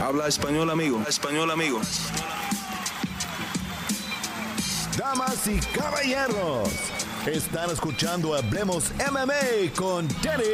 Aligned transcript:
Habla 0.00 0.28
español, 0.28 0.70
amigo. 0.70 1.02
Español, 1.06 1.50
amigo. 1.50 1.78
Damas 4.96 5.46
y 5.46 5.60
caballeros, 5.76 6.70
están 7.26 7.70
escuchando 7.70 8.34
Hablemos 8.34 8.92
MMA 8.96 9.74
con 9.76 10.08
Danny 10.22 10.44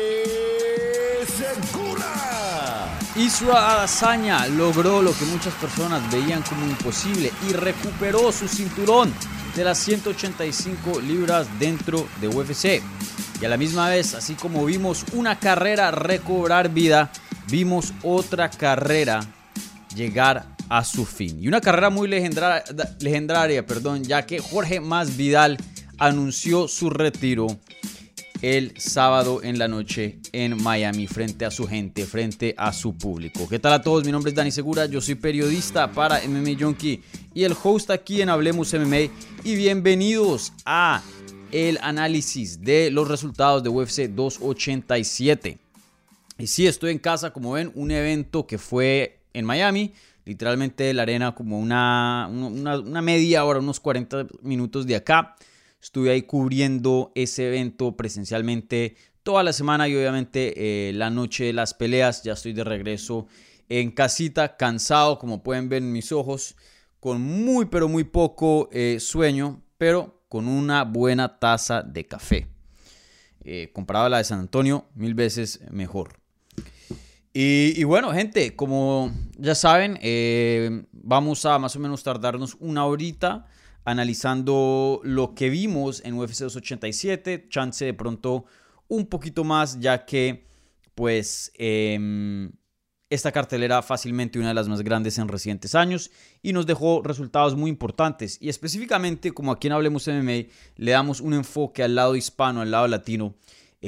Segura. 1.29 2.99
Isra 3.15 3.79
Adesanya 3.79 4.49
logró 4.49 5.01
lo 5.01 5.17
que 5.17 5.25
muchas 5.27 5.55
personas 5.55 6.03
veían 6.11 6.43
como 6.43 6.67
imposible 6.67 7.33
y 7.49 7.53
recuperó 7.53 8.33
su 8.33 8.49
cinturón 8.49 9.15
de 9.55 9.65
las 9.65 9.79
185 9.79 11.01
libras 11.01 11.47
dentro 11.61 12.09
de 12.21 12.27
UFC. 12.27 12.83
Y 13.41 13.45
a 13.45 13.49
la 13.49 13.57
misma 13.57 13.89
vez, 13.91 14.15
así 14.15 14.35
como 14.35 14.65
vimos 14.65 15.05
una 15.13 15.39
carrera 15.39 15.93
recobrar 15.93 16.69
vida, 16.71 17.13
vimos 17.49 17.95
otra 18.03 18.51
carrera 18.51 19.21
llegar 19.97 20.55
a 20.69 20.85
su 20.85 21.05
fin. 21.05 21.43
Y 21.43 21.49
una 21.49 21.61
carrera 21.61 21.91
muy 21.91 22.09
legendaria, 22.09 23.67
perdón, 23.67 24.05
ya 24.05 24.27
que 24.27 24.39
Jorge 24.39 24.81
Masvidal 24.81 25.57
anunció 25.99 26.69
su 26.69 26.91
retiro 26.91 27.47
el 28.43 28.75
sábado 28.77 29.43
en 29.43 29.59
la 29.59 29.67
noche 29.67 30.19
en 30.33 30.63
Miami 30.63 31.07
frente 31.07 31.47
a 31.47 31.51
su 31.51 31.67
gente, 31.67 32.05
frente 32.05 32.55
a 32.59 32.73
su 32.73 32.97
público. 32.97 33.49
¿Qué 33.49 33.59
tal 33.59 33.73
a 33.73 33.83
todos? 33.83 34.05
Mi 34.05 34.13
nombre 34.13 34.31
es 34.31 34.37
Dani 34.37 34.51
Segura, 34.51 34.87
yo 34.87 35.01
soy 35.01 35.15
periodista 35.15 35.91
para 35.91 36.21
MMA 36.29 36.61
Junkie 36.61 37.03
y 37.33 37.45
el 37.45 37.57
host 37.61 37.91
aquí 37.91 38.21
en 38.21 38.29
Hablemos 38.29 38.75
MMA 38.75 39.11
y 39.43 39.57
bienvenidos 39.57 40.53
a 40.67 41.03
el 41.51 41.79
análisis 41.81 42.61
de 42.61 42.91
los 42.91 43.09
resultados 43.09 43.63
de 43.63 43.71
UFC 43.71 44.09
287. 44.11 45.59
Y 46.39 46.47
sí, 46.49 46.67
estoy 46.67 46.93
en 46.93 46.99
casa, 46.99 47.33
como 47.33 47.53
ven, 47.53 47.73
un 47.75 47.91
evento 47.91 48.47
que 48.47 48.59
fue 48.59 49.16
en 49.37 49.45
Miami, 49.45 49.93
literalmente 50.25 50.93
la 50.95 51.03
arena 51.03 51.35
como 51.35 51.61
una, 51.61 52.29
una, 52.31 53.03
media 53.03 53.45
hora, 53.45 53.61
unos 53.61 53.81
40 53.81 54.27
minutos 54.43 54.87
de 54.87 54.97
acá. 54.97 55.37
Estuve 55.81 56.11
ahí 56.11 56.23
cubriendo 56.23 57.13
ese 57.15 57.49
evento 57.49 57.97
presencialmente 57.97 58.97
toda 59.23 59.43
la 59.43 59.53
semana 59.53 59.89
y 59.89 59.95
obviamente 59.95 60.89
eh, 60.89 60.93
la 60.95 61.11
noche 61.11 61.45
de 61.45 61.53
las 61.53 61.75
peleas. 61.75 62.23
Ya 62.23 62.33
estoy 62.33 62.55
de 62.55 62.65
regreso 62.65 63.27
en 63.69 63.91
casita, 63.91 64.57
cansado, 64.57 65.19
como 65.19 65.43
pueden 65.43 65.69
ver 65.69 65.83
en 65.83 65.93
mis 65.93 66.13
ojos, 66.13 66.57
con 66.99 67.21
muy 67.21 67.67
pero 67.67 67.89
muy 67.89 68.05
poco 68.05 68.71
eh, 68.73 68.97
sueño, 69.01 69.63
pero 69.77 70.25
con 70.29 70.49
una 70.49 70.85
buena 70.85 71.39
taza 71.39 71.83
de 71.83 72.07
café. 72.07 72.49
Eh, 73.45 73.71
comparado 73.73 74.07
a 74.07 74.09
la 74.09 74.19
de 74.19 74.25
San 74.25 74.41
Antonio, 74.41 74.87
mil 74.95 75.15
veces 75.15 75.61
mejor. 75.71 76.26
Y, 77.39 77.85
bueno, 77.85 78.13
gente, 78.15 78.57
como 78.57 79.13
ya 79.37 79.55
saben, 79.55 79.99
eh, 80.01 80.87
vamos 80.91 81.45
a 81.45 81.59
más 81.59 81.77
o 81.77 81.79
menos 81.79 82.03
tardarnos 82.03 82.57
una 82.61 82.87
horita 82.87 83.45
analizando 83.85 85.03
lo 85.05 85.35
que 85.35 85.51
vimos 85.51 86.01
en 86.07 86.15
UFC 86.15 86.45
287. 86.45 87.49
Chance 87.51 87.85
de 87.85 87.93
pronto 87.93 88.47
un 88.89 89.05
poquito 89.05 89.45
más, 89.45 89.79
ya 89.81 90.07
que 90.07 90.47
pues 90.95 91.53
em, 91.59 92.53
esta 93.11 93.33
cartelera 93.33 93.83
fácilmente 93.83 94.39
una 94.39 94.49
de 94.49 94.55
las 94.55 94.69
más 94.69 94.81
grandes 94.81 95.19
en 95.19 95.29
recientes 95.29 95.75
años 95.75 96.11
y 96.41 96.55
nos 96.55 96.65
dejó 96.65 97.03
resultados 97.03 97.55
muy 97.55 97.69
importantes. 97.69 98.39
Y 98.41 98.49
específicamente, 98.49 99.33
como 99.33 99.53
aquí 99.53 99.67
en 99.67 99.75
Hablemos 99.75 100.09
MMA, 100.09 100.47
le 100.77 100.91
damos 100.91 101.21
un 101.21 101.35
enfoque 101.35 101.83
al 101.83 101.97
lado 101.97 102.17
hispano, 102.17 102.63
al 102.63 102.71
lado 102.71 102.89
latino. 102.89 103.35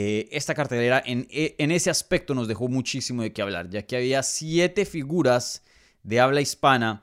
Eh, 0.01 0.29
esta 0.31 0.55
cartelera 0.55 1.03
en, 1.05 1.27
e, 1.29 1.57
en, 1.59 1.73
ese 1.73 1.91
aspecto 1.91 2.33
nos 2.33 2.47
dejó 2.47 2.69
muchísimo 2.69 3.23
de 3.23 3.33
qué 3.33 3.43
hablar, 3.43 3.69
ya 3.69 3.83
que 3.83 3.97
había 3.97 4.23
siete 4.23 4.85
figuras 4.85 5.65
de 6.05 6.21
habla 6.21 6.41
hispana, 6.41 7.03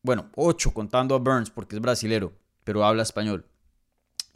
bueno, 0.00 0.30
ocho 0.34 0.72
contando 0.72 1.14
a 1.14 1.18
Burns 1.18 1.50
porque 1.50 1.76
es 1.76 1.82
brasilero, 1.82 2.32
pero 2.64 2.86
habla 2.86 3.02
español. 3.02 3.44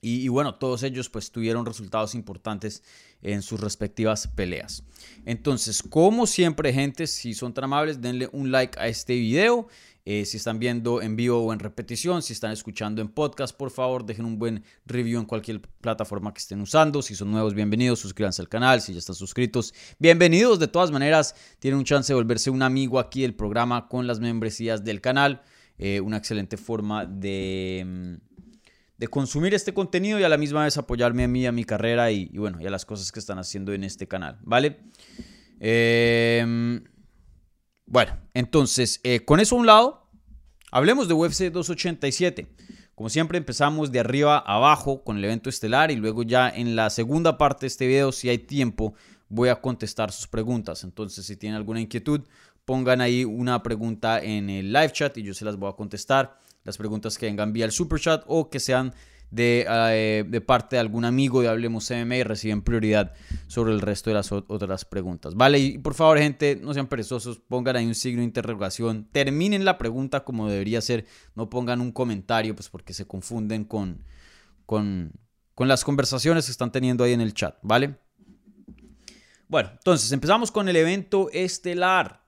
Y, 0.03 0.28
bueno, 0.28 0.56
todos 0.56 0.83
ellos 0.83 1.09
pues 1.09 1.31
tuvieron 1.33 1.65
resultados 1.65 2.15
importantes 2.15 2.83
en 3.22 3.41
sus 3.41 3.59
respectivas 3.59 4.28
peleas. 4.28 4.84
Entonces, 5.25 5.83
como 5.83 6.27
siempre, 6.27 6.71
gente, 6.75 7.06
si 7.06 7.33
son 7.33 7.55
tan 7.55 7.65
amables, 7.65 8.03
denle 8.03 8.28
un 8.33 8.53
like 8.53 8.78
a 8.78 8.89
este 8.89 9.15
video. 9.15 9.69
Eh, 10.11 10.25
si 10.25 10.39
están 10.39 10.59
viendo 10.59 11.03
en 11.03 11.17
vivo 11.17 11.39
o 11.39 11.53
en 11.53 11.59
repetición, 11.59 12.23
si 12.23 12.33
están 12.33 12.51
escuchando 12.51 13.03
en 13.03 13.09
podcast, 13.09 13.55
por 13.55 13.71
favor, 13.71 14.07
dejen 14.07 14.25
un 14.25 14.39
buen 14.39 14.65
review 14.87 15.21
en 15.21 15.27
cualquier 15.27 15.61
plataforma 15.61 16.33
que 16.33 16.39
estén 16.39 16.63
usando. 16.63 17.03
Si 17.03 17.15
son 17.15 17.31
nuevos, 17.31 17.53
bienvenidos, 17.53 17.99
suscríbanse 17.99 18.41
al 18.41 18.49
canal. 18.49 18.81
Si 18.81 18.95
ya 18.95 19.01
están 19.01 19.17
suscritos, 19.17 19.75
bienvenidos. 19.99 20.59
De 20.59 20.67
todas 20.67 20.91
maneras, 20.91 21.35
tienen 21.59 21.77
un 21.77 21.85
chance 21.85 22.11
de 22.11 22.15
volverse 22.15 22.49
un 22.49 22.63
amigo 22.63 22.99
aquí 22.99 23.21
del 23.21 23.35
programa 23.35 23.87
con 23.87 24.07
las 24.07 24.19
membresías 24.19 24.83
del 24.83 25.03
canal. 25.03 25.43
Eh, 25.77 26.01
una 26.01 26.17
excelente 26.17 26.57
forma 26.57 27.05
de 27.05 27.85
mm, 27.87 28.29
de 28.97 29.09
consumir 29.09 29.53
este 29.53 29.75
contenido 29.75 30.19
y 30.19 30.23
a 30.23 30.31
la 30.31 30.39
misma 30.39 30.65
vez 30.65 30.79
apoyarme 30.79 31.25
a 31.25 31.29
mí, 31.29 31.45
a 31.45 31.53
mi 31.53 31.65
carrera 31.65 32.11
y, 32.11 32.29
bueno, 32.29 32.63
y 32.63 32.67
a 32.67 32.71
las 32.71 32.87
cosas 32.87 33.13
que 33.13 33.21
están 33.21 33.39
haciendo 33.39 33.75
en 33.75 33.85
este 33.85 34.09
canal, 34.09 34.39
¿vale? 34.43 34.79
Em, 35.61 36.83
bueno, 37.91 38.19
entonces, 38.34 39.00
eh, 39.03 39.25
con 39.25 39.41
eso 39.41 39.56
a 39.56 39.59
un 39.59 39.66
lado, 39.66 40.10
hablemos 40.71 41.09
de 41.09 41.15
UFC 41.15 41.50
287. 41.50 42.47
Como 42.94 43.09
siempre 43.09 43.38
empezamos 43.38 43.91
de 43.91 44.00
arriba 44.00 44.37
a 44.37 44.56
abajo 44.56 45.03
con 45.04 45.16
el 45.16 45.25
evento 45.25 45.49
estelar 45.49 45.91
y 45.91 45.97
luego 45.97 46.22
ya 46.22 46.50
en 46.50 46.77
la 46.77 46.91
segunda 46.91 47.38
parte 47.38 47.62
de 47.62 47.69
este 47.69 47.87
video, 47.87 48.12
si 48.12 48.28
hay 48.28 48.38
tiempo, 48.38 48.93
voy 49.31 49.48
a 49.48 49.62
contestar 49.62 50.12
sus 50.12 50.27
preguntas. 50.27 50.84
Entonces, 50.84 51.25
si 51.25 51.37
tienen 51.37 51.56
alguna 51.56 51.81
inquietud, 51.81 52.21
pongan 52.66 53.00
ahí 53.00 53.25
una 53.25 53.62
pregunta 53.62 54.22
en 54.22 54.50
el 54.50 54.71
live 54.71 54.93
chat 54.93 55.16
y 55.16 55.22
yo 55.22 55.32
se 55.32 55.47
las 55.47 55.56
voy 55.56 55.71
a 55.71 55.77
contestar 55.77 56.38
las 56.65 56.77
preguntas 56.77 57.16
que 57.16 57.25
vengan 57.25 57.54
vía 57.54 57.65
el 57.65 57.72
super 57.72 57.98
chat 57.98 58.22
o 58.27 58.50
que 58.50 58.60
sean 58.60 58.93
de, 59.31 59.66
eh, 59.69 60.25
de, 60.27 60.41
parte 60.41 60.77
de 60.77 60.81
algún 60.81 61.05
amigo 61.05 61.43
de 61.43 61.49
Hablemos 61.49 61.91
MMA 61.91 62.16
y 62.16 62.22
reciben 62.22 62.62
prioridad 62.62 63.12
sobre 63.47 63.72
el 63.72 63.81
resto 63.81 64.11
de 64.11 64.15
las 64.15 64.33
otras 64.33 64.84
preguntas. 64.84 65.34
Vale, 65.34 65.59
y 65.59 65.78
por 65.78 65.94
favor, 65.94 66.19
gente, 66.19 66.59
no 66.62 66.72
sean 66.75 66.87
perezosos, 66.87 67.39
pongan 67.39 67.77
ahí 67.77 67.87
un 67.87 67.94
signo 67.94 68.21
de 68.21 68.25
interrogación, 68.25 69.09
terminen 69.12 69.65
la 69.65 69.78
pregunta 69.78 70.25
como 70.25 70.49
debería 70.49 70.81
ser, 70.81 71.06
no 71.34 71.50
pongan 71.50 71.81
un 71.81 71.93
comentario, 71.93 72.55
pues 72.55 72.69
porque 72.69 72.94
se 72.94 73.06
confunden 73.06 73.65
con, 73.65 74.05
con, 74.66 75.12
con 75.55 75.69
las 75.69 75.84
conversaciones 75.84 76.47
que 76.47 76.53
están 76.53 76.72
teniendo 76.72 77.05
ahí 77.05 77.12
en 77.12 77.21
el 77.21 77.34
chat, 77.34 77.56
¿vale? 77.62 77.97
Bueno, 79.49 79.71
entonces 79.72 80.12
empezamos 80.12 80.53
con 80.53 80.69
el 80.69 80.77
evento 80.77 81.31
estelar. 81.33 82.28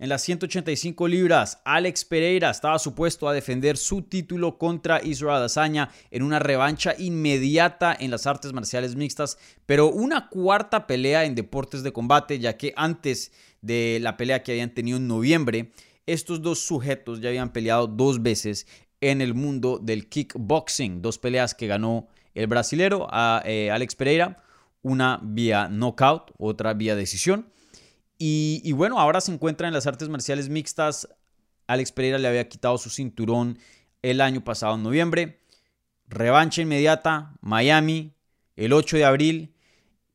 En 0.00 0.10
las 0.10 0.22
185 0.22 1.08
libras, 1.08 1.60
Alex 1.64 2.04
Pereira 2.04 2.50
estaba 2.50 2.78
supuesto 2.78 3.28
a 3.28 3.32
defender 3.32 3.76
su 3.76 4.02
título 4.02 4.56
contra 4.56 5.02
Israel 5.02 5.38
Adesanya 5.38 5.90
en 6.12 6.22
una 6.22 6.38
revancha 6.38 6.94
inmediata 6.96 7.96
en 7.98 8.12
las 8.12 8.28
artes 8.28 8.52
marciales 8.52 8.94
mixtas, 8.94 9.38
pero 9.66 9.88
una 9.88 10.28
cuarta 10.28 10.86
pelea 10.86 11.24
en 11.24 11.34
deportes 11.34 11.82
de 11.82 11.92
combate, 11.92 12.38
ya 12.38 12.56
que 12.56 12.72
antes 12.76 13.32
de 13.60 13.98
la 14.00 14.16
pelea 14.16 14.44
que 14.44 14.52
habían 14.52 14.72
tenido 14.72 14.98
en 14.98 15.08
noviembre, 15.08 15.72
estos 16.06 16.42
dos 16.42 16.60
sujetos 16.60 17.20
ya 17.20 17.30
habían 17.30 17.52
peleado 17.52 17.88
dos 17.88 18.22
veces 18.22 18.68
en 19.00 19.20
el 19.20 19.34
mundo 19.34 19.80
del 19.82 20.08
kickboxing, 20.08 21.02
dos 21.02 21.18
peleas 21.18 21.56
que 21.56 21.66
ganó 21.66 22.06
el 22.34 22.46
brasilero 22.46 23.08
a, 23.10 23.42
eh, 23.44 23.72
Alex 23.72 23.96
Pereira, 23.96 24.44
una 24.80 25.18
vía 25.24 25.68
knockout, 25.68 26.30
otra 26.38 26.72
vía 26.74 26.94
decisión. 26.94 27.48
Y, 28.18 28.72
bueno, 28.72 28.98
ahora 28.98 29.20
se 29.20 29.32
encuentra 29.32 29.68
en 29.68 29.74
las 29.74 29.86
artes 29.86 30.08
marciales 30.08 30.48
mixtas. 30.48 31.08
Alex 31.68 31.92
Pereira 31.92 32.18
le 32.18 32.26
había 32.26 32.48
quitado 32.48 32.76
su 32.76 32.90
cinturón 32.90 33.58
el 34.02 34.20
año 34.20 34.42
pasado, 34.42 34.74
en 34.74 34.82
noviembre. 34.82 35.40
Revancha 36.08 36.62
inmediata, 36.62 37.36
Miami, 37.40 38.14
el 38.56 38.72
8 38.72 38.96
de 38.96 39.04
abril. 39.04 39.54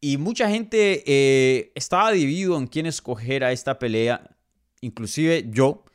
Y 0.02 0.18
mucha 0.18 0.50
gente 0.50 1.04
eh, 1.06 1.72
estaba 1.76 2.12
dividido 2.12 2.58
en 2.58 2.68
quién 2.68 2.86
escoger 2.88 3.46
a 3.46 3.54
esta 3.54 3.80
pelea. 3.80 4.36
Inclusive 4.82 5.46
yo. 5.50 5.86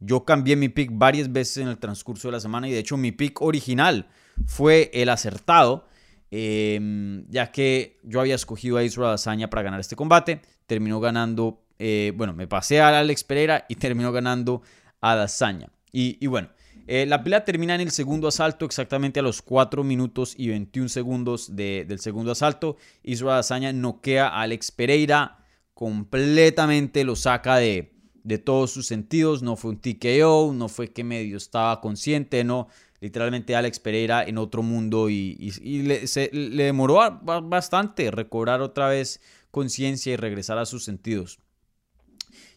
Yo 0.00 0.24
cambié 0.24 0.56
mi 0.56 0.70
pick 0.70 0.90
varias 0.92 1.30
veces 1.30 1.58
en 1.58 1.68
el 1.68 1.76
transcurso 1.76 2.28
de 2.28 2.32
la 2.32 2.40
semana 2.40 2.68
y 2.68 2.72
de 2.72 2.78
hecho 2.78 2.96
mi 2.96 3.10
pick 3.10 3.42
original 3.42 4.08
fue 4.46 4.92
el 4.94 5.08
acertado, 5.08 5.88
em, 6.30 7.28
ya 7.28 7.50
que 7.50 7.98
yo 8.04 8.20
había 8.20 8.36
escogido 8.36 8.76
a 8.76 8.84
Israel 8.84 9.14
Azaña 9.14 9.50
para 9.50 9.62
ganar 9.62 9.80
este 9.80 9.96
combate 9.96 10.40
terminó 10.68 11.00
ganando, 11.00 11.64
eh, 11.80 12.12
bueno, 12.14 12.34
me 12.34 12.46
pasé 12.46 12.80
a 12.80 12.96
Alex 12.96 13.24
Pereira 13.24 13.64
y 13.68 13.74
terminó 13.74 14.12
ganando 14.12 14.62
a 15.00 15.16
Dazaña. 15.16 15.70
Y, 15.90 16.24
bueno, 16.26 16.50
eh, 16.86 17.06
la 17.06 17.24
pelea 17.24 17.44
termina 17.44 17.74
en 17.74 17.80
el 17.80 17.90
segundo 17.90 18.28
asalto, 18.28 18.66
exactamente 18.66 19.18
a 19.18 19.22
los 19.22 19.42
4 19.42 19.82
minutos 19.82 20.34
y 20.36 20.48
21 20.48 20.90
segundos 20.90 21.56
del 21.56 21.98
segundo 21.98 22.30
asalto. 22.30 22.76
Israel 23.02 23.38
Dazaña 23.38 23.72
noquea 23.72 24.28
a 24.28 24.42
Alex 24.42 24.70
Pereira, 24.70 25.38
completamente 25.72 27.02
lo 27.02 27.16
saca 27.16 27.56
de, 27.56 27.94
de 28.22 28.38
todos 28.38 28.70
sus 28.70 28.86
sentidos. 28.86 29.42
No 29.42 29.56
fue 29.56 29.70
un 29.70 29.80
TKO, 29.80 30.52
no 30.54 30.68
fue 30.68 30.92
que 30.92 31.02
medio 31.02 31.38
estaba 31.38 31.80
consciente, 31.80 32.44
no. 32.44 32.68
Literalmente 33.00 33.56
Alex 33.56 33.78
Pereira 33.78 34.24
en 34.24 34.38
otro 34.38 34.62
mundo 34.62 35.08
y, 35.08 35.34
le, 35.62 36.04
le 36.32 36.64
demoró 36.64 37.20
bastante 37.22 38.10
recobrar 38.10 38.60
otra 38.60 38.88
vez 38.88 39.20
conciencia 39.50 40.12
y 40.12 40.16
regresar 40.16 40.58
a 40.58 40.66
sus 40.66 40.84
sentidos. 40.84 41.40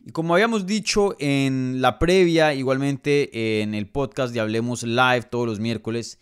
Y 0.04 0.12
como 0.12 0.34
habíamos 0.34 0.66
dicho 0.66 1.16
en 1.20 1.82
la 1.82 2.00
previa, 2.00 2.54
igualmente 2.54 3.62
en 3.62 3.76
el 3.76 3.88
podcast 3.88 4.34
de 4.34 4.40
Hablemos 4.40 4.84
Live 4.84 5.24
todos 5.30 5.46
los 5.46 5.60
miércoles, 5.60 6.20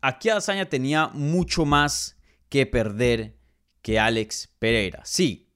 aquí 0.00 0.28
Adazaña 0.28 0.68
tenía 0.68 1.08
mucho 1.08 1.64
más 1.64 2.16
que 2.48 2.66
perder 2.66 3.36
que 3.82 3.98
Alex 3.98 4.48
Pereira. 4.58 5.02
Sí, 5.04 5.48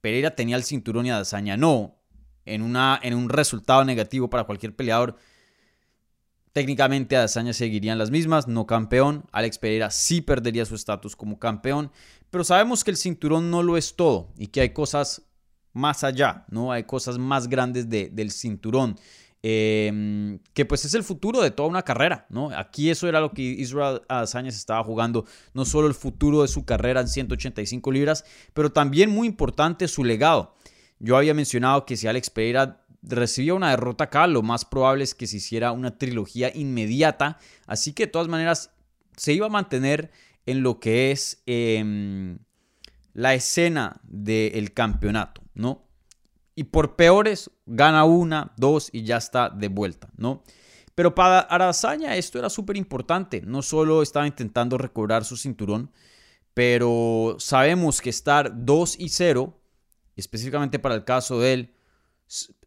Pereira 0.00 0.34
tenía 0.34 0.56
el 0.56 0.64
cinturón 0.64 1.06
y 1.06 1.10
Adazaña 1.10 1.56
no. 1.56 1.98
En, 2.44 2.62
una, 2.62 2.98
en 3.02 3.14
un 3.14 3.28
resultado 3.28 3.84
negativo 3.84 4.28
para 4.28 4.44
cualquier 4.44 4.74
peleador, 4.74 5.16
técnicamente 6.52 7.16
Adazaña 7.16 7.52
seguirían 7.52 7.98
las 7.98 8.10
mismas, 8.10 8.48
no 8.48 8.66
campeón. 8.66 9.26
Alex 9.30 9.58
Pereira 9.58 9.90
sí 9.90 10.22
perdería 10.22 10.64
su 10.64 10.74
estatus 10.74 11.14
como 11.14 11.38
campeón, 11.38 11.92
pero 12.32 12.44
sabemos 12.44 12.82
que 12.82 12.90
el 12.90 12.96
cinturón 12.96 13.50
no 13.50 13.62
lo 13.62 13.76
es 13.76 13.94
todo 13.94 14.32
y 14.38 14.46
que 14.46 14.62
hay 14.62 14.70
cosas 14.70 15.20
más 15.74 16.02
allá, 16.02 16.46
¿no? 16.48 16.72
Hay 16.72 16.84
cosas 16.84 17.18
más 17.18 17.46
grandes 17.46 17.90
del 17.90 18.30
cinturón. 18.30 18.96
Em, 19.42 20.38
que 20.54 20.64
pues 20.64 20.86
es 20.86 20.94
el 20.94 21.04
futuro 21.04 21.42
de 21.42 21.50
toda 21.50 21.68
una 21.68 21.82
carrera, 21.82 22.26
¿no? 22.30 22.48
Aquí 22.56 22.88
eso 22.88 23.06
era 23.06 23.20
lo 23.20 23.32
que 23.32 23.42
Israel 23.42 24.00
se 24.30 24.48
estaba 24.48 24.82
jugando, 24.82 25.26
no 25.52 25.66
solo 25.66 25.88
el 25.88 25.94
futuro 25.94 26.40
de 26.40 26.48
su 26.48 26.64
carrera 26.64 27.02
en 27.02 27.08
185 27.08 27.92
libras, 27.92 28.24
pero 28.54 28.72
también 28.72 29.10
muy 29.10 29.28
importante 29.28 29.86
su 29.86 30.02
legado. 30.02 30.54
Yo 31.00 31.18
había 31.18 31.34
mencionado 31.34 31.84
que 31.84 31.98
si 31.98 32.06
Alex 32.06 32.30
Pereira 32.30 32.82
recibía 33.02 33.52
una 33.52 33.70
derrota 33.70 34.04
acá, 34.04 34.26
lo 34.26 34.40
más 34.40 34.64
probable 34.64 35.04
es 35.04 35.14
que 35.14 35.26
se 35.26 35.36
hiciera 35.36 35.72
una 35.72 35.98
trilogía 35.98 36.50
inmediata, 36.54 37.36
así 37.66 37.92
que 37.92 38.06
de 38.06 38.12
todas 38.12 38.28
maneras 38.28 38.70
se 39.18 39.34
iba 39.34 39.46
a 39.46 39.50
mantener 39.50 40.10
en 40.46 40.62
lo 40.62 40.80
que 40.80 41.10
es 41.10 41.42
em, 41.46 42.38
la 43.14 43.34
escena 43.34 44.00
del 44.04 44.72
campeonato, 44.72 45.42
¿no? 45.54 45.86
Y 46.54 46.64
por 46.64 46.96
peores, 46.96 47.50
gana 47.66 48.04
una, 48.04 48.52
dos 48.56 48.90
y 48.92 49.04
ya 49.04 49.16
está 49.16 49.48
de 49.48 49.68
vuelta, 49.68 50.10
¿no? 50.16 50.42
Pero 50.94 51.14
para 51.14 51.40
Arazaña 51.40 52.16
esto 52.16 52.38
era 52.38 52.50
súper 52.50 52.76
importante. 52.76 53.40
No 53.40 53.62
solo 53.62 54.02
estaba 54.02 54.26
intentando 54.26 54.76
recobrar 54.76 55.24
su 55.24 55.36
cinturón, 55.36 55.90
pero 56.54 57.36
sabemos 57.38 58.00
que 58.00 58.10
estar 58.10 58.52
2 58.54 58.96
y 58.98 59.08
0, 59.08 59.58
específicamente 60.16 60.78
para 60.78 60.94
el 60.94 61.04
caso 61.04 61.40
de 61.40 61.52
él, 61.54 61.74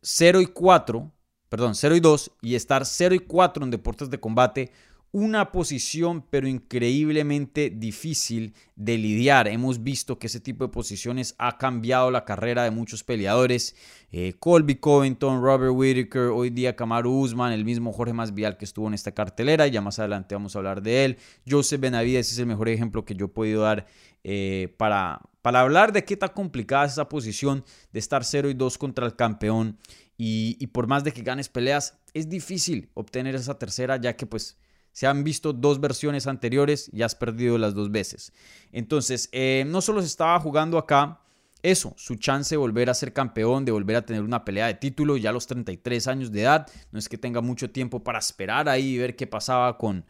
0 0.01 0.41
y 0.41 0.47
4, 0.47 1.11
perdón, 1.49 1.75
0 1.75 1.95
y 1.95 1.99
2, 1.99 2.31
y 2.41 2.55
estar 2.55 2.85
0 2.85 3.15
y 3.15 3.19
4 3.19 3.63
en 3.63 3.71
deportes 3.71 4.09
de 4.09 4.19
combate 4.19 4.71
una 5.15 5.49
posición 5.49 6.25
pero 6.29 6.45
increíblemente 6.45 7.69
difícil 7.69 8.53
de 8.75 8.97
lidiar. 8.97 9.47
Hemos 9.47 9.81
visto 9.81 10.19
que 10.19 10.27
ese 10.27 10.41
tipo 10.41 10.65
de 10.65 10.73
posiciones 10.73 11.35
ha 11.37 11.57
cambiado 11.57 12.11
la 12.11 12.25
carrera 12.25 12.65
de 12.65 12.71
muchos 12.71 13.05
peleadores. 13.05 13.77
Eh, 14.11 14.33
Colby 14.37 14.75
Covington, 14.75 15.41
Robert 15.41 15.71
Whittaker, 15.73 16.23
hoy 16.23 16.49
día 16.49 16.75
Kamaru 16.75 17.17
Usman, 17.17 17.53
el 17.53 17.63
mismo 17.63 17.93
Jorge 17.93 18.11
Masvidal 18.11 18.57
que 18.57 18.65
estuvo 18.65 18.89
en 18.89 18.93
esta 18.93 19.13
cartelera, 19.13 19.67
ya 19.67 19.79
más 19.79 19.99
adelante 19.99 20.35
vamos 20.35 20.53
a 20.53 20.59
hablar 20.59 20.81
de 20.81 21.05
él. 21.05 21.17
Joseph 21.49 21.79
Benavides 21.79 22.33
es 22.33 22.37
el 22.37 22.47
mejor 22.47 22.67
ejemplo 22.67 23.05
que 23.05 23.15
yo 23.15 23.27
he 23.27 23.29
podido 23.29 23.61
dar 23.61 23.85
eh, 24.25 24.75
para, 24.75 25.21
para 25.41 25.61
hablar 25.61 25.93
de 25.93 26.03
qué 26.03 26.17
tan 26.17 26.31
complicada 26.31 26.87
es 26.87 26.91
esa 26.91 27.07
posición 27.07 27.63
de 27.93 27.99
estar 27.99 28.25
0 28.25 28.49
y 28.49 28.53
2 28.53 28.77
contra 28.77 29.05
el 29.05 29.15
campeón. 29.15 29.77
Y, 30.17 30.57
y 30.59 30.67
por 30.67 30.87
más 30.87 31.05
de 31.05 31.13
que 31.13 31.21
ganes 31.21 31.47
peleas, 31.47 31.97
es 32.13 32.27
difícil 32.27 32.89
obtener 32.95 33.33
esa 33.35 33.57
tercera 33.57 33.95
ya 33.95 34.17
que 34.17 34.25
pues 34.25 34.57
se 34.95 35.07
han 35.07 35.25
visto 35.25 35.51
dos 35.51 35.81
versiones 35.81 36.25
anteriores 36.25 36.89
y 36.93 37.01
has 37.01 37.15
perdido 37.15 37.57
las 37.57 37.73
dos 37.73 37.91
veces. 37.91 38.31
Entonces, 38.71 39.27
eh, 39.33 39.65
no 39.67 39.81
solo 39.81 39.99
se 39.99 40.07
estaba 40.07 40.39
jugando 40.39 40.77
acá 40.77 41.19
eso, 41.61 41.93
su 41.97 42.15
chance 42.15 42.55
de 42.55 42.57
volver 42.57 42.89
a 42.89 42.93
ser 42.93 43.11
campeón, 43.11 43.65
de 43.65 43.73
volver 43.73 43.97
a 43.97 44.05
tener 44.05 44.21
una 44.21 44.45
pelea 44.45 44.67
de 44.67 44.75
título 44.75 45.17
ya 45.17 45.31
a 45.31 45.33
los 45.33 45.47
33 45.47 46.07
años 46.07 46.31
de 46.31 46.43
edad. 46.43 46.67
No 46.93 46.99
es 46.99 47.09
que 47.09 47.17
tenga 47.17 47.41
mucho 47.41 47.69
tiempo 47.71 48.05
para 48.05 48.19
esperar 48.19 48.69
ahí 48.69 48.93
y 48.93 48.97
ver 48.97 49.17
qué 49.17 49.27
pasaba 49.27 49.77
con, 49.77 50.05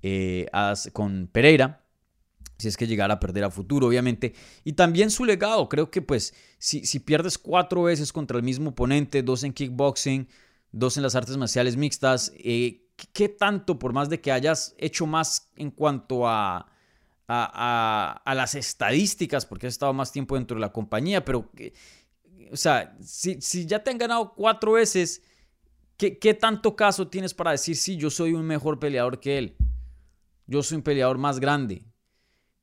eh, 0.00 0.46
con 0.94 1.28
Pereira 1.30 1.84
si 2.56 2.68
es 2.68 2.78
que 2.78 2.86
llegara 2.86 3.14
a 3.14 3.20
perder 3.20 3.44
a 3.44 3.50
futuro, 3.50 3.88
obviamente. 3.88 4.34
Y 4.64 4.72
también 4.72 5.10
su 5.10 5.26
legado, 5.26 5.68
creo 5.68 5.90
que 5.90 6.00
pues 6.00 6.32
si, 6.58 6.86
si 6.86 6.98
pierdes 6.98 7.36
cuatro 7.36 7.82
veces 7.82 8.10
contra 8.10 8.38
el 8.38 8.42
mismo 8.42 8.70
oponente, 8.70 9.22
dos 9.22 9.44
en 9.44 9.52
kickboxing, 9.52 10.28
dos 10.72 10.96
en 10.96 11.02
las 11.02 11.14
artes 11.14 11.36
marciales 11.36 11.76
mixtas, 11.76 12.32
eh, 12.38 12.86
¿qué 13.08 13.28
tanto, 13.28 13.78
por 13.78 13.92
más 13.92 14.08
de 14.08 14.20
que 14.20 14.32
hayas 14.32 14.74
hecho 14.78 15.06
más 15.06 15.50
en 15.56 15.70
cuanto 15.70 16.28
a, 16.28 16.66
a, 17.28 18.34
las 18.34 18.54
estadísticas, 18.54 19.46
porque 19.46 19.66
has 19.66 19.74
estado 19.74 19.92
más 19.92 20.12
tiempo 20.12 20.34
dentro 20.34 20.56
de 20.56 20.60
la 20.60 20.72
compañía, 20.72 21.24
pero, 21.24 21.50
o 22.50 22.56
sea, 22.56 22.96
si, 23.00 23.66
ya 23.66 23.82
te 23.82 23.90
han 23.90 23.98
ganado 23.98 24.34
cuatro 24.34 24.72
veces, 24.72 25.22
¿qué, 25.96 26.18
¿qué 26.18 26.34
tanto 26.34 26.74
caso 26.74 27.08
tienes 27.08 27.34
para 27.34 27.52
decir, 27.52 27.76
sí, 27.76 27.96
yo 27.96 28.10
soy 28.10 28.32
un 28.32 28.44
mejor 28.44 28.78
peleador 28.78 29.20
que 29.20 29.38
él? 29.38 29.56
Yo 30.46 30.62
soy 30.62 30.76
un 30.76 30.82
peleador 30.82 31.18
más 31.18 31.38
grande. 31.38 31.84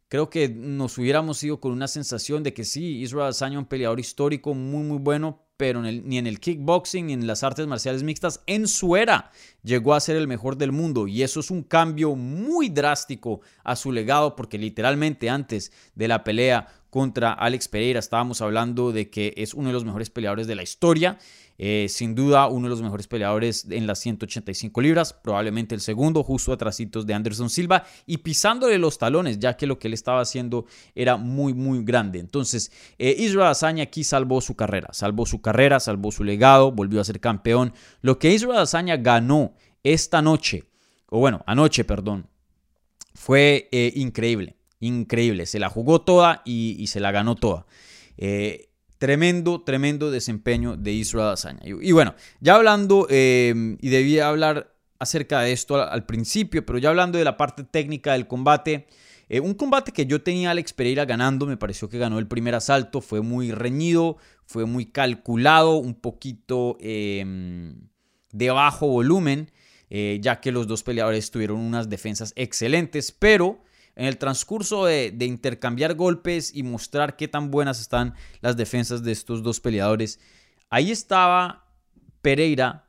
Creo 0.09 0.30
que 0.30 0.48
nos 0.48 0.98
hubiéramos 0.98 1.44
ido 1.44 1.59
con 1.59 1.74
una 1.74 1.89
sensación 1.89 2.42
de 2.42 2.54
que 2.54 2.63
sí, 2.63 3.01
Israel 3.01 3.25
Adesanya 3.25 3.59
un 3.59 3.65
peleador 3.65 4.00
histórico 4.00 4.54
muy 4.54 4.83
muy 4.83 5.00
bueno, 5.00 5.44
pero 5.57 5.81
ni 5.81 6.18
en 6.18 6.27
el 6.27 6.39
kickboxing 6.39 7.07
ni 7.07 7.13
en 7.13 7.27
las 7.27 7.44
artes 7.44 7.68
marciales 7.68 8.04
mixtas 8.04 8.42
en 8.45 8.68
su 8.68 8.95
era 8.95 9.31
llegó 9.63 9.95
a 9.95 10.00
ser 10.00 10.15
el 10.15 10.27
mejor 10.27 10.56
del 10.56 10.71
mundo. 10.71 11.07
Y 11.07 11.24
eso 11.24 11.42
es 11.42 11.51
un 11.51 11.63
cambio 11.63 12.15
muy 12.15 12.69
drástico 12.69 13.42
a 13.65 13.75
su 13.75 13.92
legado 13.92 14.36
porque 14.36 14.57
literalmente 14.57 15.30
antes 15.30 15.74
de 15.95 16.07
la 16.07 16.24
pelea 16.24 16.68
contra 16.89 17.34
Alex 17.34 17.68
Pereira 17.68 18.00
estábamos 18.00 18.42
hablando 18.42 18.92
de 18.92 19.10
que 19.10 19.34
es 19.38 19.54
uno 19.54 19.69
de 19.69 19.74
los 19.74 19.86
mejores 19.86 20.10
peleadores 20.10 20.48
de 20.48 20.56
la 20.56 20.63
historia 20.63 21.18
eh, 21.60 21.88
sin 21.89 22.13
duda, 22.13 22.48
uno 22.48 22.66
de 22.66 22.69
los 22.69 22.84
mejores 22.84 23.07
peleadores 23.07 23.66
en 23.69 23.88
las 23.88 24.00
185 24.00 24.80
libras, 24.80 25.13
probablemente 25.13 25.74
el 25.74 25.81
segundo, 25.81 26.24
justo 26.24 26.54
atrasitos 26.54 27.07
de 27.07 27.16
Anderson 27.16 27.50
Silva 27.50 27.84
y 28.06 28.18
pisándole 28.18 28.78
los 28.78 29.00
talones, 29.00 29.39
ya 29.39 29.57
que 29.57 29.66
lo 29.66 29.80
que 29.80 29.88
él 29.88 29.95
estaba 29.95 30.22
haciendo 30.22 30.66
era 30.94 31.18
muy, 31.18 31.54
muy 31.54 31.84
grande. 31.84 32.19
Entonces, 32.19 32.72
eh, 33.00 33.16
Israel 33.18 33.48
Azaña 33.48 33.83
aquí 33.83 34.04
salvó 34.04 34.40
su 34.40 34.56
carrera, 34.56 34.90
salvó 34.92 35.25
su 35.25 35.42
carrera, 35.42 35.80
salvó 35.80 36.12
su 36.12 36.24
legado, 36.24 36.72
volvió 36.72 37.01
a 37.01 37.06
ser 37.06 37.19
campeón. 37.19 37.74
Lo 38.01 38.19
que 38.19 38.33
Israel 38.33 38.60
Azaña 38.60 38.98
ganó 38.98 39.56
esta 39.83 40.22
noche, 40.22 40.66
o 41.10 41.19
bueno, 41.19 41.44
anoche, 41.48 41.83
perdón, 41.86 42.30
fue 43.16 43.68
eh, 43.72 43.94
increíble, 43.95 44.56
increíble. 44.80 45.46
Se 45.46 45.60
la 45.60 45.70
jugó 45.70 46.02
toda 46.02 46.42
y, 46.46 46.86
se 46.88 47.00
la 47.00 47.12
ganó 47.12 47.36
toda. 47.36 47.66
Tremendo, 48.98 49.62
tremendo 49.62 50.10
desempeño 50.10 50.76
de 50.76 50.92
Israel 50.92 51.30
Azaña. 51.30 51.62
Y, 51.64 51.92
bueno, 51.92 52.16
ya 52.40 52.56
hablando, 52.56 53.06
em, 53.12 53.78
y 53.80 53.90
debía 53.90 54.28
hablar 54.28 54.74
acerca 54.98 55.42
de 55.42 55.52
esto 55.52 55.80
al, 55.80 56.06
principio, 56.07 56.66
pero 56.66 56.80
ya 56.80 56.90
hablando 56.90 57.19
de 57.19 57.24
la 57.24 57.38
parte 57.38 57.64
técnica 57.64 58.14
del 58.14 58.28
combate, 58.28 58.88
eh, 59.30 59.40
un 59.40 59.54
combate 59.54 59.92
que 59.92 60.07
yo 60.07 60.24
tenía 60.24 60.50
a 60.50 60.52
Alex 60.52 60.74
Pereira 60.74 61.06
ganando, 61.06 61.46
me 61.46 61.57
pareció 61.57 61.90
que 61.90 62.00
ganó 62.00 62.18
el 62.18 62.28
primer 62.28 62.56
asalto, 62.56 63.02
fue 63.02 63.22
muy 63.22 63.52
reñido, 63.52 64.18
fue 64.48 64.66
muy 64.66 64.88
calculado, 64.88 65.76
un 65.76 65.94
poquito 65.94 66.78
em, 66.80 67.76
de 68.31 68.50
bajo 68.50 68.88
volumen, 68.88 69.52
eh, 69.92 70.18
ya 70.22 70.42
que 70.42 70.52
los 70.52 70.66
dos 70.66 70.81
peleadores 70.81 71.30
tuvieron 71.30 71.60
unas 71.60 71.88
defensas 71.88 72.34
excelentes, 72.36 73.12
pero 73.12 73.60
en 73.97 74.06
el 74.06 74.19
transcurso 74.19 74.85
de, 74.85 75.13
intercambiar 75.19 75.95
golpes 75.95 76.56
y 76.56 76.61
mostrar 76.61 77.16
qué 77.16 77.27
tan 77.27 77.49
buenas 77.49 77.81
están 77.81 78.13
las 78.42 78.56
defensas 78.56 79.04
de 79.04 79.11
estos 79.11 79.42
dos 79.42 79.59
peleadores, 79.59 80.19
ahí 80.69 80.92
estaba 80.92 81.66
Pereira 82.21 82.87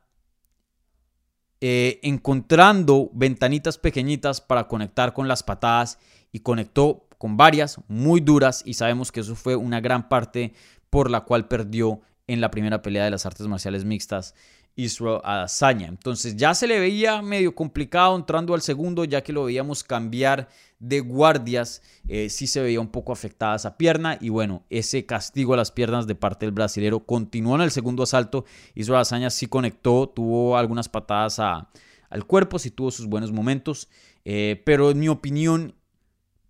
eh, 1.61 1.99
encontrando 2.03 3.09
ventanitas 3.11 3.79
pequeñitas 3.79 4.39
para 4.39 4.67
conectar 4.67 5.13
con 5.13 5.27
las 5.27 5.41
patadas 5.41 5.97
y 6.31 6.41
conectó 6.41 7.07
con 7.17 7.37
varias 7.37 7.79
muy 7.87 8.21
duras 8.21 8.61
y 8.63 8.75
sabemos 8.75 9.11
que 9.11 9.21
eso 9.21 9.35
fue 9.35 9.55
una 9.55 9.81
gran 9.81 10.09
parte 10.09 10.53
por 10.91 11.09
la 11.09 11.21
cual 11.21 11.47
perdió 11.47 12.01
en 12.27 12.39
la 12.39 12.51
primera 12.51 12.83
pelea 12.83 13.03
de 13.03 13.09
las 13.09 13.25
artes 13.25 13.47
marciales 13.47 13.83
mixtas 13.83 14.35
Israel 14.83 15.19
Adesanya. 15.23 15.87
Entonces 15.87 16.35
ya 16.35 16.53
se 16.53 16.67
le 16.67 16.79
veía 16.79 17.21
medio 17.21 17.53
complicado 17.53 18.15
entrando 18.15 18.53
al 18.53 18.61
segundo, 18.61 19.03
ya 19.03 19.21
que 19.21 19.33
lo 19.33 19.45
veíamos 19.45 19.83
cambiar 19.83 20.47
de 20.79 21.01
guardias, 21.01 21.81
eh, 22.07 22.29
sí 22.29 22.47
se 22.47 22.61
veía 22.61 22.79
un 22.79 22.87
poco 22.87 23.11
afectada 23.11 23.57
esa 23.57 23.77
pierna 23.77 24.17
y 24.21 24.29
bueno, 24.29 24.63
ese 24.69 25.05
castigo 25.05 25.53
a 25.53 25.57
las 25.57 25.71
piernas 25.71 26.07
de 26.07 26.15
parte 26.15 26.45
del 26.45 26.53
brasilero 26.53 27.01
continuó 27.01 27.55
en 27.55 27.61
el 27.61 27.71
segundo 27.71 28.03
asalto. 28.03 28.45
Israel 28.75 28.97
Adesanya 28.97 29.29
sí 29.29 29.47
conectó, 29.47 30.07
tuvo 30.07 30.57
algunas 30.57 30.87
patadas 30.87 31.39
al 31.39 32.25
cuerpo, 32.25 32.59
sí 32.59 32.71
tuvo 32.71 32.91
sus 32.91 33.07
buenos 33.07 33.33
momentos, 33.33 33.89
eh, 34.23 34.61
pero 34.65 34.91
en 34.91 34.99
mi 34.99 35.09
opinión 35.09 35.75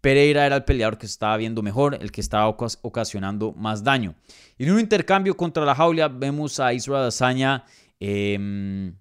Pereira 0.02 0.46
era 0.46 0.56
el 0.56 0.64
peleador 0.64 0.98
que 0.98 1.06
estaba 1.06 1.36
viendo 1.36 1.62
mejor, 1.62 1.98
el 2.00 2.12
que 2.12 2.22
estaba 2.22 2.48
ocasionando 2.48 3.52
más 3.54 3.84
daño. 3.84 4.16
Y 4.58 4.64
en 4.64 4.72
un 4.72 4.80
intercambio 4.80 5.36
contra 5.36 5.66
la 5.66 5.76
jaula 5.76 6.08
vemos 6.08 6.60
a 6.60 6.72
Israel 6.74 7.02
Adesanya 7.02 7.66
Em, 8.00 8.96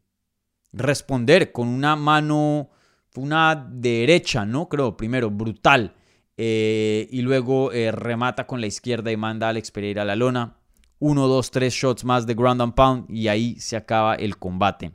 responder 0.72 1.52
con 1.52 1.68
una 1.68 1.96
mano, 1.96 2.70
una 3.16 3.54
derecha, 3.70 4.44
¿no? 4.44 4.68
Creo, 4.68 4.96
primero, 4.96 5.30
brutal. 5.30 5.94
Eh, 6.36 7.08
y 7.10 7.22
luego 7.22 7.72
eh, 7.72 7.90
remata 7.90 8.46
con 8.46 8.60
la 8.60 8.68
izquierda 8.68 9.10
y 9.10 9.16
manda 9.16 9.46
a 9.46 9.50
Alex 9.50 9.70
Pereira 9.70 10.02
a 10.02 10.04
la 10.04 10.16
lona. 10.16 10.56
uno, 11.00 11.26
dos, 11.28 11.50
tres 11.50 11.74
shots 11.74 12.04
más 12.04 12.26
de 12.26 12.34
ground 12.34 12.60
and 12.60 12.74
pound 12.74 13.10
y 13.10 13.28
ahí 13.28 13.58
se 13.60 13.76
acaba 13.76 14.14
el 14.14 14.36
combate. 14.36 14.92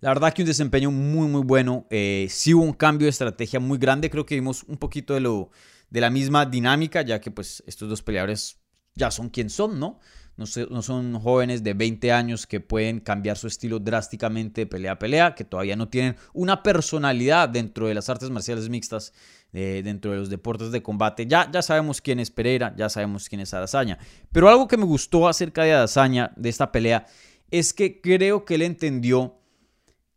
La 0.00 0.10
verdad 0.10 0.32
que 0.32 0.42
un 0.42 0.48
desempeño 0.48 0.90
muy 0.90 1.28
muy 1.28 1.42
bueno. 1.42 1.86
Eh, 1.90 2.26
sí 2.30 2.54
hubo 2.54 2.62
un 2.62 2.72
cambio 2.72 3.06
de 3.06 3.10
estrategia 3.10 3.60
muy 3.60 3.78
grande. 3.78 4.10
Creo 4.10 4.26
que 4.26 4.34
vimos 4.34 4.62
un 4.64 4.76
poquito 4.76 5.14
de, 5.14 5.20
lo, 5.20 5.50
de 5.90 6.00
la 6.00 6.10
misma 6.10 6.46
dinámica, 6.46 7.02
ya 7.02 7.20
que 7.20 7.30
pues 7.30 7.62
estos 7.66 7.88
dos 7.88 8.02
peleadores 8.02 8.58
ya 8.94 9.10
son 9.10 9.28
quien 9.30 9.50
son, 9.50 9.78
¿no? 9.80 9.98
No, 10.36 10.46
son 10.46 11.18
jóvenes 11.18 11.62
de 11.64 11.72
20 11.72 12.12
años 12.12 12.46
que 12.46 12.60
pueden 12.60 13.00
cambiar 13.00 13.38
su 13.38 13.46
estilo 13.46 13.78
drásticamente 13.78 14.62
de 14.62 14.66
pelea 14.66 14.92
a 14.92 14.98
pelea, 14.98 15.34
que 15.34 15.44
todavía 15.44 15.76
no 15.76 15.88
tienen 15.88 16.16
una 16.34 16.62
personalidad 16.62 17.48
dentro 17.48 17.88
de 17.88 17.94
las 17.94 18.10
artes 18.10 18.28
marciales 18.28 18.68
mixtas, 18.68 19.14
eh, 19.54 19.80
dentro 19.82 20.10
de 20.10 20.18
los 20.18 20.28
deportes 20.28 20.72
de 20.72 20.82
combate. 20.82 21.26
Ya, 21.26 21.50
ya 21.50 21.62
sabemos 21.62 22.02
quién 22.02 22.20
es 22.20 22.30
Pereira, 22.30 22.74
ya 22.76 22.90
sabemos 22.90 23.30
quién 23.30 23.40
es 23.40 23.54
Adazaña. 23.54 23.98
Pero 24.30 24.50
algo 24.50 24.68
que 24.68 24.76
me 24.76 24.84
gustó 24.84 25.26
acerca 25.26 25.62
de 25.62 25.72
Adazaña, 25.72 26.32
de 26.36 26.50
esta 26.50 26.70
pelea, 26.70 27.06
es 27.50 27.72
que 27.72 28.02
creo 28.02 28.44
que 28.44 28.56
él 28.56 28.62
entendió 28.62 29.38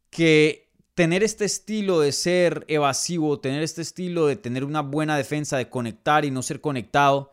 que 0.10 0.70
tener 0.96 1.24
este 1.24 1.46
estilo 1.46 2.02
de 2.02 2.12
ser 2.12 2.66
evasivo, 2.68 3.40
tener 3.40 3.64
este 3.64 3.82
estilo 3.82 4.28
de 4.28 4.36
tener 4.36 4.66
una 4.66 4.82
buena 4.82 5.16
defensa, 5.16 5.56
de 5.56 5.70
conectar 5.70 6.26
y 6.26 6.32
no 6.32 6.42
ser 6.44 6.60
conectado, 6.60 7.32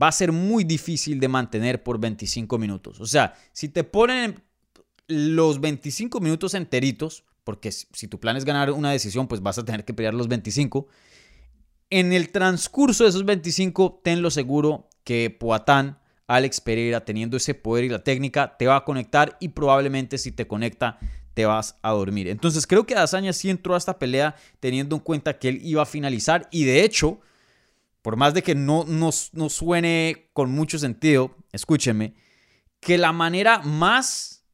va 0.00 0.08
a 0.08 0.12
ser 0.12 0.32
muy 0.32 0.64
difícil 0.64 1.20
de 1.20 1.28
mantener 1.28 1.82
por 1.82 1.98
25 1.98 2.58
minutos. 2.58 3.00
O 3.00 3.06
sea, 3.06 3.34
si 3.52 3.68
te 3.68 3.84
ponen 3.84 4.42
los 5.06 5.60
25 5.60 6.20
minutos 6.20 6.54
enteritos, 6.54 7.24
porque 7.44 7.70
si 7.70 8.08
tu 8.08 8.18
plan 8.18 8.36
es 8.36 8.44
ganar 8.44 8.70
una 8.70 8.90
decisión, 8.90 9.28
pues 9.28 9.42
vas 9.42 9.58
a 9.58 9.64
tener 9.64 9.84
que 9.84 9.94
pelear 9.94 10.14
los 10.14 10.28
25. 10.28 10.88
En 11.90 12.12
el 12.12 12.30
transcurso 12.30 13.04
de 13.04 13.10
esos 13.10 13.24
25, 13.24 14.00
tenlo 14.02 14.30
seguro 14.30 14.88
que 15.04 15.30
Poatán, 15.30 15.98
Alex 16.26 16.60
Pereira, 16.60 17.04
teniendo 17.04 17.36
ese 17.36 17.54
poder 17.54 17.84
y 17.84 17.88
la 17.90 18.02
técnica, 18.02 18.56
te 18.56 18.66
va 18.66 18.76
a 18.76 18.84
conectar 18.84 19.36
y 19.40 19.48
probablemente 19.48 20.16
si 20.16 20.32
te 20.32 20.46
conecta, 20.46 20.98
te 21.34 21.44
vas 21.44 21.76
a 21.82 21.90
dormir. 21.90 22.28
Entonces 22.28 22.66
creo 22.66 22.86
que 22.86 22.94
Dazaña 22.94 23.32
sí 23.32 23.50
entró 23.50 23.74
a 23.74 23.78
esta 23.78 23.98
pelea 23.98 24.34
teniendo 24.60 24.96
en 24.96 25.02
cuenta 25.02 25.38
que 25.38 25.48
él 25.50 25.60
iba 25.62 25.82
a 25.82 25.86
finalizar 25.86 26.48
y 26.50 26.64
de 26.64 26.82
hecho 26.82 27.20
por 28.04 28.16
más 28.16 28.34
de 28.34 28.42
que 28.42 28.54
no 28.54 28.84
nos, 28.84 29.32
suene 29.48 30.28
con 30.34 30.52
mucho 30.52 30.78
sentido, 30.78 31.34
escúchenme, 31.52 32.12
que 32.78 32.98
la 32.98 33.14
manera 33.14 33.60
más 33.60 34.44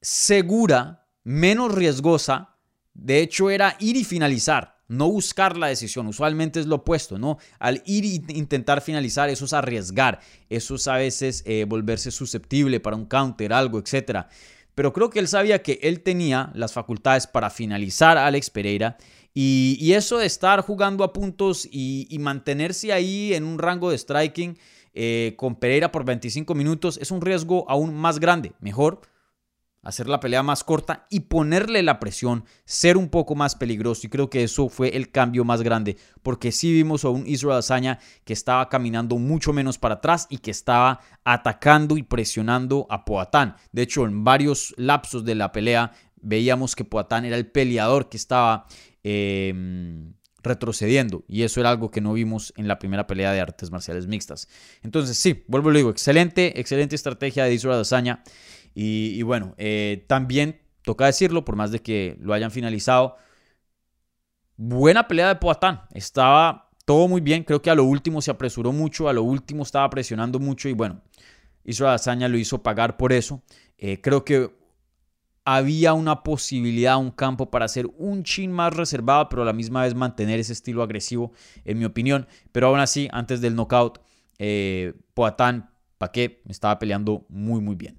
segura, 0.00 1.06
menos 1.22 1.74
riesgosa, 1.74 2.56
de 2.94 3.20
hecho 3.20 3.50
era 3.50 3.76
ir 3.78 3.98
y 3.98 4.04
finalizar, 4.04 4.78
no 4.88 5.10
buscar 5.10 5.58
la 5.58 5.66
decisión. 5.66 6.06
Usualmente 6.06 6.60
es 6.60 6.66
lo 6.66 6.76
opuesto, 6.76 7.18
¿no? 7.18 7.36
Al 7.58 7.82
ir 7.84 8.06
e 8.06 8.32
intentar 8.38 8.80
finalizar, 8.80 9.28
eso 9.28 9.44
es 9.44 9.52
arriesgar, 9.52 10.20
eso 10.48 10.76
es 10.76 10.88
a 10.88 10.94
veces 10.94 11.42
eh, 11.44 11.66
volverse 11.68 12.10
susceptible 12.10 12.80
para 12.80 12.96
un 12.96 13.04
counter, 13.04 13.52
algo, 13.52 13.78
etc. 13.78 14.28
Pero 14.74 14.94
creo 14.94 15.10
que 15.10 15.18
él 15.18 15.28
sabía 15.28 15.62
que 15.62 15.78
él 15.82 16.00
tenía 16.00 16.50
las 16.54 16.72
facultades 16.72 17.26
para 17.26 17.50
finalizar 17.50 18.16
a 18.16 18.24
Alex 18.24 18.48
Pereira 18.48 18.96
y, 19.34 19.92
eso 19.92 20.18
de 20.18 20.26
estar 20.26 20.60
jugando 20.60 21.02
a 21.02 21.12
puntos 21.12 21.68
y, 21.70 22.16
mantenerse 22.20 22.92
ahí 22.92 23.34
en 23.34 23.44
un 23.44 23.58
rango 23.58 23.90
de 23.90 23.98
striking 23.98 24.56
eh, 24.92 25.34
con 25.36 25.56
Pereira 25.56 25.90
por 25.90 26.04
25 26.04 26.54
minutos 26.54 26.98
es 27.02 27.10
un 27.10 27.20
riesgo 27.20 27.68
aún 27.68 27.94
más 27.94 28.20
grande. 28.20 28.52
Mejor 28.60 29.00
hacer 29.84 30.08
la 30.08 30.20
pelea 30.20 30.42
más 30.42 30.64
corta 30.64 31.06
y 31.10 31.20
ponerle 31.20 31.82
la 31.82 32.00
presión, 32.00 32.44
ser 32.64 32.96
un 32.96 33.08
poco 33.08 33.34
más 33.34 33.54
peligroso. 33.54 34.06
Y 34.06 34.10
creo 34.10 34.30
que 34.30 34.44
eso 34.44 34.68
fue 34.68 34.96
el 34.96 35.10
cambio 35.10 35.44
más 35.44 35.62
grande, 35.62 35.96
porque 36.22 36.52
sí 36.52 36.72
vimos 36.72 37.04
a 37.04 37.10
un 37.10 37.26
Israel 37.26 37.58
Azaña 37.58 37.98
que 38.24 38.32
estaba 38.32 38.68
caminando 38.68 39.18
mucho 39.18 39.52
menos 39.52 39.78
para 39.78 39.96
atrás 39.96 40.26
y 40.30 40.38
que 40.38 40.50
estaba 40.50 41.00
atacando 41.24 41.96
y 41.96 42.02
presionando 42.02 42.86
a 42.88 43.04
Poatán. 43.04 43.56
De 43.72 43.82
hecho, 43.82 44.04
en 44.04 44.24
varios 44.24 44.74
lapsos 44.76 45.24
de 45.24 45.34
la 45.34 45.52
pelea 45.52 45.92
veíamos 46.16 46.74
que 46.74 46.84
Poatán 46.84 47.24
era 47.26 47.36
el 47.36 47.46
peleador 47.46 48.08
que 48.08 48.16
estaba 48.16 48.66
Em, 49.04 50.14
retrocediendo. 50.42 51.24
Y 51.28 51.42
eso 51.42 51.60
era 51.60 51.70
algo 51.70 51.90
que 51.90 52.00
no 52.00 52.12
vimos 52.12 52.52
en 52.56 52.68
la 52.68 52.78
primera 52.78 53.06
pelea 53.06 53.32
de 53.32 53.40
artes 53.40 53.70
marciales 53.70 54.06
mixtas. 54.06 54.48
Entonces, 54.82 55.16
sí, 55.16 55.44
vuelvo 55.48 55.72
y 55.72 55.76
digo, 55.76 55.90
excelente, 55.90 56.60
excelente 56.60 56.94
estrategia 56.94 57.44
de 57.44 57.54
Israel 57.54 57.78
Dazaña. 57.78 58.22
Y, 58.74 59.22
bueno, 59.22 59.54
eh, 59.56 60.04
también 60.08 60.60
toca 60.82 61.06
decirlo, 61.06 61.44
por 61.44 61.56
más 61.56 61.70
de 61.70 61.80
que 61.80 62.16
lo 62.20 62.34
hayan 62.34 62.50
finalizado, 62.50 63.16
buena 64.56 65.08
pelea 65.08 65.28
de 65.28 65.36
Poatán. 65.36 65.82
Estaba 65.92 66.70
todo 66.84 67.08
muy 67.08 67.20
bien. 67.20 67.44
Creo 67.44 67.62
que 67.62 67.70
a 67.70 67.74
lo 67.74 67.84
último 67.84 68.20
se 68.20 68.30
apresuró 68.30 68.72
mucho, 68.72 69.08
a 69.08 69.12
lo 69.12 69.22
último 69.22 69.62
estaba 69.62 69.88
presionando 69.90 70.38
mucho 70.38 70.68
y 70.68 70.72
bueno, 70.72 71.00
Israel 71.64 71.92
Dazaña 71.92 72.28
lo 72.28 72.36
hizo 72.36 72.62
pagar 72.62 72.96
por 72.96 73.12
eso. 73.12 73.42
Eh, 73.78 74.00
creo 74.00 74.24
que 74.24 74.50
había 75.44 75.92
una 75.92 76.22
posibilidad, 76.22 76.96
un 76.96 77.10
campo 77.10 77.50
para 77.50 77.68
ser 77.68 77.86
un 77.98 78.24
chin 78.24 78.50
más 78.50 78.74
reservado, 78.74 79.28
pero 79.28 79.42
a 79.42 79.44
la 79.44 79.52
misma 79.52 79.82
vez 79.82 79.94
mantener 79.94 80.40
ese 80.40 80.54
estilo 80.54 80.82
agresivo, 80.82 81.32
en 81.64 81.78
mi 81.78 81.84
opinión. 81.84 82.26
Pero 82.52 82.68
aún 82.68 82.80
así, 82.80 83.08
antes 83.12 83.40
del 83.40 83.54
knockout, 83.54 84.00
eh, 84.38 84.94
Poatán, 85.12 85.70
Paqué, 85.98 86.42
estaba 86.48 86.78
peleando 86.78 87.26
muy, 87.28 87.60
muy 87.60 87.74
bien. 87.74 87.98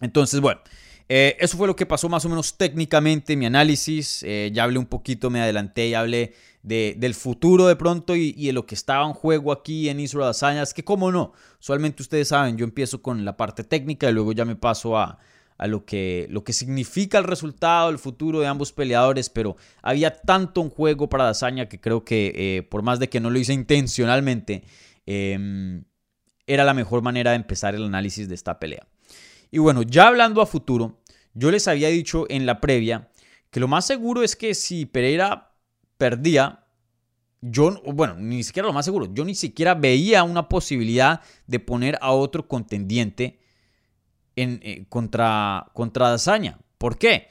Entonces, 0.00 0.40
bueno, 0.40 0.60
eh, 1.08 1.36
eso 1.40 1.56
fue 1.56 1.66
lo 1.66 1.76
que 1.76 1.86
pasó 1.86 2.08
más 2.08 2.24
o 2.24 2.28
menos 2.28 2.58
técnicamente, 2.58 3.36
mi 3.36 3.46
análisis. 3.46 4.22
Eh, 4.24 4.50
ya 4.52 4.64
hablé 4.64 4.78
un 4.78 4.86
poquito, 4.86 5.30
me 5.30 5.40
adelanté, 5.40 5.90
ya 5.90 6.00
hablé 6.00 6.34
del 6.62 7.14
futuro 7.14 7.66
de 7.66 7.76
pronto 7.76 8.14
y, 8.14 8.32
de 8.32 8.52
lo 8.52 8.66
que 8.66 8.74
estaba 8.74 9.06
en 9.06 9.14
juego 9.14 9.52
aquí 9.52 9.88
en 9.88 10.00
Israel 10.00 10.28
Hazañas, 10.28 10.74
que 10.74 10.84
como 10.84 11.10
no, 11.10 11.32
usualmente 11.58 12.02
ustedes 12.02 12.28
saben, 12.28 12.58
yo 12.58 12.64
empiezo 12.64 13.00
con 13.00 13.24
la 13.24 13.38
parte 13.38 13.64
técnica 13.64 14.10
y 14.10 14.12
luego 14.12 14.32
ya 14.32 14.44
me 14.44 14.54
paso 14.54 14.98
a 14.98 15.18
a 15.58 15.66
lo 15.66 15.84
que, 15.84 16.26
lo 16.30 16.44
que 16.44 16.52
significa 16.52 17.18
el 17.18 17.24
resultado, 17.24 17.90
el 17.90 17.98
futuro 17.98 18.38
de 18.40 18.46
ambos 18.46 18.72
peleadores, 18.72 19.28
pero 19.28 19.56
había 19.82 20.16
tanto 20.16 20.62
en 20.62 20.70
juego 20.70 21.08
para 21.08 21.24
Dazaña 21.24 21.68
que 21.68 21.80
creo 21.80 22.04
que 22.04 22.32
eh, 22.34 22.62
por 22.62 22.82
más 22.82 23.00
de 23.00 23.08
que 23.08 23.18
no 23.18 23.28
lo 23.28 23.38
hice 23.40 23.52
intencionalmente, 23.52 24.62
em, 25.04 25.84
era 26.46 26.64
la 26.64 26.74
mejor 26.74 27.02
manera 27.02 27.32
de 27.32 27.36
empezar 27.36 27.74
el 27.74 27.84
análisis 27.84 28.28
de 28.28 28.36
esta 28.36 28.58
pelea. 28.60 28.86
Y 29.50 29.58
bueno, 29.58 29.82
ya 29.82 30.06
hablando 30.06 30.40
a 30.40 30.46
futuro, 30.46 31.00
yo 31.34 31.50
les 31.50 31.66
había 31.66 31.88
dicho 31.88 32.26
en 32.28 32.46
la 32.46 32.60
previa 32.60 33.10
que 33.50 33.60
lo 33.60 33.66
más 33.66 33.84
seguro 33.84 34.22
es 34.22 34.36
que 34.36 34.54
si 34.54 34.86
Pereira 34.86 35.56
perdía, 35.96 36.66
yo, 37.40 37.82
bueno, 37.92 38.14
ni 38.14 38.44
siquiera 38.44 38.68
lo 38.68 38.72
más 38.72 38.84
seguro, 38.84 39.12
yo 39.12 39.24
ni 39.24 39.34
siquiera 39.34 39.74
veía 39.74 40.22
una 40.22 40.48
posibilidad 40.48 41.20
de 41.46 41.58
poner 41.58 41.98
a 42.00 42.12
otro 42.12 42.46
contendiente 42.46 43.37
eh, 44.42 44.86
contra, 44.88 45.70
contra 45.74 46.10
Dazaña. 46.10 46.58
¿Por 46.78 46.98
qué? 46.98 47.28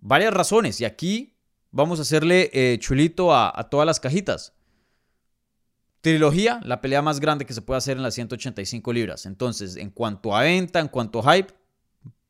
Varias 0.00 0.32
razones. 0.32 0.80
Y 0.80 0.84
aquí 0.84 1.36
vamos 1.70 1.98
a 1.98 2.02
hacerle 2.02 2.50
eh, 2.52 2.78
chulito 2.78 3.34
a, 3.34 3.68
todas 3.70 3.86
las 3.86 4.00
cajitas. 4.00 4.54
Trilogía, 6.00 6.60
la 6.64 6.80
pelea 6.80 7.02
más 7.02 7.20
grande 7.20 7.44
que 7.44 7.54
se 7.54 7.62
puede 7.62 7.78
hacer 7.78 7.96
en 7.96 8.02
las 8.02 8.14
185 8.14 8.92
libras. 8.92 9.26
Entonces, 9.26 9.76
en 9.76 9.90
cuanto 9.90 10.36
a 10.36 10.42
venta, 10.42 10.80
en 10.80 10.88
cuanto 10.88 11.20
a 11.20 11.34
hype, 11.34 11.52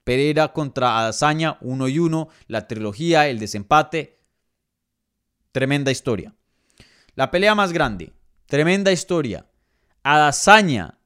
Pereira 0.04 0.54
contra 0.54 0.98
Adazaña, 0.98 1.58
uno 1.60 1.86
y 1.86 1.98
uno, 1.98 2.28
la 2.46 2.66
trilogía, 2.66 3.28
el 3.28 3.38
desempate. 3.38 4.18
Tremenda 5.52 5.90
historia. 5.90 6.34
La 7.14 7.30
pelea 7.30 7.54
más 7.54 7.72
grande, 7.72 8.12
tremenda 8.46 8.90
historia. 8.90 9.46
Adazaña 10.02 10.98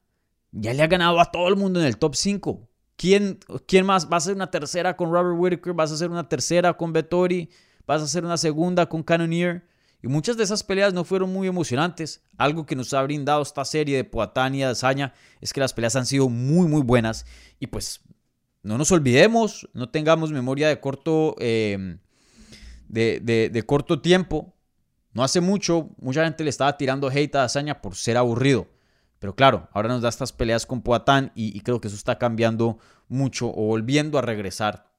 ya 0.51 0.73
le 0.73 0.83
ha 0.83 0.87
ganado 0.87 1.19
a 1.19 1.31
todo 1.31 1.47
el 1.49 1.55
mundo 1.55 1.79
en 1.79 1.87
el 1.87 1.97
top 1.97 2.15
5. 2.15 2.69
¿Quién, 3.03 3.37
¿Quién 3.67 3.85
más? 3.85 4.07
¿Vas 4.07 4.23
a 4.23 4.27
hacer 4.27 4.35
una 4.37 4.49
tercera 4.49 4.95
con 4.95 5.11
Robert 5.11 5.37
Whitaker? 5.37 5.73
¿Vas 5.73 5.91
a 5.91 5.95
hacer 5.95 6.09
una 6.09 6.29
tercera 6.29 6.71
con 6.77 6.93
Vettori? 6.93 7.49
¿Vas 7.85 8.01
a 8.01 8.05
hacer 8.05 8.23
una 8.23 8.37
segunda 8.37 8.85
con 8.85 9.03
Cannonier? 9.03 9.67
Y 10.01 10.07
muchas 10.07 10.37
de 10.37 10.45
esas 10.45 10.63
peleas 10.63 10.93
no 10.93 11.03
fueron 11.03 11.33
muy 11.33 11.49
emocionantes. 11.49 12.23
Algo 12.37 12.65
que 12.65 12.77
nos 12.77 12.93
ha 12.93 13.03
brindado 13.03 13.41
esta 13.41 13.65
serie 13.65 13.97
de 13.97 14.05
Poatán 14.05 14.55
y 14.55 14.61
de 14.61 15.11
es 15.41 15.51
que 15.51 15.59
las 15.59 15.73
peleas 15.73 15.97
han 15.97 16.05
sido 16.05 16.29
muy, 16.29 16.69
muy 16.69 16.81
buenas. 16.81 17.25
Y 17.59 17.67
pues 17.67 17.99
no 18.61 18.77
nos 18.77 18.89
olvidemos, 18.93 19.67
no 19.73 19.89
tengamos 19.89 20.31
memoria 20.31 20.69
de 20.69 20.79
corto, 20.79 21.35
eh, 21.39 21.97
de, 22.87 23.19
de, 23.51 23.63
corto 23.63 24.01
tiempo. 24.01 24.55
No 25.11 25.25
hace 25.25 25.41
mucho, 25.41 25.89
mucha 25.97 26.23
gente 26.23 26.45
le 26.45 26.49
estaba 26.49 26.77
tirando 26.77 27.09
hate 27.09 27.35
a 27.35 27.43
Hazaña 27.43 27.81
por 27.81 27.97
ser 27.97 28.15
aburrido. 28.15 28.69
Pero 29.23 29.37
claro, 29.37 29.69
ahora 29.71 29.87
nos 29.87 30.01
da 30.01 30.09
estas 30.09 30.33
peleas 30.33 30.65
con 30.65 30.81
Poatán 30.81 31.31
y, 31.33 31.57
creo 31.61 31.79
que 31.79 31.87
eso 31.87 31.95
está 31.95 32.17
cambiando 32.17 32.77
mucho 33.07 33.47
o 33.47 33.67
volviendo 33.67 34.19
a 34.19 34.21
regresar 34.21 34.91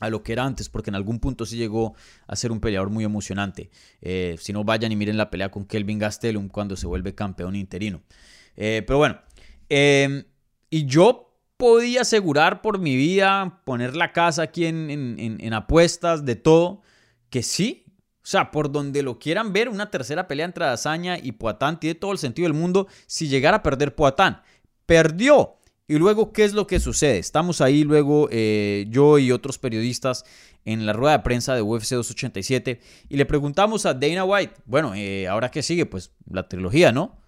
a 0.00 0.10
lo 0.10 0.24
que 0.24 0.32
era 0.32 0.44
antes, 0.44 0.68
porque 0.68 0.90
en 0.90 0.96
algún 0.96 1.20
punto 1.20 1.46
sí 1.46 1.56
llegó 1.56 1.94
a 2.26 2.34
ser 2.34 2.50
un 2.50 2.58
peleador 2.58 2.90
muy 2.90 3.04
emocionante. 3.04 3.70
Eh, 4.00 4.34
si 4.40 4.52
no, 4.52 4.64
vayan 4.64 4.90
y 4.90 4.96
miren 4.96 5.16
la 5.16 5.30
pelea 5.30 5.52
con 5.52 5.66
Kelvin 5.66 6.00
Gastelum 6.00 6.48
cuando 6.48 6.74
se 6.76 6.88
vuelve 6.88 7.14
campeón 7.14 7.54
interino. 7.54 8.02
Eh, 8.56 8.82
pero 8.84 8.98
bueno, 8.98 9.20
em, 9.68 10.24
y 10.68 10.86
yo 10.86 11.38
podía 11.56 12.00
asegurar 12.00 12.60
por 12.60 12.80
mi 12.80 12.96
vida, 12.96 13.62
poner 13.64 13.94
la 13.94 14.10
casa 14.10 14.42
aquí 14.42 14.66
en, 14.66 14.90
en 15.16 15.52
apuestas, 15.52 16.24
de 16.24 16.34
todo, 16.34 16.82
que 17.30 17.44
sí, 17.44 17.83
O 18.24 18.26
sea, 18.26 18.50
por 18.50 18.72
donde 18.72 19.02
lo 19.02 19.18
quieran 19.18 19.52
ver, 19.52 19.68
una 19.68 19.90
tercera 19.90 20.26
pelea 20.26 20.46
entre 20.46 20.64
Azaña 20.64 21.18
y 21.22 21.32
Poatán 21.32 21.78
tiene 21.78 21.94
todo 21.94 22.10
el 22.10 22.16
sentido 22.16 22.48
del 22.48 22.54
mundo 22.58 22.86
si 23.06 23.28
llegara 23.28 23.58
a 23.58 23.62
perder 23.62 23.94
Poatán. 23.94 24.40
Perdió. 24.86 25.56
Y 25.86 25.98
luego, 25.98 26.32
¿qué 26.32 26.44
es 26.44 26.54
lo 26.54 26.66
que 26.66 26.80
sucede? 26.80 27.18
Estamos 27.18 27.60
ahí 27.60 27.84
luego, 27.84 28.30
eh, 28.32 28.86
yo 28.88 29.18
y 29.18 29.30
otros 29.30 29.58
periodistas 29.58 30.24
en 30.64 30.86
la 30.86 30.94
rueda 30.94 31.18
de 31.18 31.22
prensa 31.22 31.54
de 31.54 31.60
UFC 31.60 31.90
287 31.90 32.80
y 33.10 33.16
le 33.18 33.26
preguntamos 33.26 33.84
a 33.84 33.92
Dana 33.92 34.24
White, 34.24 34.54
bueno, 34.64 34.94
eh, 34.94 35.28
¿ahora 35.28 35.50
qué 35.50 35.62
sigue? 35.62 35.84
Pues 35.84 36.10
la 36.26 36.48
trilogía, 36.48 36.92
¿no? 36.92 37.18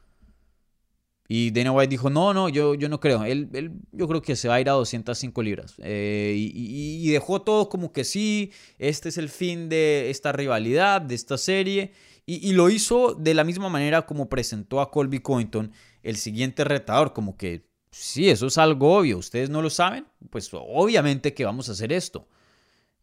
Y 1.29 1.51
Dana 1.51 1.73
White 1.73 1.91
dijo, 1.91 2.11
no, 2.11 2.33
no, 2.33 2.49
yo, 2.49 2.75
yo 2.75 2.89
no 2.89 3.01
creo. 3.01 3.25
Él, 3.25 3.49
él, 3.53 3.73
yo 3.93 4.07
creo 4.07 4.23
que 4.23 4.37
se 4.37 4.49
va 4.49 4.55
a 4.55 4.61
ir 4.61 4.69
a 4.69 4.73
205 4.73 5.43
libras. 5.43 5.75
Eh, 5.79 6.35
y, 6.37 7.09
dejó 7.11 7.43
todo 7.43 7.69
como 7.69 7.93
que 7.93 8.05
sí, 8.05 8.53
este 8.79 9.09
es 9.09 9.19
el 9.19 9.29
fin 9.29 9.69
de 9.69 10.11
esta 10.11 10.33
rivalidad, 10.33 11.01
de 11.01 11.15
esta 11.15 11.39
serie. 11.39 11.93
Y, 12.27 12.53
lo 12.53 12.71
hizo 12.71 13.15
de 13.15 13.35
la 13.35 13.45
misma 13.45 13.69
manera 13.69 14.07
como 14.07 14.29
presentó 14.29 14.81
a 14.81 14.91
Colby 14.91 15.21
Covington, 15.21 15.73
el 16.03 16.17
siguiente 16.17 16.65
retador, 16.65 17.13
como 17.13 17.37
que 17.37 17.67
sí, 17.91 18.29
eso 18.29 18.47
es 18.47 18.59
algo 18.59 18.97
obvio. 18.97 19.19
¿Ustedes 19.19 19.51
no 19.51 19.63
lo 19.63 19.71
saben? 19.71 20.07
Pues 20.31 20.51
obviamente 20.53 21.35
que 21.35 21.45
vamos 21.45 21.69
a 21.69 21.73
hacer 21.73 21.93
esto. 21.93 22.29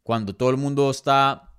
Cuando 0.03 0.35
todo 0.35 0.49
el 0.49 0.57
mundo 0.57 0.91
está 0.91 1.52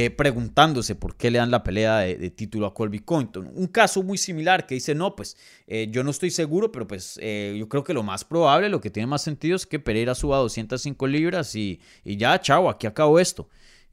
eh, 0.00 0.10
preguntándose 0.10 0.94
por 0.94 1.16
qué 1.16 1.28
le 1.28 1.38
dan 1.38 1.50
la 1.50 1.64
pelea 1.64 1.98
de, 1.98 2.30
título 2.30 2.66
a 2.66 2.72
Colby 2.72 3.00
Covington. 3.00 3.50
Un 3.52 3.66
caso 3.66 4.04
muy 4.04 4.16
similar 4.16 4.64
que 4.64 4.76
dice, 4.76 4.94
no, 4.94 5.16
pues 5.16 5.36
eh, 5.66 5.88
yo 5.90 6.04
no 6.04 6.12
estoy 6.12 6.30
seguro, 6.30 6.70
pero 6.70 6.86
pues 6.86 7.18
eh, 7.20 7.56
yo 7.58 7.68
creo 7.68 7.82
que 7.82 7.92
lo 7.92 8.04
más 8.04 8.24
probable, 8.24 8.68
lo 8.68 8.80
que 8.80 8.90
tiene 8.90 9.08
más 9.08 9.22
sentido 9.22 9.56
es 9.56 9.66
que 9.66 9.80
Pereira 9.80 10.14
suba 10.14 10.36
205 10.36 11.04
libras 11.08 11.52
y, 11.56 11.80
y 12.04 12.16
ya, 12.16 12.40
chao, 12.40 12.70
aquí 12.70 12.86
acabo 12.86 13.18
esto. 13.18 13.48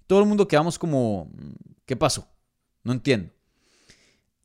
Todo 0.05 0.19
el 0.19 0.27
mundo 0.27 0.47
quedamos 0.47 0.77
como, 0.77 1.31
¿qué 1.87 1.95
pasó? 1.95 2.27
No 2.83 2.93
entiendo. 2.93 3.34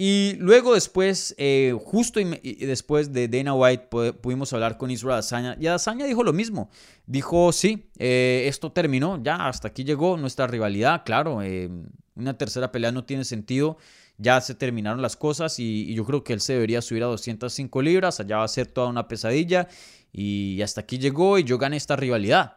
Y 0.02 0.36
luego 0.38 0.72
después, 0.72 1.34
eh, 1.36 1.78
justo 1.78 2.20
después 2.20 3.12
de 3.12 3.28
Dana 3.28 3.52
White, 3.52 3.88
pudimos 4.22 4.50
hablar 4.54 4.78
con 4.78 4.90
Israel 4.90 5.18
Azaña. 5.18 5.58
Y 5.60 5.66
Azaña 5.66 6.06
dijo 6.06 6.24
lo 6.24 6.32
mismo. 6.32 6.70
Dijo, 7.04 7.52
sí, 7.52 7.90
eh, 7.98 8.44
esto 8.46 8.72
terminó, 8.72 9.22
ya 9.22 9.46
hasta 9.46 9.68
aquí 9.68 9.84
llegó 9.84 10.16
nuestra 10.16 10.46
rivalidad. 10.46 11.02
Claro, 11.04 11.42
eh, 11.42 11.68
una 12.14 12.38
tercera 12.38 12.72
pelea 12.72 12.92
no 12.92 13.04
tiene 13.04 13.26
sentido. 13.26 13.76
Ya 14.16 14.40
se 14.40 14.54
terminaron 14.54 15.02
las 15.02 15.18
cosas 15.18 15.58
y, 15.58 15.92
yo 15.92 16.06
creo 16.06 16.24
que 16.24 16.32
él 16.32 16.40
se 16.40 16.54
debería 16.54 16.80
subir 16.80 17.02
a 17.02 17.06
205 17.08 17.82
libras. 17.82 18.20
Allá 18.20 18.38
va 18.38 18.44
a 18.44 18.48
ser 18.48 18.68
toda 18.68 18.86
una 18.86 19.06
pesadilla. 19.06 19.68
Y 20.14 20.62
hasta 20.62 20.80
aquí 20.80 20.96
llegó 20.96 21.38
y 21.38 21.44
yo 21.44 21.58
gané 21.58 21.76
esta 21.76 21.96
rivalidad. 21.96 22.56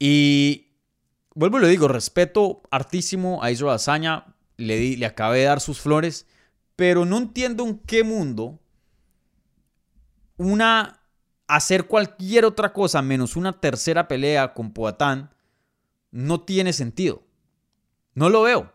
Y 0.00 0.72
vuelvo 1.32 1.58
y 1.58 1.62
le 1.62 1.68
digo, 1.68 1.86
respeto 1.86 2.60
hartísimo 2.72 3.40
a 3.40 3.52
Israel 3.52 3.74
Azaña 3.74 4.34
le, 4.60 4.76
di, 4.76 4.96
le 4.96 5.06
acabé 5.06 5.40
de 5.40 5.44
dar 5.44 5.60
sus 5.60 5.80
flores, 5.80 6.26
pero 6.76 7.04
no 7.04 7.18
entiendo 7.18 7.66
en 7.66 7.78
qué 7.78 8.04
mundo 8.04 8.60
una 10.36 11.00
hacer 11.46 11.86
cualquier 11.86 12.44
otra 12.44 12.72
cosa 12.72 13.02
menos 13.02 13.36
una 13.36 13.60
tercera 13.60 14.06
pelea 14.06 14.54
con 14.54 14.72
Poatán 14.72 15.30
no 16.10 16.40
tiene 16.40 16.72
sentido. 16.72 17.22
No 18.14 18.28
lo 18.28 18.42
veo. 18.42 18.72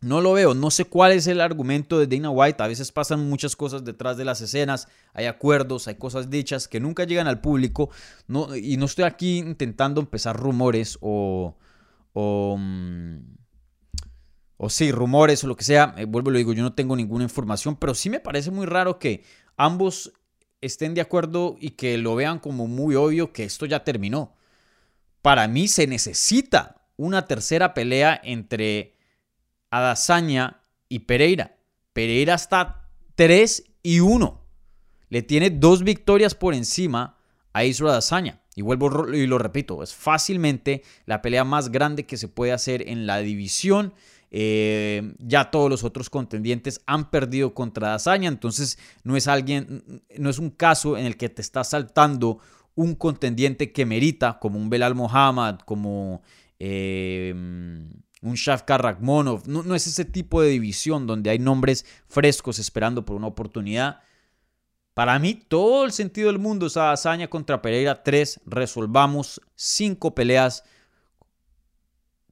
No 0.00 0.20
lo 0.20 0.32
veo. 0.32 0.54
No 0.54 0.70
sé 0.70 0.84
cuál 0.84 1.12
es 1.12 1.26
el 1.26 1.40
argumento 1.40 1.98
de 1.98 2.06
Dana 2.06 2.30
White. 2.30 2.62
A 2.62 2.68
veces 2.68 2.92
pasan 2.92 3.28
muchas 3.28 3.56
cosas 3.56 3.84
detrás 3.84 4.16
de 4.16 4.24
las 4.24 4.40
escenas. 4.40 4.88
Hay 5.12 5.26
acuerdos, 5.26 5.88
hay 5.88 5.96
cosas 5.96 6.30
dichas 6.30 6.68
que 6.68 6.78
nunca 6.80 7.04
llegan 7.04 7.26
al 7.26 7.40
público. 7.40 7.90
No, 8.26 8.54
y 8.54 8.76
no 8.76 8.86
estoy 8.86 9.04
aquí 9.04 9.38
intentando 9.38 10.00
empezar 10.00 10.36
rumores 10.36 10.98
o, 11.00 11.56
mm, 12.14 13.16
o 14.58 14.68
sí, 14.68 14.92
rumores 14.92 15.42
o 15.44 15.46
lo 15.46 15.56
que 15.56 15.64
sea, 15.64 15.94
eh, 15.96 16.04
vuelvo 16.04 16.30
y 16.30 16.32
lo 16.34 16.38
digo, 16.38 16.52
yo 16.52 16.62
no 16.62 16.74
tengo 16.74 16.96
ninguna 16.96 17.24
información, 17.24 17.76
pero 17.76 17.94
sí 17.94 18.10
me 18.10 18.20
parece 18.20 18.50
muy 18.50 18.66
raro 18.66 18.98
que 18.98 19.24
ambos 19.56 20.12
estén 20.60 20.94
de 20.94 21.00
acuerdo 21.00 21.56
y 21.60 21.70
que 21.70 21.96
lo 21.96 22.16
vean 22.16 22.40
como 22.40 22.66
muy 22.66 22.96
obvio 22.96 23.32
que 23.32 23.44
esto 23.44 23.66
ya 23.66 23.84
terminó. 23.84 24.34
Para 25.22 25.46
mí 25.46 25.68
se 25.68 25.86
necesita 25.86 26.82
una 26.96 27.26
tercera 27.26 27.72
pelea 27.72 28.20
entre 28.24 28.96
Adazaña 29.70 30.64
y 30.88 31.00
Pereira. 31.00 31.56
Pereira 31.92 32.34
está 32.34 32.90
3 33.14 33.64
y 33.84 34.00
1. 34.00 34.44
Le 35.08 35.22
tiene 35.22 35.50
dos 35.50 35.84
victorias 35.84 36.34
por 36.34 36.54
encima 36.54 37.16
a 37.52 37.64
Israel 37.64 37.92
Adazaña. 37.92 38.42
Y 38.56 38.62
vuelvo 38.62 39.08
y 39.14 39.28
lo 39.28 39.38
repito, 39.38 39.84
es 39.84 39.94
fácilmente 39.94 40.82
la 41.06 41.22
pelea 41.22 41.44
más 41.44 41.70
grande 41.70 42.06
que 42.06 42.16
se 42.16 42.26
puede 42.26 42.50
hacer 42.50 42.88
en 42.88 43.06
la 43.06 43.18
división 43.18 43.94
eh, 44.30 45.14
ya 45.18 45.50
todos 45.50 45.70
los 45.70 45.84
otros 45.84 46.10
contendientes 46.10 46.80
han 46.86 47.10
perdido 47.10 47.54
contra 47.54 47.88
Dazaña, 47.88 48.28
entonces 48.28 48.78
no 49.04 49.16
es 49.16 49.26
alguien, 49.26 50.02
no 50.18 50.30
es 50.30 50.38
un 50.38 50.50
caso 50.50 50.96
en 50.96 51.06
el 51.06 51.16
que 51.16 51.28
te 51.28 51.42
está 51.42 51.64
saltando 51.64 52.38
un 52.74 52.94
contendiente 52.94 53.72
que 53.72 53.86
merita, 53.86 54.38
como 54.38 54.58
un 54.58 54.70
Belal 54.70 54.94
Mohammad, 54.94 55.58
como 55.60 56.22
eh, 56.58 57.32
un 57.34 58.34
Shafkar 58.34 58.82
Rakhmonov. 58.82 59.48
No, 59.48 59.74
es 59.74 59.86
ese 59.86 60.04
tipo 60.04 60.42
de 60.42 60.50
división 60.50 61.06
donde 61.06 61.30
hay 61.30 61.38
nombres 61.38 61.84
frescos 62.06 62.58
esperando 62.58 63.04
por 63.04 63.16
una 63.16 63.26
oportunidad. 63.26 64.00
Para 64.94 65.18
mí, 65.18 65.34
todo 65.34 65.84
el 65.84 65.92
sentido 65.92 66.28
del 66.28 66.38
mundo 66.38 66.66
es 66.66 66.76
a 66.76 66.84
Dazaña 66.84 67.28
contra 67.28 67.62
Pereira 67.62 68.02
3. 68.02 68.40
Resolvamos 68.46 69.40
cinco 69.54 70.14
peleas 70.14 70.64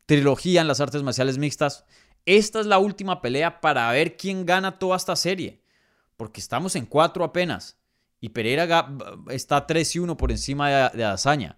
trilogía 0.07 0.61
en 0.61 0.69
las 0.69 0.81
artes 0.81 1.03
marciales 1.03 1.39
mixtas. 1.39 1.85
Esta 2.25 2.61
es 2.61 2.67
la 2.67 2.79
última 2.79 3.21
pelea 3.21 3.61
para 3.61 3.91
ver 3.93 4.17
quién 4.17 4.47
gana 4.47 4.79
toda 4.79 4.97
esta 4.97 5.15
serie. 5.15 5.63
Porque 6.17 6.41
estamos 6.41 6.75
en 6.77 6.87
cuatro 6.87 7.25
apenas. 7.25 7.77
Y 8.21 8.31
Pereira 8.31 8.89
está 9.29 9.67
3 9.67 9.97
y 9.97 9.99
1 9.99 10.17
por 10.17 10.31
encima 10.31 10.91
de, 10.91 11.05
de 11.05 11.55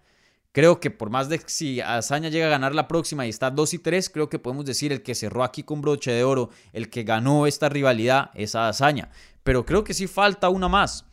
Creo 0.53 0.81
que 0.81 0.91
por 0.91 1.09
más 1.09 1.29
de 1.29 1.41
si 1.47 1.81
Azaña 1.81 2.31
llega 2.31 2.47
a 2.47 2.51
ganar 2.51 2.75
la 2.75 2.89
próxima 2.89 3.25
y 3.27 3.29
está 3.29 3.51
2 3.51 3.75
y 3.75 3.79
3, 3.79 4.11
creo 4.11 4.29
que 4.29 4.39
podemos 4.39 4.65
decir 4.65 4.93
el 4.93 5.03
que 5.03 5.15
cerró 5.15 5.45
aquí 5.45 5.63
con 5.63 5.81
broche 5.81 6.11
de 6.11 6.25
oro, 6.25 6.51
el 6.73 6.91
que 6.91 7.05
ganó 7.05 7.47
esta 7.47 7.69
rivalidad 7.69 8.31
es 8.35 8.55
Azaña. 8.55 9.11
Pero 9.45 9.65
creo 9.65 9.85
que 9.85 9.95
sí 9.95 10.07
falta 10.07 10.49
una 10.49 10.69
más. 10.69 11.05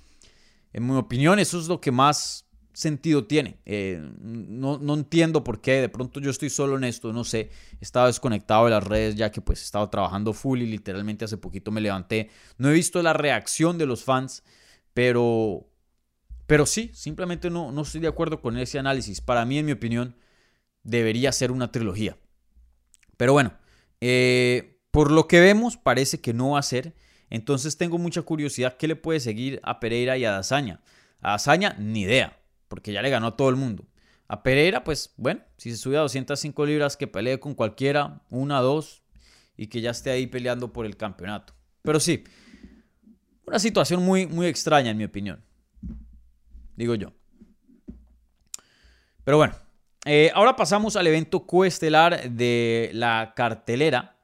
En 0.74 0.88
mi 0.88 0.96
opinión, 0.96 1.38
eso 1.38 1.60
es 1.60 1.68
lo 1.68 1.80
que 1.80 1.92
más 1.92 2.45
sentido 2.76 3.26
tiene. 3.26 3.58
Eh, 3.66 4.00
no, 4.20 4.94
entiendo 4.94 5.44
por 5.44 5.62
qué, 5.62 5.82
de 5.82 5.90
pronto 5.90 6.20
yo 6.20 6.30
estoy 6.30 6.50
solo 6.50 6.76
en 6.76 6.84
esto, 6.84 7.14
no 7.14 7.24
sé, 7.24 7.50
estaba 7.80 8.08
desconectado 8.08 8.66
de 8.66 8.72
las 8.72 8.84
redes 8.84 9.16
ya 9.16 9.32
que 9.32 9.42
pues 9.42 9.64
estaba 9.64 9.90
trabajando 9.90 10.34
full 10.34 10.62
y 10.62 10.66
literalmente 10.66 11.26
hace 11.26 11.38
poquito 11.38 11.72
me 11.72 11.82
levanté. 11.82 12.30
No 12.58 12.70
he 12.70 12.74
visto 12.74 13.02
la 13.02 13.14
reacción 13.14 13.78
de 13.78 13.86
los 13.86 14.04
fans, 14.04 14.44
pero, 14.94 15.70
pero 16.48 16.66
sí, 16.66 16.92
simplemente 16.94 17.50
no, 17.50 17.72
no 17.72 17.82
estoy 17.82 18.02
de 18.02 18.10
acuerdo 18.10 18.42
con 18.42 18.58
ese 18.58 18.78
análisis. 18.78 19.22
Para 19.22 19.46
mí, 19.46 19.58
en 19.58 19.66
mi 19.66 19.72
opinión, 19.72 20.16
debería 20.84 21.32
ser 21.32 21.52
una 21.52 21.72
trilogía. 21.72 22.18
Pero 23.16 23.32
bueno, 23.32 23.54
eh, 24.02 24.82
por 24.92 25.12
lo 25.12 25.30
que 25.30 25.40
vemos, 25.40 25.78
parece 25.78 26.20
que 26.20 26.34
no 26.34 26.52
va 26.52 26.60
a 26.60 26.64
ser. 26.64 26.94
Entonces 27.30 27.78
tengo 27.78 27.98
mucha 27.98 28.22
curiosidad 28.22 28.76
qué 28.78 28.90
le 28.90 28.98
puede 28.98 29.22
seguir 29.22 29.62
a 29.64 29.80
Pereira 29.80 30.18
y 30.18 30.26
a 30.26 30.32
Dazaña. 30.32 30.82
A 31.22 31.32
Dazaña, 31.32 31.76
ni 31.80 32.02
idea 32.02 32.38
porque 32.68 32.92
ya 32.92 33.02
le 33.02 33.10
ganó 33.10 33.28
a 33.28 33.38
todo 33.38 33.50
el 33.50 33.56
mundo. 33.56 33.86
A 34.28 34.42
Pereira, 34.42 34.84
pues 34.84 35.14
bueno, 35.18 35.42
si 35.58 35.72
se 35.72 35.78
sube 35.78 35.98
a 35.98 36.02
205 36.02 36.66
libras, 36.66 36.98
que 36.98 37.08
pelee 37.08 37.40
con 37.40 37.54
cualquiera, 37.54 38.22
una, 38.30 38.60
dos, 38.60 39.04
y 39.56 39.68
que 39.68 39.82
ya 39.82 39.92
esté 39.92 40.10
ahí 40.12 40.28
peleando 40.28 40.74
por 40.74 40.86
el 40.86 40.98
campeonato. 40.98 41.54
Pero 41.84 42.00
sí, 42.00 42.24
una 43.46 43.60
situación 43.60 44.04
muy, 44.04 44.26
muy 44.26 44.48
extraña 44.48 44.92
en 44.92 44.98
mi 44.98 45.04
opinión. 45.04 45.44
Digo 46.76 46.96
yo. 46.96 47.14
Pero 49.24 49.38
bueno, 49.38 49.56
eh, 50.06 50.32
ahora 50.34 50.56
pasamos 50.56 50.96
al 50.96 51.08
evento 51.08 51.46
coestelar 51.46 52.30
de 52.30 52.90
la 52.94 53.34
cartelera. 53.36 54.18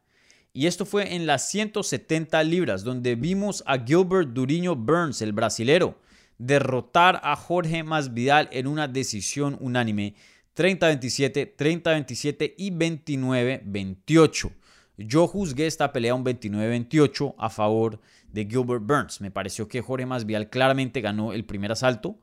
Y 0.54 0.68
esto 0.68 0.86
fue 0.86 1.16
en 1.16 1.26
las 1.26 1.50
170 1.50 2.44
libras, 2.44 2.84
donde 2.84 3.16
vimos 3.16 3.64
a 3.66 3.78
Gilbert 3.80 4.30
Duriño 4.30 4.76
Burns, 4.76 5.22
el 5.22 5.32
brasilero, 5.32 6.01
derrotar 6.42 7.22
a 7.24 7.36
Jorge 7.36 7.84
Masvidal 7.84 8.50
en 8.52 8.66
una 8.66 8.88
decisión 8.88 9.58
unánime 9.60 10.16
30-27, 10.56 11.56
30-27 11.56 12.56
y 12.58 12.72
29-28. 12.72 14.52
Yo 14.98 15.28
juzgué 15.28 15.68
esta 15.68 15.94
pelea 15.94 16.16
un 16.16 16.26
29-28 16.26 17.36
a 17.38 17.50
favor 17.50 18.00
de 18.32 18.46
Gilbert 18.46 18.84
Burns. 18.84 19.22
Me 19.22 19.30
pareció 19.30 19.68
que 19.68 19.82
Jorge 19.82 20.06
Masvidal 20.06 20.50
claramente 20.50 21.00
ganó 21.00 21.32
el 21.32 21.46
primer 21.46 21.72
asalto 21.72 22.20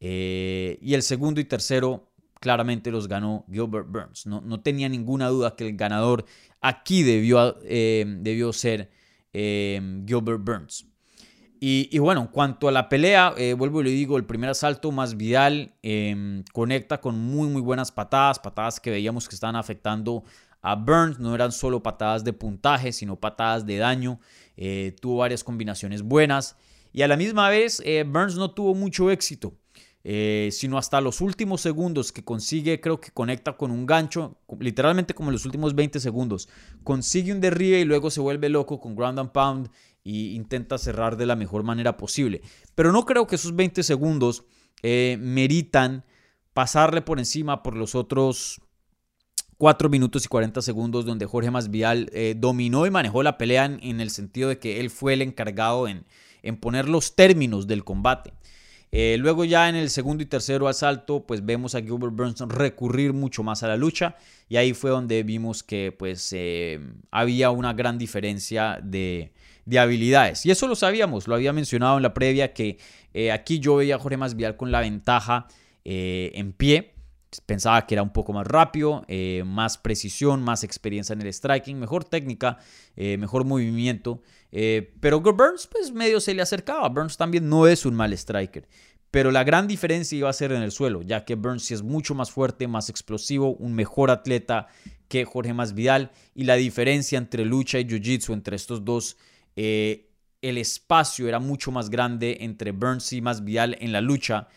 eh, 0.00 0.78
y 0.82 0.94
el 0.94 1.02
segundo 1.02 1.40
y 1.40 1.44
tercero 1.44 2.08
claramente 2.40 2.90
los 2.90 3.06
ganó 3.06 3.44
Gilbert 3.50 3.86
Burns. 3.88 4.26
No, 4.26 4.40
no 4.40 4.60
tenía 4.60 4.88
ninguna 4.88 5.28
duda 5.28 5.54
que 5.54 5.68
el 5.68 5.76
ganador 5.76 6.24
aquí 6.60 7.04
debió, 7.04 7.56
eh, 7.62 8.04
debió 8.18 8.52
ser 8.52 8.90
eh, 9.32 10.02
Gilbert 10.06 10.42
Burns. 10.42 10.89
Y, 11.62 11.98
bueno, 11.98 12.22
en 12.22 12.26
cuanto 12.28 12.68
a 12.68 12.72
la 12.72 12.88
pelea, 12.88 13.34
eh, 13.36 13.52
vuelvo 13.52 13.82
y 13.82 13.84
le 13.84 13.90
digo, 13.90 14.16
el 14.16 14.24
primer 14.24 14.48
asalto 14.48 14.92
más 14.92 15.18
Vidal 15.18 15.74
em, 15.82 16.42
conecta 16.54 17.02
con 17.02 17.18
muy, 17.18 17.48
muy 17.48 17.60
buenas 17.60 17.92
patadas, 17.92 18.38
patadas 18.38 18.80
que 18.80 18.90
veíamos 18.90 19.28
que 19.28 19.34
estaban 19.34 19.56
afectando 19.56 20.24
a 20.62 20.74
Burns. 20.74 21.18
No 21.18 21.34
eran 21.34 21.52
solo 21.52 21.82
patadas 21.82 22.24
de 22.24 22.32
puntaje, 22.32 22.92
sino 22.92 23.16
patadas 23.16 23.66
de 23.66 23.76
daño. 23.76 24.20
Eh, 24.56 24.96
tuvo 25.02 25.18
varias 25.18 25.44
combinaciones 25.44 26.00
buenas. 26.00 26.56
Y 26.94 27.02
a 27.02 27.08
la 27.08 27.18
misma 27.18 27.50
vez, 27.50 27.82
eh, 27.84 28.04
Burns 28.08 28.36
no 28.36 28.52
tuvo 28.52 28.74
mucho 28.74 29.10
éxito. 29.10 29.52
Sino 30.02 30.78
hasta 30.78 30.98
los 31.02 31.20
últimos 31.20 31.60
segundos 31.60 32.10
que 32.10 32.24
consigue, 32.24 32.80
creo 32.80 33.02
que 33.02 33.10
conecta 33.10 33.58
con 33.58 33.70
un 33.70 33.84
gancho, 33.84 34.38
literalmente 34.58 35.12
como 35.12 35.28
en 35.28 35.34
los 35.34 35.44
últimos 35.44 35.74
20 35.74 36.00
segundos, 36.00 36.48
consigue 36.84 37.34
un 37.34 37.42
derribe 37.42 37.80
y 37.80 37.84
luego 37.84 38.10
se 38.10 38.22
vuelve 38.22 38.48
loco 38.48 38.80
con 38.80 38.96
ground 38.96 39.18
and 39.18 39.32
pound 39.32 39.70
e 40.10 40.34
intenta 40.34 40.78
cerrar 40.78 41.16
de 41.16 41.26
la 41.26 41.36
mejor 41.36 41.62
manera 41.62 41.96
posible. 41.96 42.42
Pero 42.74 42.92
no 42.92 43.04
creo 43.04 43.26
que 43.26 43.36
esos 43.36 43.54
20 43.54 43.82
segundos 43.82 44.44
meritan 44.82 46.04
pasarle 46.54 47.02
por 47.02 47.18
encima 47.18 47.62
por 47.62 47.76
los 47.76 47.94
otros 47.94 48.60
4 49.60 49.90
minutos 49.90 50.24
y 50.24 50.28
40 50.28 50.62
segundos 50.62 51.04
donde 51.04 51.26
Jorge 51.26 51.50
Masvidal 51.50 52.08
eh, 52.14 52.34
dominó 52.34 52.86
y 52.86 52.90
manejó 52.90 53.22
la 53.22 53.36
pelea 53.36 53.66
en, 53.66 54.00
el 54.00 54.08
sentido 54.08 54.48
de 54.48 54.58
que 54.58 54.80
él 54.80 54.88
fue 54.88 55.12
el 55.12 55.20
encargado 55.20 55.86
en, 55.86 56.06
poner 56.60 56.88
los 56.88 57.14
términos 57.14 57.66
del 57.66 57.84
combate. 57.84 58.32
Eh, 58.90 59.16
luego 59.18 59.44
ya 59.44 59.68
en 59.68 59.76
el 59.76 59.90
segundo 59.90 60.22
y 60.22 60.26
tercero 60.26 60.66
asalto, 60.66 61.26
pues 61.26 61.44
vemos 61.44 61.74
a 61.74 61.82
Gilbert 61.82 62.14
Burns 62.14 62.40
recurrir 62.48 63.12
mucho 63.12 63.42
más 63.42 63.62
a 63.62 63.68
la 63.68 63.76
lucha 63.76 64.16
y 64.48 64.56
ahí 64.56 64.72
fue 64.72 64.90
donde 64.90 65.22
vimos 65.24 65.62
que 65.62 65.94
pues 65.96 66.32
eh, 66.32 66.80
había 67.10 67.50
una 67.50 67.74
gran 67.74 67.98
diferencia 67.98 68.80
de, 68.82 69.30
de, 69.70 69.78
habilidades. 69.78 70.44
Y 70.44 70.50
eso 70.50 70.66
lo 70.66 70.74
sabíamos, 70.74 71.28
lo 71.28 71.34
había 71.34 71.52
mencionado 71.52 71.96
en 71.96 72.02
la 72.02 72.12
previa 72.12 72.52
que 72.52 72.78
aquí 73.32 73.58
yo 73.58 73.76
veía 73.76 73.96
a 73.96 73.98
Jorge 73.98 74.16
Masvidal 74.16 74.56
con 74.56 74.70
la 74.70 74.80
ventaja 74.80 75.46
en 75.84 76.52
pie. 76.52 76.94
Pensaba 77.46 77.86
que 77.86 77.94
era 77.94 78.02
un 78.02 78.12
poco 78.12 78.32
más 78.32 78.44
rápido, 78.46 79.04
eh, 79.06 79.44
más 79.46 79.78
precisión, 79.78 80.42
más 80.42 80.64
experiencia 80.64 81.12
en 81.12 81.22
el 81.22 81.32
striking, 81.32 81.78
mejor 81.78 82.02
técnica, 82.02 82.58
eh, 82.96 83.16
mejor 83.18 83.44
movimiento. 83.44 84.20
Eh, 84.50 84.94
pero 84.98 85.20
Burns, 85.20 85.68
pues 85.68 85.92
medio 85.92 86.18
se 86.18 86.34
le 86.34 86.42
acercaba. 86.42 86.88
Burns 86.88 87.16
también 87.16 87.48
no 87.48 87.68
es 87.68 87.86
un 87.86 87.94
mal 87.94 88.12
striker. 88.14 88.66
Pero 89.12 89.30
la 89.30 89.44
gran 89.44 89.68
diferencia 89.68 90.18
iba 90.18 90.28
a 90.28 90.32
ser 90.32 90.50
en 90.52 90.62
el 90.62 90.72
suelo, 90.72 91.02
ya 91.02 91.24
que 91.24 91.36
Burns 91.36 91.70
es 91.70 91.82
mucho 91.82 92.14
más 92.14 92.32
fuerte, 92.32 92.66
más 92.66 92.88
explosivo, 92.88 93.54
un 93.54 93.74
mejor 93.74 94.10
atleta 94.10 94.66
que 95.06 95.24
Jorge 95.24 95.54
Masvidal. 95.54 96.10
Y 96.34 96.44
la 96.44 96.56
diferencia 96.56 97.16
entre 97.16 97.44
lucha 97.44 97.78
y 97.78 97.84
jiu-jitsu, 97.84 98.32
entre 98.32 98.56
estos 98.56 98.84
dos, 98.84 99.16
el 99.56 100.58
espacio 100.58 101.28
era 101.28 101.38
mucho 101.38 101.70
más 101.70 101.90
grande 101.90 102.38
entre 102.40 102.72
Burns 102.72 103.12
y 103.12 103.20
Masvidal 103.20 103.76
en 103.80 103.92
la 103.92 104.00
lucha 104.00 104.48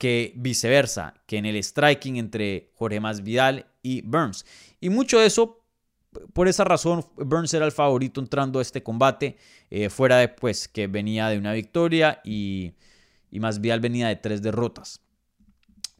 que 0.00 0.32
viceversa, 0.36 1.14
que 1.26 1.36
en 1.36 1.44
el 1.44 1.62
striking 1.62 2.16
entre 2.16 2.70
Jorge 2.74 3.00
Masvidal 3.00 3.66
y 3.82 4.00
Burns. 4.00 4.46
Y 4.80 4.88
mucho 4.88 5.18
de 5.18 5.26
eso, 5.26 5.62
por 6.32 6.48
esa 6.48 6.64
razón, 6.64 7.04
Burns 7.16 7.52
era 7.52 7.66
el 7.66 7.72
favorito 7.72 8.20
entrando 8.20 8.58
a 8.58 8.62
este 8.62 8.82
combate, 8.82 9.36
eh, 9.70 9.90
fuera 9.90 10.16
de 10.16 10.28
pues, 10.28 10.68
que 10.68 10.86
venía 10.86 11.28
de 11.28 11.38
una 11.38 11.52
victoria 11.52 12.20
y, 12.24 12.72
y 13.30 13.40
Masvidal 13.40 13.80
venía 13.80 14.08
de 14.08 14.16
tres 14.16 14.40
derrotas. 14.40 15.02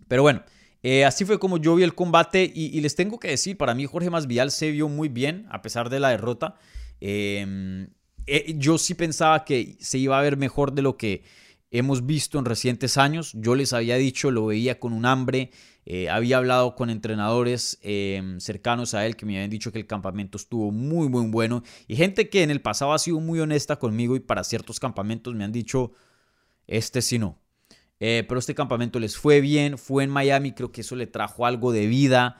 Pero 0.09 0.23
bueno, 0.23 0.43
eh, 0.83 1.05
así 1.05 1.25
fue 1.25 1.39
como 1.39 1.59
yo 1.59 1.75
vi 1.75 1.83
el 1.83 1.95
combate 1.95 2.51
y, 2.53 2.81
les 2.81 2.95
tengo 2.95 3.19
que 3.19 3.29
decir, 3.29 3.57
para 3.57 3.75
mí 3.75 3.85
Jorge 3.87 4.11
Masvidal 4.11 4.51
se 4.51 4.71
vio 4.71 4.89
muy 4.89 5.09
bien 5.09 5.47
a 5.51 5.63
pesar 5.63 5.91
de 5.91 6.01
la 6.01 6.09
derrota. 6.09 6.55
Em, 7.01 7.89
eh, 8.27 8.55
yo 8.57 8.79
sí 8.79 8.95
pensaba 8.95 9.45
que 9.45 9.77
se 9.81 9.99
iba 9.99 10.19
a 10.19 10.23
ver 10.23 10.37
mejor 10.37 10.73
de 10.73 10.83
lo 10.83 10.97
que 10.97 11.23
hemos 11.71 12.07
visto 12.07 12.39
en 12.39 12.45
recientes 12.45 12.97
años. 12.97 13.33
Yo 13.35 13.55
les 13.55 13.73
había 13.73 13.97
dicho, 13.97 14.31
lo 14.31 14.47
veía 14.47 14.79
con 14.79 14.93
un 14.93 15.07
hambre. 15.07 15.51
Eh, 15.87 16.09
había 16.11 16.37
hablado 16.37 16.75
con 16.75 16.91
entrenadores 16.91 17.79
em, 17.83 18.39
cercanos 18.39 18.95
a 18.95 19.07
él 19.07 19.17
que 19.17 19.27
me 19.27 19.37
habían 19.37 19.51
dicho 19.51 19.73
que 19.73 19.79
el 19.79 19.87
campamento 19.87 20.37
estuvo 20.37 20.71
muy, 20.71 21.09
muy 21.09 21.27
bueno. 21.31 21.63
Y 21.89 21.97
gente 21.97 22.29
que 22.29 22.43
en 22.43 22.51
el 22.51 22.61
pasado 22.61 22.93
ha 22.93 22.99
sido 22.99 23.21
muy 23.21 23.41
honesta 23.41 23.77
conmigo 23.77 24.15
y 24.17 24.21
para 24.21 24.45
ciertos 24.45 24.79
campamentos 24.79 25.35
me 25.35 25.45
han 25.45 25.53
dicho, 25.53 25.93
este 26.67 27.03
sí 27.03 27.19
no. 27.19 27.39
Eh, 27.99 28.25
pero 28.27 28.39
este 28.39 28.55
campamento 28.55 28.99
les 28.99 29.17
fue 29.17 29.41
bien, 29.41 29.77
fue 29.77 30.05
en 30.05 30.11
Miami, 30.11 30.53
creo 30.53 30.73
que 30.73 30.81
eso 30.81 30.97
le 30.97 31.07
trajo 31.07 31.45
algo 31.45 31.71
de 31.71 31.87
vida, 31.87 32.39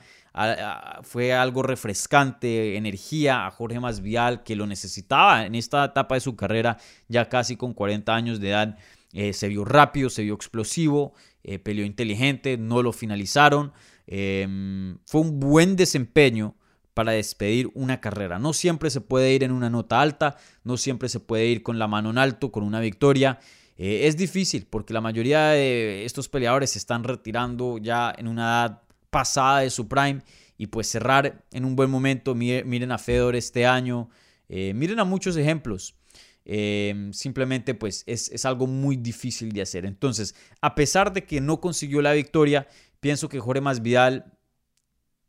fue 1.03 1.33
algo 1.33 1.61
refrescante, 1.61 2.77
energía 2.77 3.45
a 3.45 3.51
Jorge 3.51 3.79
Masvial 3.79 4.43
que 4.43 4.55
lo 4.55 4.65
necesitaba 4.65 5.45
en 5.45 5.55
esta 5.55 5.83
etapa 5.85 6.15
de 6.15 6.21
su 6.21 6.35
carrera, 6.35 6.77
ya 7.07 7.27
casi 7.27 7.57
con 7.57 7.73
40 7.73 8.15
años 8.15 8.39
de 8.39 8.49
edad. 8.49 8.77
Eh, 9.13 9.33
se 9.33 9.49
vio 9.49 9.65
rápido, 9.65 10.09
se 10.09 10.23
vio 10.23 10.33
explosivo, 10.33 11.13
eh, 11.43 11.59
peleó 11.59 11.85
inteligente, 11.85 12.57
no 12.57 12.81
lo 12.81 12.93
finalizaron. 12.93 13.73
Em, 14.07 14.97
fue 15.05 15.21
un 15.21 15.39
buen 15.39 15.75
desempeño 15.75 16.55
para 16.93 17.11
despedir 17.13 17.69
una 17.73 17.99
carrera. 17.99 18.39
No 18.39 18.53
siempre 18.53 18.89
se 18.89 19.01
puede 19.01 19.33
ir 19.33 19.43
en 19.43 19.51
una 19.51 19.69
nota 19.69 20.01
alta, 20.01 20.37
no 20.63 20.77
siempre 20.77 21.09
se 21.09 21.19
puede 21.19 21.47
ir 21.47 21.63
con 21.63 21.79
la 21.79 21.87
mano 21.87 22.09
en 22.09 22.17
alto, 22.17 22.51
con 22.51 22.63
una 22.63 22.79
victoria. 22.79 23.39
Eh, 23.77 24.07
es 24.07 24.17
difícil 24.17 24.67
porque 24.69 24.93
la 24.93 25.01
mayoría 25.01 25.49
de 25.49 26.05
estos 26.05 26.29
peleadores 26.29 26.71
se 26.71 26.79
están 26.79 27.03
retirando 27.03 27.77
ya 27.77 28.13
en 28.17 28.27
una 28.27 28.41
edad 28.43 28.81
pasada 29.11 29.59
de 29.59 29.69
su 29.69 29.87
prime 29.87 30.21
y 30.57 30.67
pues 30.67 30.87
cerrar 30.87 31.45
en 31.51 31.65
un 31.65 31.75
buen 31.75 31.91
momento. 31.91 32.33
Miren 32.33 32.91
a 32.91 32.97
Fedor 32.97 33.35
este 33.35 33.67
año, 33.67 34.09
miren 34.49 34.99
a 34.99 35.03
muchos 35.05 35.37
ejemplos. 35.37 35.95
Em, 36.43 37.13
simplemente 37.13 37.75
pues 37.75 38.03
es, 38.07 38.45
algo 38.45 38.65
muy 38.67 38.95
difícil 38.95 39.51
de 39.51 39.61
hacer. 39.61 39.85
Entonces, 39.85 40.35
a 40.61 40.75
pesar 40.75 41.13
de 41.13 41.25
que 41.25 41.39
no 41.39 41.61
consiguió 41.61 42.01
la 42.01 42.13
victoria, 42.13 42.67
pienso 42.99 43.29
que 43.29 43.39
Jorge 43.39 43.61
Masvidal 43.61 44.37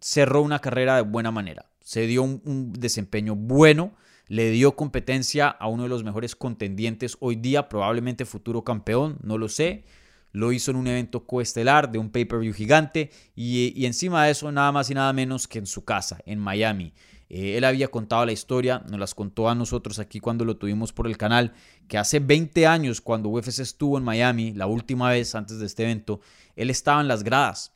cerró 0.01 0.43
una 0.43 0.61
carrera 0.61 0.97
de 0.97 1.03
buena 1.03 1.31
manera. 1.31 1.71
Se 1.81 2.07
dio 2.07 2.23
un, 2.23 2.73
desempeño 2.73 3.35
bueno, 3.37 3.95
le 4.29 4.51
dio 4.51 4.75
competencia 4.75 5.49
a 5.49 5.69
uno 5.69 5.83
de 5.83 5.89
los 5.91 6.03
mejores 6.03 6.35
contendientes 6.35 7.17
hoy 7.21 7.37
día, 7.37 7.69
probablemente 7.69 8.25
futuro 8.25 8.65
campeón, 8.65 9.19
no 9.23 9.37
lo 9.37 9.49
sé. 9.49 9.85
Lo 10.33 10.53
hizo 10.53 10.71
en 10.71 10.79
un 10.79 10.87
evento 10.87 11.27
coestelar 11.27 11.93
de 11.93 11.99
un 11.99 12.11
pay-per-view 12.11 12.55
gigante 12.55 13.11
y, 13.37 13.73
y 13.77 13.87
encima 13.87 14.25
de 14.25 14.33
eso 14.33 14.51
nada 14.51 14.73
más 14.73 14.91
y 14.91 14.95
nada 14.95 15.13
menos 15.13 15.47
que 15.47 15.59
en 15.59 15.67
su 15.67 15.85
casa, 15.85 16.19
en 16.27 16.39
Miami. 16.39 16.93
Eh, 17.35 17.57
él 17.57 17.65
había 17.65 17.89
contado 17.89 18.27
la 18.27 18.33
historia, 18.33 18.83
nos 18.91 19.01
las 19.01 19.15
contó 19.15 19.49
a 19.49 19.55
nosotros 19.55 19.99
aquí 19.99 20.21
cuando 20.21 20.45
lo 20.45 20.59
tuvimos 20.59 20.93
por 20.93 21.07
el 21.07 21.17
canal, 21.17 21.55
que 21.89 21.97
hace 21.97 22.21
20 22.21 22.67
años 22.67 23.01
cuando 23.01 23.31
UFC 23.31 23.61
estuvo 23.61 23.97
en 23.97 24.05
Miami, 24.05 24.53
la 24.53 24.67
última 24.67 25.09
vez 25.09 25.35
antes 25.35 25.59
de 25.59 25.65
este 25.65 25.85
evento, 25.85 26.21
él 26.57 26.69
estaba 26.69 27.01
en 27.01 27.09
las 27.09 27.25
gradas, 27.25 27.73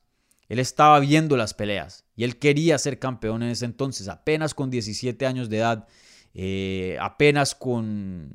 él 0.51 0.59
estaba 0.59 1.01
viendo 1.01 1.39
las 1.39 1.55
peleas 1.55 2.05
y 2.17 2.25
él 2.25 2.39
quería 2.39 2.77
ser 2.77 2.99
campeón 2.99 3.43
en 3.43 3.49
ese 3.49 3.65
entonces, 3.65 4.09
apenas 4.09 4.53
con 4.53 4.69
17 4.69 5.25
años 5.25 5.49
de 5.49 5.57
edad, 5.57 5.89
eh, 6.35 6.99
apenas 7.01 7.55
con 7.55 8.33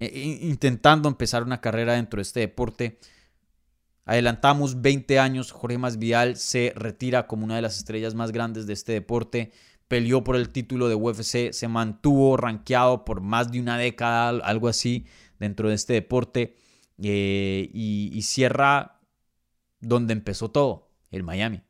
eh, 0.00 0.38
intentando 0.42 1.08
empezar 1.08 1.44
una 1.44 1.60
carrera 1.60 1.92
dentro 1.92 2.18
de 2.18 2.22
este 2.22 2.40
deporte. 2.40 2.98
Adelantamos 4.04 4.82
20 4.82 5.18
años, 5.18 5.50
Jorge 5.50 5.78
Masvidal 5.78 6.36
se 6.36 6.72
retira 6.76 7.26
como 7.26 7.44
una 7.44 7.56
de 7.56 7.62
las 7.62 7.78
estrellas 7.78 8.14
más 8.14 8.32
grandes 8.32 8.66
de 8.66 8.74
este 8.74 8.92
deporte 8.92 9.52
peleó 9.88 10.24
por 10.24 10.36
el 10.36 10.50
título 10.50 10.88
de 10.88 10.94
UFC, 10.94 11.52
se 11.52 11.68
mantuvo 11.68 12.36
rankeado 12.36 13.04
por 13.04 13.20
más 13.20 13.52
de 13.52 13.60
una 13.60 13.78
década, 13.78 14.28
algo 14.28 14.68
así, 14.68 15.06
dentro 15.38 15.68
de 15.68 15.74
este 15.74 15.92
deporte, 15.92 16.56
eh, 17.02 17.70
y, 17.72 18.22
cierra 18.22 19.00
donde 19.80 20.12
empezó 20.12 20.50
todo, 20.50 20.90
el 21.10 21.22
Miami. 21.22 21.62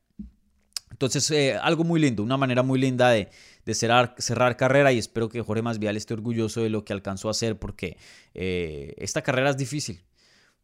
Entonces, 0.91 1.29
eh, 1.33 1.57
algo 1.61 1.83
muy 1.83 2.01
lindo, 2.01 2.23
una 2.23 2.37
manera 2.37 2.63
muy 2.63 2.79
linda 2.79 3.11
de, 3.11 3.29
cerrar, 3.75 4.57
carrera 4.57 4.93
y 4.93 4.99
espero 4.99 5.29
que 5.29 5.43
Jorge 5.43 5.63
Masvidal 5.63 5.97
esté 5.97 6.15
orgulloso 6.15 6.63
de 6.63 6.71
lo 6.71 6.85
que 6.85 6.93
alcanzó 6.93 7.29
a 7.29 7.33
hacer 7.33 7.59
porque 7.59 7.97
eh, 8.35 8.95
esta 8.99 9.23
carrera 9.23 9.51
es 9.51 9.57
difícil. 9.57 10.01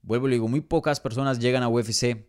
Vuelvo 0.03 0.29
y 0.29 0.33
digo, 0.33 0.49
muy 0.49 0.61
pocas 0.61 1.01
personas 1.01 1.39
llegan 1.39 1.63
a 1.63 1.69
UFC 1.69 2.27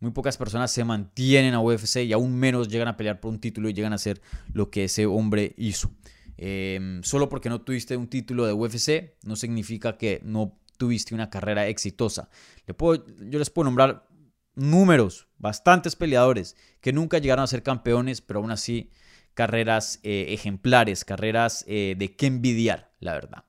muy 0.00 0.12
pocas 0.12 0.38
personas 0.38 0.72
se 0.72 0.82
mantienen 0.82 1.52
a 1.52 1.60
UFC 1.60 1.98
y 1.98 2.12
aún 2.14 2.34
menos 2.34 2.68
llegan 2.68 2.88
a 2.88 2.96
pelear 2.96 3.20
por 3.20 3.30
un 3.30 3.38
título 3.38 3.68
y 3.68 3.74
llegan 3.74 3.92
a 3.92 3.96
hacer 3.96 4.20
lo 4.52 4.70
que 4.70 4.84
ese 4.84 5.04
hombre 5.04 5.54
hizo. 5.58 5.90
Em, 6.38 7.02
solo 7.02 7.28
porque 7.28 7.50
no 7.50 7.60
tuviste 7.60 7.98
un 7.98 8.08
título 8.08 8.46
de 8.46 8.54
UFC 8.54 9.14
no 9.24 9.36
significa 9.36 9.98
que 9.98 10.22
no 10.24 10.58
tuviste 10.78 11.14
una 11.14 11.28
carrera 11.28 11.68
exitosa. 11.68 12.30
Le 12.66 12.72
puedo, 12.72 13.04
yo 13.18 13.38
les 13.38 13.50
puedo 13.50 13.66
nombrar 13.66 14.08
números, 14.54 15.28
bastantes 15.36 15.96
peleadores 15.96 16.56
que 16.80 16.94
nunca 16.94 17.18
llegaron 17.18 17.42
a 17.42 17.46
ser 17.46 17.62
campeones, 17.62 18.22
pero 18.22 18.40
aún 18.40 18.50
así 18.50 18.90
carreras 19.34 20.00
eh, 20.02 20.28
ejemplares, 20.30 21.04
carreras 21.04 21.64
eh, 21.68 21.94
de 21.98 22.16
qué 22.16 22.26
envidiar, 22.26 22.90
la 23.00 23.12
verdad. 23.12 23.44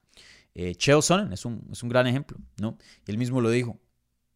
Eh, 0.54 0.76
Sonnen 0.80 1.32
es 1.34 1.46
un, 1.46 1.68
es 1.72 1.82
un 1.84 1.90
gran 1.90 2.08
ejemplo, 2.08 2.38
¿no? 2.58 2.78
Y 3.08 3.12
él 3.12 3.18
mismo 3.18 3.42
lo 3.42 3.50
dijo, 3.50 3.80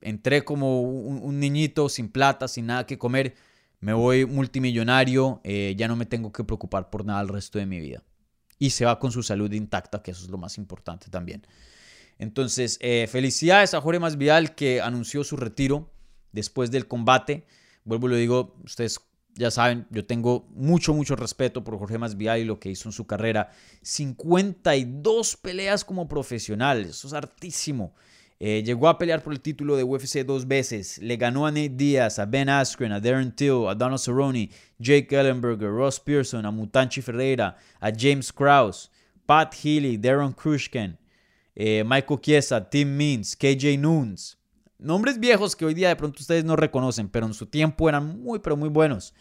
entré 0.02 0.44
como 0.44 0.82
un, 0.82 1.40
niñito 1.40 1.90
sin 1.90 2.10
plata, 2.10 2.48
sin 2.48 2.68
nada 2.68 2.86
que 2.86 2.98
comer, 2.98 3.36
me 3.80 3.94
voy 3.94 4.26
multimillonario, 4.26 5.42
eh, 5.44 5.76
ya 5.78 5.88
no 5.88 5.96
me 5.96 6.06
tengo 6.06 6.32
que 6.32 6.44
preocupar 6.44 6.90
por 6.90 7.06
nada 7.06 7.22
el 7.22 7.28
resto 7.28 7.60
de 7.60 7.66
mi 7.66 7.80
vida. 7.80 8.04
Y 8.58 8.70
se 8.70 8.86
va 8.86 9.00
con 9.00 9.12
su 9.12 9.22
salud 9.24 9.52
intacta, 9.52 10.02
que 10.02 10.12
eso 10.12 10.24
es 10.24 10.30
lo 10.30 10.38
más 10.38 10.58
importante 10.58 11.10
también. 11.10 11.46
Entonces, 12.18 12.78
eh, 12.82 13.08
felicidades 13.12 13.74
a 13.74 13.82
Jorge 13.82 14.00
Masvidal 14.00 14.56
que 14.56 14.80
anunció 14.82 15.24
su 15.24 15.36
retiro 15.36 15.92
después 16.32 16.72
del 16.72 16.88
combate. 16.88 17.46
Vuelvo 17.84 18.08
y 18.08 18.12
lo 18.12 18.16
digo, 18.16 18.56
ustedes 18.64 19.00
ya 19.36 19.52
saben, 19.52 19.86
yo 19.92 20.06
tengo 20.06 20.48
mucho, 20.56 20.94
mucho 20.94 21.16
respeto 21.16 21.64
por 21.64 21.78
Jorge 21.78 21.98
Masvidal 21.98 22.40
y 22.40 22.46
lo 22.46 22.60
que 22.60 22.70
hizo 22.70 22.88
en 22.90 22.94
su 22.94 23.06
carrera. 23.06 23.52
52 23.82 25.38
peleas 25.38 25.84
como 25.84 26.08
profesional, 26.08 26.86
eso 26.86 27.08
es 27.08 27.14
hartísimo. 27.14 27.94
Eh, 28.40 28.64
llegó 28.66 28.90
a 28.90 28.98
pelear 28.98 29.24
por 29.24 29.34
el 29.34 29.40
título 29.40 29.78
de 29.78 29.84
UFC 29.84 30.26
dos 30.26 30.48
veces. 30.48 30.98
Le 31.00 31.18
ganó 31.18 31.46
a 31.46 31.52
Nate 31.52 31.70
Diaz, 31.70 32.20
a 32.20 32.26
Ben 32.26 32.50
Askren, 32.50 32.92
a 32.92 33.00
Darren 33.00 33.34
Till, 33.34 33.68
a 33.68 33.76
Donald 33.76 34.00
Cerrone, 34.00 34.50
Jake 34.78 35.16
Ellenberger, 35.16 35.70
Ross 35.70 36.00
Pearson, 36.00 36.46
a 36.46 36.52
Mutanchi 36.52 37.02
Ferreira, 37.02 37.58
a 37.80 37.92
James 37.92 38.32
Krause, 38.32 38.90
Pat 39.26 39.54
Healy, 39.54 39.98
Darren 39.98 40.34
Krushken, 40.34 40.98
eh, 41.56 41.84
Michael 41.86 42.20
Chiesa, 42.20 42.70
Tim 42.70 42.96
Means, 42.96 43.36
KJ 43.36 43.78
Noons. 43.78 44.38
Nombres 44.78 45.20
viejos 45.20 45.56
que 45.56 45.66
hoy 45.66 45.74
día 45.74 45.90
de 45.90 45.96
pronto 45.96 46.20
ustedes 46.20 46.44
no 46.44 46.56
reconocen, 46.56 47.10
pero 47.10 47.26
en 47.26 47.34
su 47.34 47.46
tiempo 47.46 47.88
eran 47.88 48.22
muy, 48.22 48.40
pero 48.40 48.58
muy 48.58 48.70
buenos. 48.70 49.14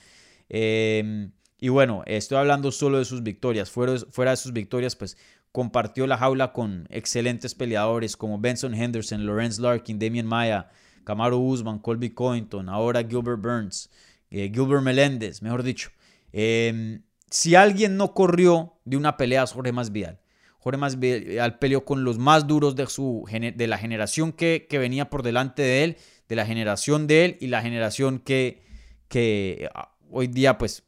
Em, 0.49 1.33
y 1.59 1.69
bueno, 1.69 2.03
estoy 2.07 2.39
hablando 2.39 2.73
solo 2.73 2.99
de 2.99 3.05
sus 3.05 3.23
victorias. 3.23 3.71
Fuera, 3.71 4.31
de 4.31 4.37
sus 4.37 4.53
victorias, 4.53 4.97
pues 4.97 5.17
compartió 5.53 6.07
la 6.07 6.19
jaula 6.19 6.53
con 6.53 6.87
excelentes 6.91 7.55
peleadores 7.55 8.17
como 8.17 8.39
Benson 8.39 8.75
Henderson, 8.75 9.25
Lawrence 9.25 9.63
Larkin, 9.63 9.99
Damien 9.99 10.27
Maya, 10.27 10.69
Camaro 11.05 11.39
Usman, 11.39 11.79
Colby 11.79 12.11
Covington, 12.11 12.69
ahora 12.69 13.05
Gilbert 13.05 13.41
Burns, 13.41 13.91
eh, 14.31 14.51
Gilbert 14.53 14.83
Meléndez, 14.83 15.41
mejor 15.43 15.63
dicho. 15.63 15.91
Em, 16.33 17.03
si 17.31 17.55
alguien 17.55 17.97
no 17.97 18.13
corrió 18.13 18.75
de 18.85 18.97
una 18.97 19.17
pelea 19.17 19.45
es 19.45 19.53
Jorge 19.53 19.73
Masvidal. 19.73 20.21
Jorge 20.65 20.79
Masvidal 20.79 21.59
peleó 21.59 21.85
con 21.85 22.03
los 22.03 22.19
más 22.19 22.47
duros 22.47 22.75
de, 22.75 22.87
su, 22.87 23.25
de 23.31 23.67
la 23.67 23.79
generación 23.79 24.33
que, 24.33 24.67
que, 24.69 24.79
venía 24.79 25.11
por 25.11 25.23
delante 25.23 25.63
de 25.63 25.85
él, 25.85 25.97
de 26.29 26.37
la 26.37 26.45
generación 26.45 27.07
de 27.07 27.25
él 27.25 27.37
y 27.41 27.47
la 27.47 27.63
generación 27.63 28.19
que, 28.19 28.63
que 29.09 29.69
ah, 29.75 29.95
hoy 30.11 30.27
día 30.27 30.59
pues 30.59 30.85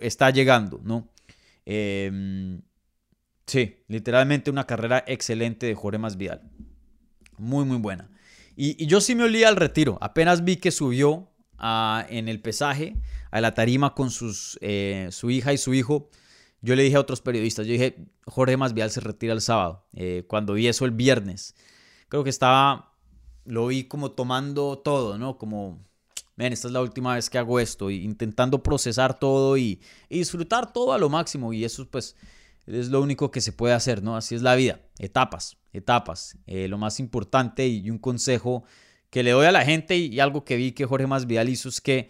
está 0.00 0.30
llegando, 0.30 0.80
¿no? 0.84 1.08
Eh, 1.66 2.60
Sí, 3.46 3.76
literalmente 3.88 4.50
una 4.50 4.66
carrera 4.66 5.04
excelente 5.06 5.66
de 5.66 5.74
Jorge 5.74 5.98
Masvidal. 5.98 6.42
Muy, 7.36 7.64
muy 7.64 7.76
buena. 7.76 8.10
Y, 8.56 8.86
yo 8.86 9.00
sí 9.00 9.14
me 9.14 9.24
olía 9.24 9.48
al 9.48 9.56
retiro. 9.56 9.98
Apenas 10.00 10.44
vi 10.44 10.56
que 10.56 10.70
subió 10.70 11.30
en 12.08 12.28
el 12.28 12.40
pesaje 12.40 12.96
a 13.30 13.40
la 13.40 13.54
tarima 13.54 13.94
con 13.94 14.10
sus, 14.10 14.58
eh, 14.60 15.08
su 15.10 15.30
hija 15.30 15.52
y 15.52 15.58
su 15.58 15.74
hijo. 15.74 16.10
Yo 16.64 16.74
le 16.76 16.82
dije 16.82 16.96
a 16.96 17.00
otros 17.00 17.20
periodistas, 17.20 17.66
yo 17.66 17.72
dije, 17.72 18.06
Jorge 18.24 18.56
Masvidal 18.56 18.90
se 18.90 19.00
retira 19.00 19.34
el 19.34 19.42
sábado. 19.42 19.86
Eh, 19.92 20.24
cuando 20.26 20.54
vi 20.54 20.66
eso 20.66 20.86
el 20.86 20.92
viernes, 20.92 21.54
creo 22.08 22.24
que 22.24 22.30
estaba, 22.30 22.94
lo 23.44 23.66
vi 23.66 23.84
como 23.84 24.12
tomando 24.12 24.78
todo, 24.78 25.18
¿no? 25.18 25.36
Como, 25.36 25.84
ven, 26.36 26.54
esta 26.54 26.68
es 26.68 26.72
la 26.72 26.80
última 26.80 27.16
vez 27.16 27.28
que 27.28 27.36
hago 27.36 27.60
esto, 27.60 27.90
intentando 27.90 28.62
procesar 28.62 29.18
todo 29.18 29.58
y, 29.58 29.82
y 30.08 30.20
disfrutar 30.20 30.72
todo 30.72 30.94
a 30.94 30.98
lo 30.98 31.10
máximo. 31.10 31.52
Y 31.52 31.66
eso, 31.66 31.86
pues, 31.90 32.16
es 32.66 32.88
lo 32.88 33.02
único 33.02 33.30
que 33.30 33.42
se 33.42 33.52
puede 33.52 33.74
hacer, 33.74 34.02
¿no? 34.02 34.16
Así 34.16 34.34
es 34.34 34.40
la 34.40 34.54
vida, 34.54 34.80
etapas, 34.98 35.58
etapas. 35.74 36.38
Eh, 36.46 36.66
lo 36.68 36.78
más 36.78 36.98
importante 36.98 37.68
y 37.68 37.90
un 37.90 37.98
consejo 37.98 38.64
que 39.10 39.22
le 39.22 39.32
doy 39.32 39.44
a 39.44 39.52
la 39.52 39.66
gente 39.66 39.98
y, 39.98 40.18
algo 40.18 40.46
que 40.46 40.56
vi 40.56 40.72
que 40.72 40.86
Jorge 40.86 41.06
Masvidal 41.06 41.50
hizo 41.50 41.68
es 41.68 41.82
que 41.82 42.08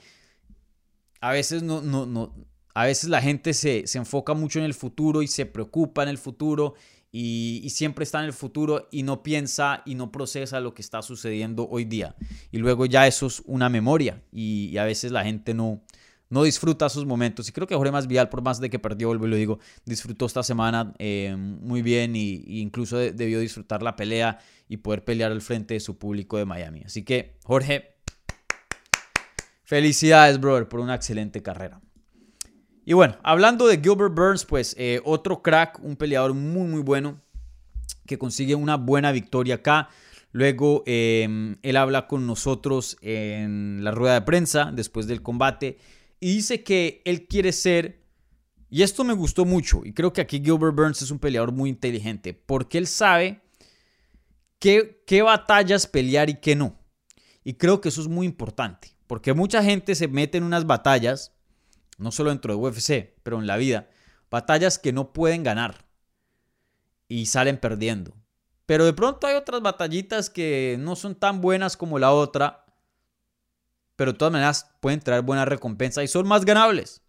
a 1.21 1.33
veces 1.33 1.64
no, 1.64 1.83
no, 1.83 2.07
no, 2.07 2.35
a 2.75 2.85
veces 2.85 3.09
la 3.09 3.23
gente 3.23 3.55
se, 3.55 3.85
enfoca 3.95 4.35
mucho 4.35 4.59
en 4.59 4.65
el 4.65 4.75
futuro 4.75 5.23
y 5.23 5.29
se 5.29 5.47
preocupa 5.47 6.03
en 6.03 6.09
el 6.09 6.19
futuro 6.19 6.75
y, 7.13 7.69
siempre 7.71 8.03
está 8.03 8.19
en 8.19 8.25
el 8.27 8.33
futuro 8.33 8.89
y 8.91 9.05
no 9.05 9.23
piensa 9.23 9.83
y 9.87 9.95
no 9.95 10.11
procesa 10.11 10.59
lo 10.59 10.75
que 10.75 10.83
está 10.83 11.01
sucediendo 11.01 11.69
hoy 11.71 11.85
día. 11.85 12.17
Y 12.51 12.59
luego 12.59 12.87
ya 12.87 13.07
eso 13.07 13.29
es 13.29 13.43
una 13.47 13.69
memoria 13.69 14.23
y 14.33 14.77
a 14.77 14.85
veces 14.85 15.13
la 15.13 15.23
gente 15.23 15.55
no, 15.55 15.81
no 16.29 16.43
disfruta 16.43 16.89
sus 16.89 17.07
momentos. 17.07 17.49
Y 17.49 17.53
creo 17.53 17.69
que 17.69 17.77
Jorge 17.77 17.93
Masvidal, 17.93 18.29
por 18.29 18.43
más 18.43 18.61
de 18.61 18.69
que 18.69 18.81
perdió, 18.81 19.07
vuelvo 19.07 19.29
y 19.29 19.31
lo 19.31 19.37
digo, 19.37 19.59
disfrutó 19.85 20.27
esta 20.27 20.43
semana 20.43 20.93
eh, 20.99 21.37
muy 21.39 21.83
bien 21.83 22.17
y, 22.17 22.43
incluso 22.61 22.99
debió 22.99 23.39
disfrutar 23.39 23.85
la 23.85 23.95
pelea 23.95 24.41
y 24.69 24.79
poder 24.79 25.05
pelear 25.05 25.31
al 25.31 25.43
frente 25.43 25.75
de 25.75 25.81
su 25.81 25.97
público 25.97 26.37
de 26.37 26.45
Miami. 26.45 26.83
Así 26.85 27.05
que, 27.05 27.39
Jorge, 27.45 27.95
felicidades, 29.63 30.41
brother, 30.41 30.69
por 30.69 30.81
una 30.81 30.97
excelente 30.97 31.41
carrera. 31.41 31.81
Y 32.85 32.92
bueno, 32.92 33.16
hablando 33.23 33.66
de 33.66 33.81
Gilbert 33.81 34.14
Burns, 34.14 34.44
pues 34.44 34.75
eh, 34.79 35.01
otro 35.05 35.42
crack, 35.42 35.81
un 35.83 35.97
peleador 35.97 36.35
muy, 36.35 36.68
muy 36.68 36.83
bueno, 36.83 37.20
que 38.07 38.18
consigue 38.18 38.55
una 38.55 38.77
buena 38.77 39.11
victoria 39.12 39.57
acá. 39.57 39.88
Luego 40.33 40.83
eh, 40.87 41.57
él 41.62 41.77
habla 41.77 42.07
con 42.07 42.27
nosotros 42.27 42.97
en 43.01 43.85
la 43.85 43.92
rueda 43.92 44.14
de 44.14 44.23
prensa 44.23 44.70
después 44.75 45.07
del 45.07 45.23
combate 45.23 45.79
y 46.25 46.35
dice 46.35 46.62
que 46.62 47.03
él 47.05 47.27
quiere 47.27 47.53
ser, 47.53 48.03
y 48.70 48.83
esto 48.83 49.05
me 49.05 49.12
gustó 49.12 49.44
mucho, 49.44 49.83
y 49.85 49.92
creo 49.92 50.12
que 50.12 50.23
aquí 50.23 50.40
Gilbert 50.42 50.75
Burns 50.75 51.03
es 51.03 51.11
un 51.11 51.18
peleador 51.18 51.53
muy 51.53 51.68
inteligente, 51.68 52.33
porque 52.33 52.79
él 52.79 52.87
sabe 52.87 53.42
qué 54.59 55.23
batallas 55.23 55.87
pelear 55.87 56.31
y 56.31 56.40
qué 56.40 56.57
no. 56.57 56.79
Y 57.44 57.55
creo 57.55 57.83
que 57.83 57.90
eso 57.90 58.01
es 58.01 58.09
muy 58.09 58.25
importante, 58.25 58.88
porque 59.07 59.35
mucha 59.35 59.62
gente 59.62 59.94
se 59.94 60.09
mete 60.09 60.38
en 60.38 60.44
unas 60.44 60.66
batallas, 60.66 61.34
no 61.99 62.13
solo 62.13 62.31
dentro 62.31 62.53
de 62.53 62.61
UFC, 62.61 63.15
pero 63.23 63.39
en 63.39 63.47
la 63.47 63.57
vida, 63.57 63.89
batallas 64.31 64.79
que 64.79 64.93
no 64.93 65.13
pueden 65.13 65.43
ganar 65.43 65.85
y 67.09 67.27
salen 67.27 67.59
perdiendo. 67.59 68.17
Pero 68.67 68.85
de 68.85 68.93
pronto 68.93 69.27
hay 69.27 69.35
otras 69.35 69.61
batallitas 69.61 70.31
que 70.31 70.77
no 70.79 70.97
son 70.97 71.15
tan 71.15 71.41
buenas 71.41 71.77
como 71.77 71.99
la 71.99 72.13
otra 72.13 72.65
pero 73.97 74.13
de 74.13 74.19
todas 74.19 74.33
maneras 74.33 74.71
pueden 74.81 75.01
traer 75.01 75.23
buena 75.23 75.45
recompensa 75.45 76.03
y 76.03 76.09
son 76.09 76.27
más 76.27 76.45
ganables. 76.45 77.03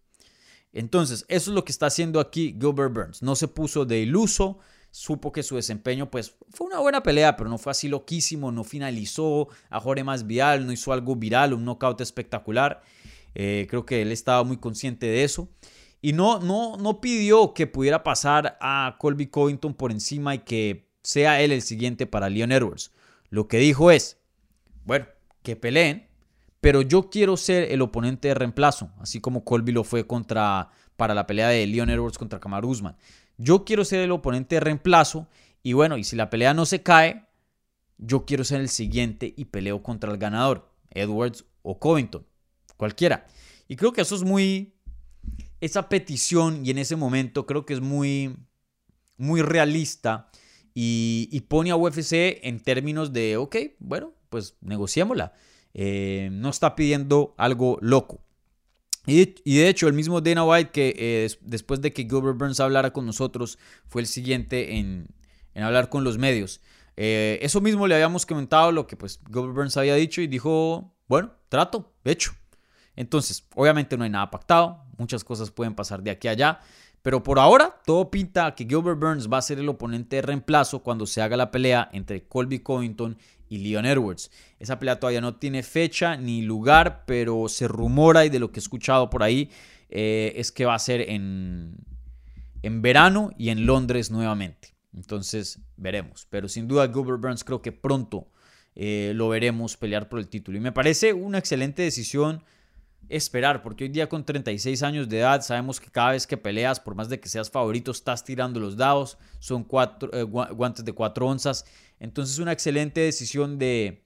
Entonces, 0.72 1.24
eso 1.28 1.50
es 1.50 1.54
lo 1.54 1.64
que 1.64 1.72
está 1.72 1.86
haciendo 1.86 2.20
aquí 2.20 2.56
Gilbert 2.60 2.92
Burns. 2.92 3.22
No 3.22 3.34
se 3.34 3.48
puso 3.48 3.84
de 3.84 4.00
iluso, 4.00 4.58
supo 4.90 5.32
que 5.32 5.42
su 5.42 5.56
desempeño 5.56 6.10
pues 6.10 6.34
fue 6.50 6.66
una 6.66 6.80
buena 6.80 7.02
pelea, 7.02 7.36
pero 7.36 7.48
no 7.48 7.58
fue 7.58 7.70
así 7.70 7.88
loquísimo, 7.88 8.52
no 8.52 8.62
finalizó 8.62 9.48
a 9.70 9.80
Jorge 9.80 10.04
vial, 10.24 10.66
no 10.66 10.72
hizo 10.72 10.92
algo 10.92 11.16
viral, 11.16 11.54
un 11.54 11.64
knockout 11.64 12.00
espectacular. 12.00 12.82
Eh, 13.38 13.66
creo 13.68 13.84
que 13.84 14.00
él 14.00 14.12
estaba 14.12 14.42
muy 14.44 14.56
consciente 14.56 15.04
de 15.04 15.22
eso. 15.22 15.50
Y 16.00 16.14
no, 16.14 16.38
no, 16.38 16.78
no 16.78 17.02
pidió 17.02 17.52
que 17.52 17.66
pudiera 17.66 18.02
pasar 18.02 18.56
a 18.62 18.96
Colby 18.98 19.26
Covington 19.26 19.74
por 19.74 19.92
encima 19.92 20.34
y 20.34 20.38
que 20.38 20.88
sea 21.02 21.42
él 21.42 21.52
el 21.52 21.60
siguiente 21.60 22.06
para 22.06 22.30
Leon 22.30 22.50
Edwards. 22.50 22.92
Lo 23.28 23.46
que 23.46 23.58
dijo 23.58 23.90
es, 23.90 24.18
bueno, 24.84 25.06
que 25.42 25.54
peleen, 25.54 26.08
pero 26.62 26.80
yo 26.80 27.10
quiero 27.10 27.36
ser 27.36 27.70
el 27.70 27.82
oponente 27.82 28.28
de 28.28 28.34
reemplazo, 28.34 28.90
así 29.00 29.20
como 29.20 29.44
Colby 29.44 29.72
lo 29.72 29.84
fue 29.84 30.06
contra, 30.06 30.70
para 30.96 31.14
la 31.14 31.26
pelea 31.26 31.48
de 31.48 31.66
Leon 31.66 31.90
Edwards 31.90 32.16
contra 32.16 32.40
Kamaru 32.40 32.70
Usman. 32.70 32.96
Yo 33.36 33.66
quiero 33.66 33.84
ser 33.84 34.00
el 34.00 34.12
oponente 34.12 34.54
de 34.54 34.60
reemplazo 34.60 35.28
y 35.62 35.74
bueno, 35.74 35.98
y 35.98 36.04
si 36.04 36.16
la 36.16 36.30
pelea 36.30 36.54
no 36.54 36.64
se 36.64 36.82
cae, 36.82 37.26
yo 37.98 38.24
quiero 38.24 38.44
ser 38.44 38.62
el 38.62 38.70
siguiente 38.70 39.34
y 39.36 39.46
peleo 39.46 39.82
contra 39.82 40.10
el 40.10 40.16
ganador, 40.16 40.70
Edwards 40.90 41.44
o 41.62 41.78
Covington, 41.78 42.26
cualquiera. 42.76 43.26
Y 43.68 43.76
creo 43.76 43.92
que 43.92 44.02
eso 44.02 44.14
es 44.14 44.22
muy, 44.22 44.74
esa 45.60 45.88
petición 45.88 46.64
y 46.64 46.70
en 46.70 46.78
ese 46.78 46.96
momento 46.96 47.46
creo 47.46 47.64
que 47.66 47.74
es 47.74 47.80
muy, 47.80 48.36
muy 49.16 49.42
realista 49.42 50.30
y, 50.74 51.40
pone 51.48 51.70
a 51.70 51.76
UFC 51.76 52.12
en 52.42 52.60
términos 52.60 53.12
de, 53.12 53.38
ok, 53.38 53.56
bueno, 53.78 54.12
pues 54.28 54.56
negociémosla. 54.60 55.32
Eh, 55.72 56.28
no 56.32 56.50
está 56.50 56.76
pidiendo 56.76 57.34
algo 57.38 57.78
loco. 57.80 58.20
Y, 59.06 59.24
de 59.24 59.68
hecho, 59.68 59.86
el 59.86 59.94
mismo 59.94 60.20
Dana 60.20 60.44
White, 60.44 60.70
que 60.72 60.94
eh, 60.98 61.30
después 61.40 61.80
de 61.80 61.92
que 61.92 62.02
Gilbert 62.02 62.36
Burns 62.36 62.60
hablara 62.60 62.92
con 62.92 63.06
nosotros, 63.06 63.58
fue 63.86 64.02
el 64.02 64.06
siguiente 64.06 64.76
en, 64.76 65.08
hablar 65.54 65.88
con 65.88 66.04
los 66.04 66.18
medios. 66.18 66.60
Eh, 66.96 67.38
eso 67.40 67.60
mismo 67.60 67.86
le 67.86 67.94
habíamos 67.94 68.26
comentado, 68.26 68.72
lo 68.72 68.86
que 68.86 68.96
pues 68.96 69.20
Gilbert 69.26 69.54
Burns 69.54 69.76
había 69.76 69.94
dicho 69.94 70.20
y 70.20 70.26
dijo, 70.26 70.94
bueno, 71.08 71.32
trato, 71.48 71.94
hecho. 72.04 72.32
Entonces, 72.96 73.46
obviamente 73.54 73.96
no 73.96 74.04
hay 74.04 74.10
nada 74.10 74.30
pactado, 74.30 74.82
muchas 74.98 75.22
cosas 75.22 75.50
pueden 75.50 75.74
pasar 75.74 76.02
de 76.02 76.10
aquí 76.10 76.28
a 76.28 76.32
allá, 76.32 76.60
pero 77.02 77.22
por 77.22 77.38
ahora 77.38 77.80
todo 77.84 78.10
pinta 78.10 78.54
que 78.54 78.64
Gilbert 78.64 78.98
Burns 78.98 79.30
va 79.30 79.38
a 79.38 79.42
ser 79.42 79.58
el 79.58 79.68
oponente 79.68 80.16
de 80.16 80.22
reemplazo 80.22 80.82
cuando 80.82 81.06
se 81.06 81.22
haga 81.22 81.36
la 81.36 81.50
pelea 81.50 81.88
entre 81.92 82.24
Colby 82.24 82.60
Covington 82.60 83.16
y 83.48 83.58
Leon 83.58 83.86
Edwards. 83.86 84.30
Esa 84.58 84.78
pelea 84.78 84.98
todavía 84.98 85.20
no 85.20 85.36
tiene 85.36 85.62
fecha 85.62 86.16
ni 86.16 86.42
lugar, 86.42 87.04
pero 87.06 87.48
se 87.48 87.68
rumora 87.68 88.24
y 88.24 88.28
de 88.28 88.40
lo 88.40 88.50
que 88.50 88.58
he 88.58 88.62
escuchado 88.62 89.08
por 89.08 89.22
ahí 89.22 89.50
eh, 89.88 90.32
es 90.36 90.50
que 90.50 90.64
va 90.64 90.74
a 90.74 90.78
ser 90.80 91.02
en, 91.02 91.76
en 92.62 92.82
verano 92.82 93.30
y 93.38 93.50
en 93.50 93.66
Londres 93.66 94.10
nuevamente. 94.10 94.74
Entonces 94.94 95.60
veremos. 95.76 96.26
Pero 96.30 96.48
sin 96.48 96.66
duda 96.66 96.90
Gilbert 96.92 97.20
Burns 97.20 97.44
creo 97.44 97.62
que 97.62 97.70
pronto 97.70 98.28
eh, 98.74 99.12
lo 99.14 99.28
veremos 99.28 99.76
pelear 99.76 100.08
por 100.08 100.18
el 100.18 100.28
título. 100.28 100.58
Y 100.58 100.60
me 100.60 100.72
parece 100.72 101.12
una 101.12 101.38
excelente 101.38 101.82
decisión 101.82 102.42
esperar, 103.08 103.62
porque 103.62 103.84
hoy 103.84 103.90
día 103.90 104.08
con 104.08 104.24
36 104.24 104.82
años 104.82 105.08
de 105.08 105.18
edad 105.18 105.42
sabemos 105.42 105.80
que 105.80 105.90
cada 105.90 106.12
vez 106.12 106.26
que 106.26 106.36
peleas, 106.36 106.80
por 106.80 106.94
más 106.94 107.08
de 107.08 107.20
que 107.20 107.28
seas 107.28 107.50
favorito, 107.50 107.90
estás 107.90 108.24
tirando 108.24 108.60
los 108.60 108.76
dados, 108.76 109.18
son 109.38 109.64
cuatro, 109.64 110.10
eh, 110.12 110.22
guantes 110.22 110.84
de 110.84 110.92
4 110.92 111.26
onzas, 111.26 111.64
entonces 112.00 112.38
una 112.38 112.52
excelente 112.52 113.00
decisión 113.00 113.58
de, 113.58 114.04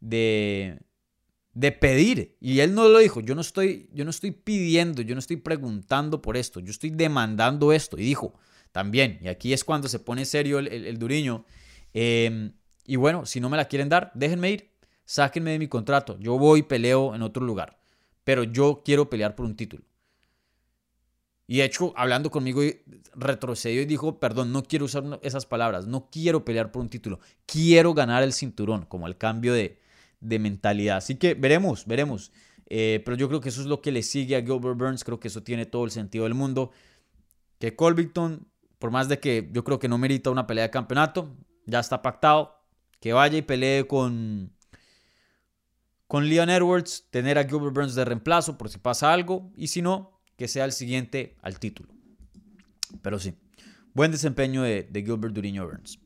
de, 0.00 0.78
de 1.54 1.72
pedir. 1.72 2.36
Y 2.40 2.60
él 2.60 2.74
no 2.74 2.88
lo 2.88 2.98
dijo, 2.98 3.20
yo 3.20 3.34
no 3.34 3.40
estoy, 3.40 3.90
yo 3.92 4.04
no 4.04 4.10
estoy 4.10 4.30
pidiendo, 4.30 5.02
yo 5.02 5.14
no 5.14 5.18
estoy 5.18 5.36
preguntando 5.36 6.22
por 6.22 6.36
esto, 6.36 6.60
yo 6.60 6.70
estoy 6.70 6.90
demandando 6.90 7.72
esto. 7.72 7.98
Y 7.98 8.04
dijo 8.04 8.34
también, 8.72 9.18
y 9.22 9.28
aquí 9.28 9.52
es 9.52 9.64
cuando 9.64 9.88
se 9.88 9.98
pone 9.98 10.24
serio 10.24 10.58
el, 10.58 10.98
duriño, 10.98 11.44
em, 11.92 12.52
y 12.86 12.96
bueno, 12.96 13.26
si 13.26 13.40
no 13.40 13.48
me 13.48 13.56
la 13.56 13.66
quieren 13.66 13.88
dar, 13.88 14.12
déjenme 14.14 14.50
ir, 14.50 14.70
sáquenme 15.04 15.50
de 15.52 15.58
mi 15.58 15.68
contrato, 15.68 16.16
yo 16.20 16.38
voy 16.38 16.60
y 16.60 16.62
peleo 16.62 17.14
en 17.14 17.22
otro 17.22 17.44
lugar, 17.44 17.77
pero 18.28 18.44
yo 18.44 18.82
quiero 18.84 19.08
pelear 19.08 19.34
por 19.34 19.46
un 19.46 19.56
título. 19.56 19.82
Y 21.46 21.56
de 21.56 21.64
hecho, 21.64 21.94
hablando 21.96 22.30
conmigo, 22.30 22.60
retrocedió 23.14 23.80
y 23.80 23.86
dijo, 23.86 24.20
perdón, 24.20 24.52
no 24.52 24.64
quiero 24.64 24.84
usar 24.84 25.18
esas 25.22 25.46
palabras, 25.46 25.86
no 25.86 26.10
quiero 26.12 26.44
pelear 26.44 26.70
por 26.70 26.82
un 26.82 26.90
título, 26.90 27.20
quiero 27.46 27.94
ganar 27.94 28.22
el 28.22 28.34
cinturón, 28.34 28.84
como 28.84 29.06
el 29.06 29.16
cambio 29.16 29.54
de, 29.54 29.80
mentalidad. 30.20 30.98
Así 30.98 31.14
que 31.14 31.32
veremos, 31.32 31.86
veremos. 31.86 32.30
Eh, 32.66 33.00
pero 33.02 33.16
yo 33.16 33.28
creo 33.28 33.40
que 33.40 33.48
eso 33.48 33.62
es 33.62 33.66
lo 33.66 33.80
que 33.80 33.92
le 33.92 34.02
sigue 34.02 34.36
a 34.36 34.42
Gilbert 34.42 34.76
Burns, 34.76 35.04
creo 35.04 35.18
que 35.18 35.28
eso 35.28 35.42
tiene 35.42 35.64
todo 35.64 35.86
el 35.86 35.90
sentido 35.90 36.24
del 36.24 36.34
mundo. 36.34 36.70
Que 37.58 37.74
Colbington, 37.74 38.46
por 38.78 38.90
más 38.90 39.08
de 39.08 39.20
que 39.20 39.48
yo 39.54 39.64
creo 39.64 39.78
que 39.78 39.88
no 39.88 39.96
merita 39.96 40.28
una 40.28 40.46
pelea 40.46 40.64
de 40.64 40.70
campeonato, 40.70 41.34
ya 41.64 41.80
está 41.80 42.02
pactado, 42.02 42.60
que 43.00 43.14
vaya 43.14 43.38
y 43.38 43.42
pelee 43.42 43.86
con, 43.86 44.52
con 46.08 46.26
Leon 46.26 46.48
Edwards, 46.48 47.06
tener 47.10 47.38
a 47.38 47.44
Gilbert 47.44 47.74
Burns 47.74 47.94
de 47.94 48.04
reemplazo 48.04 48.56
por 48.56 48.70
si 48.70 48.78
pasa 48.78 49.12
algo, 49.12 49.52
y 49.54 49.68
si 49.68 49.82
no, 49.82 50.18
que 50.36 50.48
sea 50.48 50.64
el 50.64 50.72
siguiente 50.72 51.36
al 51.42 51.60
título. 51.60 51.90
Pero 53.02 53.18
sí, 53.18 53.34
buen 53.92 54.10
desempeño 54.10 54.62
de, 54.62 54.88
Gilbert 54.92 55.34
Duriño 55.34 55.66
Burns. 55.66 56.00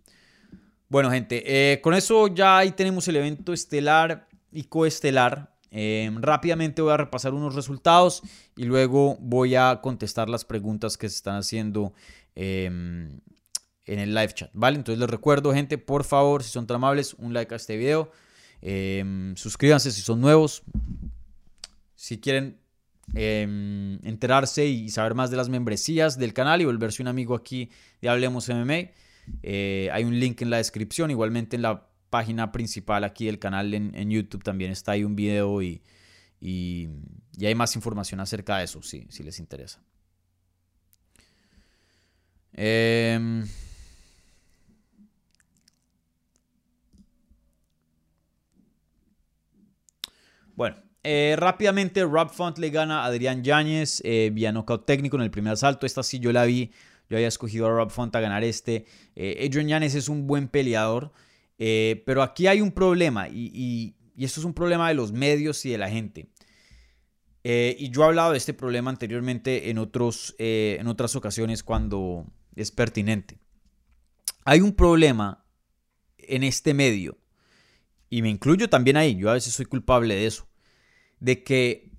Bueno, 0.89 1.11
gente, 1.11 1.43
eh, 1.47 1.81
con 1.81 1.95
eso 1.95 2.27
ya 2.27 2.59
ahí 2.59 2.73
tenemos 2.73 3.07
el 3.09 3.17
evento 3.17 3.53
estelar 3.53 4.29
y 4.51 4.65
coestelar. 4.65 5.55
Em, 5.71 6.21
rápidamente 6.21 6.83
voy 6.83 6.93
a 6.93 6.99
repasar 6.99 7.33
unos 7.33 7.55
resultados 7.55 8.23
y 8.57 8.65
luego 8.65 9.17
voy 9.21 9.55
a 9.55 9.81
contestar 9.81 10.29
las 10.29 10.45
preguntas 10.45 10.99
que 10.99 11.09
se 11.09 11.17
están 11.17 11.37
haciendo 11.37 11.95
em, 12.35 13.21
en 13.87 13.99
el 13.99 14.15
live 14.15 14.35
chat, 14.35 14.51
¿vale? 14.53 14.77
Entonces 14.77 14.99
les 14.99 15.09
recuerdo, 15.09 15.55
gente, 15.55 15.79
por 15.79 16.05
favor, 16.05 16.43
si 16.43 16.51
son 16.51 16.67
tan 16.67 16.75
amables, 16.75 17.15
un 17.15 17.33
like 17.33 17.55
a 17.55 17.57
este 17.57 17.77
video. 17.77 18.11
Em, 18.63 19.37
suscríbanse 19.37 19.91
si 19.91 20.01
son 20.01 20.21
nuevos. 20.21 20.63
Si 21.95 22.19
quieren 22.19 22.63
Em, 23.15 23.99
enterarse 24.07 24.67
y 24.67 24.89
saber 24.89 25.15
más 25.15 25.31
de 25.31 25.37
las 25.37 25.51
membresías 25.51 26.19
del 26.19 26.33
canal 26.33 26.63
y 26.63 26.65
volverse 26.65 27.03
un 27.03 27.09
amigo 27.09 27.35
aquí 27.35 27.71
de 28.01 28.09
Hablemos 28.09 28.49
MMA. 28.49 28.91
Eh, 29.43 29.91
hay 29.93 30.05
un 30.05 30.19
link 30.19 30.41
en 30.41 30.51
la 30.51 30.57
descripción, 30.57 31.11
igualmente 31.11 31.57
en 31.57 31.63
la 31.63 31.89
página 32.09 32.53
principal 32.53 33.05
aquí 33.05 33.27
del 33.27 33.39
canal 33.39 33.75
en, 33.75 34.11
YouTube 34.11 34.43
también 34.43 34.71
está 34.71 34.93
ahí 34.93 35.05
un 35.05 35.17
video 35.17 35.63
y, 35.63 35.83
y, 36.41 36.89
hay 37.43 37.55
más 37.55 37.77
información 37.77 38.21
acerca 38.21 38.59
de 38.59 38.65
eso, 38.65 38.83
si, 38.83 39.07
si 39.11 39.23
les 39.23 39.39
interesa. 39.39 39.83
Em, 42.55 43.47
bueno, 50.63 50.77
eh, 51.03 51.35
rápidamente, 51.37 52.05
Rob 52.05 52.31
Font 52.31 52.57
le 52.59 52.71
gana 52.71 53.03
a 53.03 53.07
Adrián 53.07 53.43
Yáñez 53.43 54.01
eh, 54.05 54.31
vía 54.33 54.53
knockout 54.53 54.87
técnico 54.87 55.17
en 55.17 55.25
el 55.25 55.31
primer 55.33 55.55
asalto. 55.55 55.87
Esta 55.87 56.05
sí 56.05 56.21
yo 56.21 56.33
la 56.33 56.45
vi. 56.45 56.71
Yo 57.11 57.17
había 57.17 57.27
escogido 57.27 57.67
a 57.67 57.71
Rob 57.71 57.91
Font 57.91 58.15
a 58.15 58.21
ganar 58.21 58.45
este. 58.45 58.87
Eh, 59.17 59.45
Adrian 59.45 59.67
Yáñez 59.67 59.97
es 59.97 60.09
un 60.09 60.29
buen 60.29 60.47
peleador. 60.47 61.13
Eh, 61.59 62.05
pero 62.07 62.23
aquí 62.23 62.47
hay 62.47 62.61
un 62.61 62.71
problema. 62.71 63.29
Y, 63.29 63.97
esto 64.17 64.39
es 64.39 64.47
un 64.47 64.55
problema 64.55 64.87
de 64.87 64.95
los 64.95 65.11
medios 65.11 65.65
y 65.65 65.71
de 65.71 65.79
la 65.79 65.91
gente. 65.91 66.29
y 67.43 67.91
yo 67.91 68.03
he 68.03 68.05
hablado 68.05 68.31
de 68.31 68.39
este 68.39 68.55
problema 68.55 68.89
anteriormente 68.89 69.71
en, 69.71 69.79
otros, 69.79 70.37
en 70.39 70.87
otras 70.87 71.17
ocasiones 71.17 71.65
cuando 71.65 72.25
es 72.55 72.71
pertinente. 72.71 73.41
Hay 74.45 74.61
un 74.61 74.75
problema 74.75 75.45
en 76.19 76.45
este 76.45 76.73
medio. 76.73 77.19
Y 78.09 78.23
me 78.23 78.29
incluyo 78.29 78.71
también 78.71 78.97
ahí. 78.97 79.17
Yo 79.17 79.29
a 79.29 79.33
veces 79.33 79.55
soy 79.55 79.67
culpable 79.67 80.15
de 80.15 80.27
eso 80.27 80.47
de 81.23 81.45
que 81.45 81.93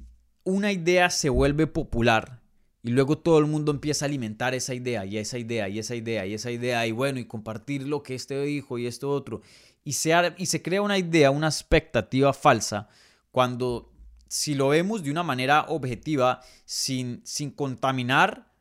una 0.44 0.74
idea 0.74 1.10
se 1.10 1.30
vuelve 1.30 1.66
popular 1.66 2.42
y 2.82 2.90
luego 2.90 3.18
todo 3.18 3.40
el 3.40 3.46
mundo 3.46 3.72
empieza 3.72 4.04
a 4.04 4.10
alimentar 4.10 4.54
esa 4.54 4.74
idea 4.74 5.06
y 5.06 5.18
esa 5.18 5.38
idea 5.38 5.70
y 5.70 5.80
esa 5.80 5.96
idea 5.96 6.26
y 6.26 6.34
esa 6.34 6.52
idea 6.52 6.86
y 6.86 6.92
bueno, 6.92 7.22
y 7.22 7.26
compartir 7.26 7.88
lo 7.88 8.04
que 8.04 8.16
este 8.16 8.42
dijo 8.42 8.78
y 8.78 8.86
esto 8.86 9.10
otro. 9.10 9.42
Y 9.86 9.94
se, 9.94 10.12
y 10.38 10.48
se 10.48 10.62
crea 10.62 10.82
una 10.82 10.98
idea, 10.98 11.32
una 11.32 11.48
expectativa 11.48 12.34
falsa 12.34 12.90
cuando 13.32 13.94
si 14.28 14.56
lo 14.56 14.68
vemos 14.68 15.04
de 15.04 15.12
una 15.12 15.24
manera 15.24 15.68
objetiva, 15.70 16.42
sin, 16.66 17.22
sin 17.24 17.52
contaminar 17.52 18.52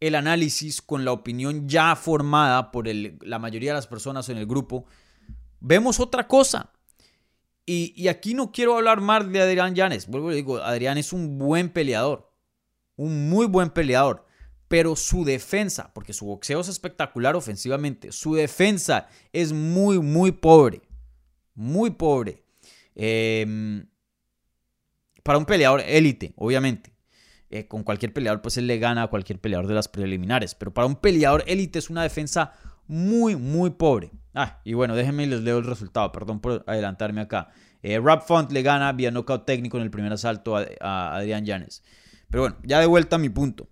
el 0.00 0.16
análisis 0.16 0.82
con 0.82 1.06
la 1.06 1.12
opinión 1.12 1.66
ya 1.66 1.96
formada 1.96 2.70
por 2.70 2.86
la 2.86 3.38
mayoría 3.38 3.70
de 3.70 3.76
las 3.76 3.86
personas 3.86 4.28
en 4.28 4.36
el 4.36 4.44
grupo, 4.44 4.84
vemos 5.60 5.98
otra 5.98 6.28
cosa. 6.28 6.72
Y, 7.66 8.08
aquí 8.08 8.34
no 8.34 8.50
quiero 8.50 8.76
hablar 8.76 9.00
más 9.00 9.30
de 9.30 9.40
Adrián 9.40 9.74
Llanes. 9.74 10.08
Vuelvo 10.08 10.32
y 10.32 10.36
digo, 10.36 10.58
Adrián 10.58 10.98
es 10.98 11.12
un 11.12 11.38
buen 11.38 11.68
peleador. 11.68 12.32
Un 12.96 13.28
muy 13.28 13.46
buen 13.46 13.70
peleador. 13.70 14.26
Pero 14.66 14.96
su 14.96 15.24
defensa, 15.24 15.92
porque 15.94 16.12
su 16.12 16.26
boxeo 16.26 16.60
es 16.60 16.68
espectacular 16.68 17.36
ofensivamente, 17.36 18.12
su 18.12 18.34
defensa 18.34 19.08
es 19.32 19.52
muy, 19.52 19.98
muy 19.98 20.32
pobre. 20.32 20.82
Muy 21.54 21.90
pobre. 21.90 22.44
Em, 22.94 23.86
para 25.22 25.38
un 25.38 25.44
peleador 25.44 25.80
élite, 25.86 26.32
obviamente. 26.36 26.92
Eh, 27.50 27.66
con 27.66 27.82
cualquier 27.82 28.12
peleador, 28.12 28.42
pues 28.42 28.56
él 28.58 28.68
le 28.68 28.78
gana 28.78 29.04
a 29.04 29.08
cualquier 29.08 29.40
peleador 29.40 29.66
de 29.66 29.74
las 29.74 29.88
preliminares. 29.88 30.54
Pero 30.54 30.72
para 30.72 30.86
un 30.86 30.96
peleador 30.96 31.42
élite 31.46 31.78
es 31.78 31.90
una 31.90 32.02
defensa 32.02 32.52
muy, 32.86 33.36
muy 33.36 33.70
pobre. 33.70 34.10
Ah, 34.34 34.60
y 34.64 34.74
bueno, 34.74 34.94
déjenme 34.94 35.24
y 35.24 35.26
les 35.26 35.40
leo 35.40 35.58
el 35.58 35.64
resultado. 35.64 36.12
Perdón 36.12 36.40
por 36.40 36.64
adelantarme 36.66 37.20
acá. 37.20 37.50
Eh, 37.82 37.98
Rob 37.98 38.22
Font 38.22 38.50
le 38.52 38.62
gana 38.62 38.92
vía 38.92 39.10
knockout 39.10 39.44
técnico 39.44 39.76
en 39.76 39.84
el 39.84 39.90
primer 39.90 40.12
asalto 40.12 40.56
a, 40.56 41.16
Adrián 41.16 41.44
Llanes. 41.44 41.82
Pero 42.30 42.42
bueno, 42.42 42.56
ya 42.62 42.78
de 42.80 42.86
vuelta 42.86 43.16
a 43.16 43.18
mi 43.18 43.28
punto. 43.28 43.68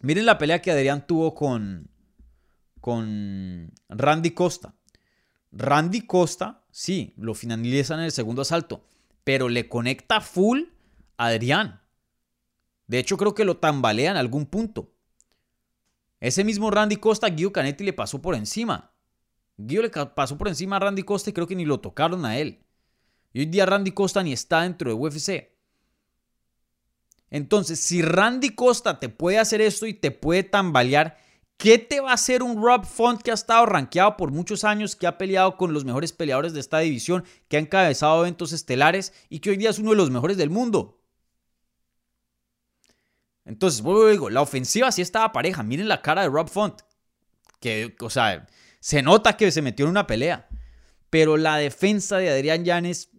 Miren 0.00 0.26
la 0.26 0.38
pelea 0.38 0.62
que 0.62 0.70
Adrián 0.70 1.06
tuvo 1.06 1.34
con, 1.34 1.90
con 2.80 3.72
Randy 3.88 4.30
Costa. 4.30 4.74
Randy 5.50 6.02
Costa, 6.02 6.64
sí, 6.70 7.14
lo 7.16 7.34
finaliza 7.34 7.94
en 7.94 8.00
el 8.00 8.12
segundo 8.12 8.42
asalto, 8.42 8.84
pero 9.24 9.48
le 9.48 9.68
conecta 9.68 10.20
full 10.20 10.64
a 11.16 11.26
Adrián. 11.26 11.80
De 12.86 12.98
hecho, 12.98 13.16
creo 13.16 13.34
que 13.34 13.44
lo 13.44 13.56
tambalea 13.56 14.12
en 14.12 14.16
algún 14.16 14.46
punto. 14.46 14.94
Ese 16.20 16.44
mismo 16.44 16.70
Randy 16.70 16.96
Costa, 16.96 17.28
Guido 17.28 17.52
Canetti 17.52 17.84
le 17.84 17.92
pasó 17.92 18.20
por 18.20 18.34
encima. 18.34 18.92
Guido 19.58 19.82
le 19.82 19.90
pasó 19.90 20.38
por 20.38 20.48
encima 20.48 20.76
a 20.76 20.78
Randy 20.78 21.02
Costa 21.02 21.30
y 21.30 21.32
creo 21.32 21.46
que 21.46 21.56
ni 21.56 21.64
lo 21.64 21.80
tocaron 21.80 22.24
a 22.24 22.38
él. 22.38 22.64
Y 23.32 23.40
hoy 23.40 23.46
día 23.46 23.66
Randy 23.66 23.90
Costa 23.90 24.22
ni 24.22 24.32
está 24.32 24.62
dentro 24.62 24.88
de 24.88 24.94
UFC. 24.94 25.50
Entonces, 27.30 27.80
si 27.80 28.00
Randy 28.00 28.50
Costa 28.50 29.00
te 29.00 29.08
puede 29.08 29.38
hacer 29.38 29.60
esto 29.60 29.86
y 29.86 29.94
te 29.94 30.12
puede 30.12 30.44
tambalear, 30.44 31.18
¿qué 31.56 31.76
te 31.76 32.00
va 32.00 32.12
a 32.12 32.14
hacer 32.14 32.42
un 32.42 32.62
Rob 32.62 32.86
Font 32.86 33.20
que 33.20 33.32
ha 33.32 33.34
estado 33.34 33.66
rankeado 33.66 34.16
por 34.16 34.30
muchos 34.30 34.62
años, 34.62 34.96
que 34.96 35.08
ha 35.08 35.18
peleado 35.18 35.56
con 35.56 35.74
los 35.74 35.84
mejores 35.84 36.12
peleadores 36.12 36.52
de 36.54 36.60
esta 36.60 36.78
división, 36.78 37.24
que 37.48 37.56
ha 37.56 37.60
encabezado 37.60 38.20
eventos 38.20 38.52
estelares 38.52 39.12
y 39.28 39.40
que 39.40 39.50
hoy 39.50 39.56
día 39.56 39.70
es 39.70 39.78
uno 39.78 39.90
de 39.90 39.96
los 39.96 40.10
mejores 40.10 40.36
del 40.36 40.50
mundo? 40.50 41.02
Entonces, 43.44 43.82
vuelvo 43.82 44.06
digo, 44.06 44.30
la 44.30 44.40
ofensiva 44.40 44.92
sí 44.92 45.02
estaba 45.02 45.32
pareja. 45.32 45.62
Miren 45.62 45.88
la 45.88 46.00
cara 46.00 46.22
de 46.22 46.28
Rob 46.28 46.48
Font. 46.48 46.82
Que, 47.60 47.96
o 48.00 48.10
sea, 48.10 48.46
se 48.80 49.02
nota 49.02 49.36
que 49.36 49.50
se 49.50 49.62
metió 49.62 49.84
en 49.84 49.90
una 49.90 50.06
pelea. 50.06 50.48
Pero 51.10 51.36
la 51.36 51.56
defensa 51.56 52.18
de 52.18 52.30
Adrián 52.30 52.64
Llanes 52.64 53.10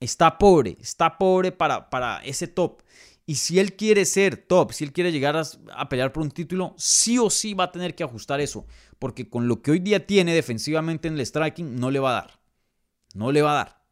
está 0.00 0.38
pobre, 0.38 0.76
está 0.80 1.18
pobre 1.18 1.52
para, 1.52 1.88
para 1.90 2.18
ese 2.18 2.46
top. 2.46 2.82
Y 3.28 3.34
si 3.34 3.58
él 3.58 3.76
quiere 3.76 4.06
ser 4.06 4.38
top, 4.38 4.72
si 4.72 4.84
él 4.84 4.92
quiere 4.92 5.12
llegar 5.12 5.36
a, 5.36 5.88
pelear 5.90 6.12
por 6.12 6.22
un 6.22 6.30
título, 6.30 6.74
sí 6.78 7.18
o 7.18 7.28
sí 7.28 7.52
va 7.52 7.64
a 7.64 7.72
tener 7.72 7.94
que 7.94 8.02
ajustar 8.02 8.40
eso. 8.40 8.66
Porque 8.98 9.28
con 9.28 9.48
lo 9.48 9.60
que 9.60 9.70
hoy 9.70 9.80
día 9.80 10.06
tiene 10.06 10.34
defensivamente 10.34 11.08
en 11.08 11.14
el 11.14 11.26
striking, 11.26 11.76
no 11.76 11.90
le 11.90 11.98
va 11.98 12.10
a 12.10 12.14
dar. 12.22 12.40
No 13.12 13.30
le 13.30 13.42
va 13.42 13.50
a 13.52 13.64
dar. 13.64 13.82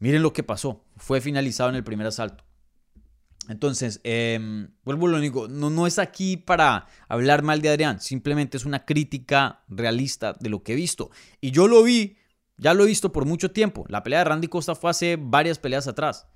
Miren 0.00 0.22
lo 0.22 0.32
que 0.32 0.42
pasó. 0.42 0.84
Fue 0.96 1.20
finalizado 1.20 1.70
en 1.70 1.76
el 1.76 1.84
primer 1.84 2.08
asalto. 2.08 2.44
Entonces, 3.50 4.00
eh, 4.04 4.68
vuelvo 4.84 5.08
a 5.08 5.10
lo 5.10 5.16
único, 5.16 5.48
no, 5.48 5.70
no 5.70 5.88
es 5.88 5.98
aquí 5.98 6.36
para 6.36 6.86
hablar 7.08 7.42
mal 7.42 7.60
de 7.60 7.70
Adrián, 7.70 8.00
simplemente 8.00 8.56
es 8.56 8.64
una 8.64 8.84
crítica 8.84 9.64
realista 9.66 10.36
de 10.38 10.48
lo 10.48 10.62
que 10.62 10.72
he 10.72 10.76
visto. 10.76 11.10
Y 11.40 11.50
yo 11.50 11.66
lo 11.66 11.82
vi, 11.82 12.16
ya 12.58 12.74
lo 12.74 12.84
he 12.84 12.86
visto 12.86 13.10
por 13.10 13.24
mucho 13.24 13.50
tiempo. 13.50 13.84
La 13.88 14.04
pelea 14.04 14.20
de 14.20 14.26
Randy 14.26 14.46
Costa 14.46 14.76
fue 14.76 14.90
hace 14.90 15.18
varias 15.20 15.58
peleas 15.58 15.88
atrás. 15.88 16.28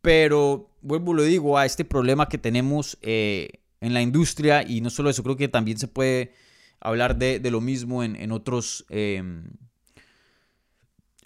Pero 0.00 0.74
vuelvo 0.80 1.12
lo 1.12 1.24
digo, 1.24 1.58
a 1.58 1.66
este 1.66 1.84
problema 1.84 2.26
que 2.26 2.38
tenemos 2.38 2.96
eh, 3.02 3.60
en 3.82 3.92
la 3.92 4.00
industria, 4.00 4.62
y 4.66 4.80
no 4.80 4.88
solo 4.88 5.10
eso, 5.10 5.22
creo 5.22 5.36
que 5.36 5.48
también 5.48 5.76
se 5.76 5.88
puede 5.88 6.32
hablar 6.80 7.18
de, 7.18 7.38
lo 7.50 7.60
mismo 7.60 8.02
en, 8.02 8.32
otros... 8.32 8.86
Em, 8.88 9.44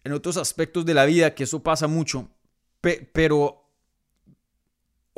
en 0.02 0.12
otros 0.12 0.38
aspectos 0.38 0.84
de 0.84 0.94
la 0.94 1.04
vida, 1.04 1.36
que 1.36 1.44
eso 1.44 1.62
pasa 1.62 1.86
mucho, 1.86 2.30
pero, 2.80 3.67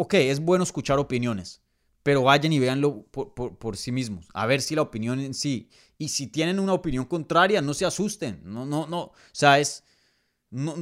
ok, 0.01 0.15
es 0.15 0.41
bueno 0.41 0.65
escuchar 0.65 0.99
opiniones, 0.99 1.63
pero 2.03 2.23
vayan 2.23 2.55
y 2.55 2.59
véanlo 2.59 3.05
por, 3.11 3.77
sí 3.77 3.93
mismos, 3.93 4.29
a 4.33 4.47
ver 4.47 4.63
si 4.63 4.75
la 4.75 4.83
opinión 4.83 5.21
en 5.21 5.35
sí, 5.35 5.69
y 5.99 6.09
si 6.09 6.27
tienen 6.27 6.59
una 6.59 6.73
opinión 6.73 7.05
contraria, 7.05 7.61
no 7.61 7.75
se 7.75 7.85
asusten, 7.85 8.41
no, 8.45 8.65
no, 8.65 8.87
no, 8.87 9.01
o 9.01 9.15
sea, 9.33 9.59
es, 9.59 9.85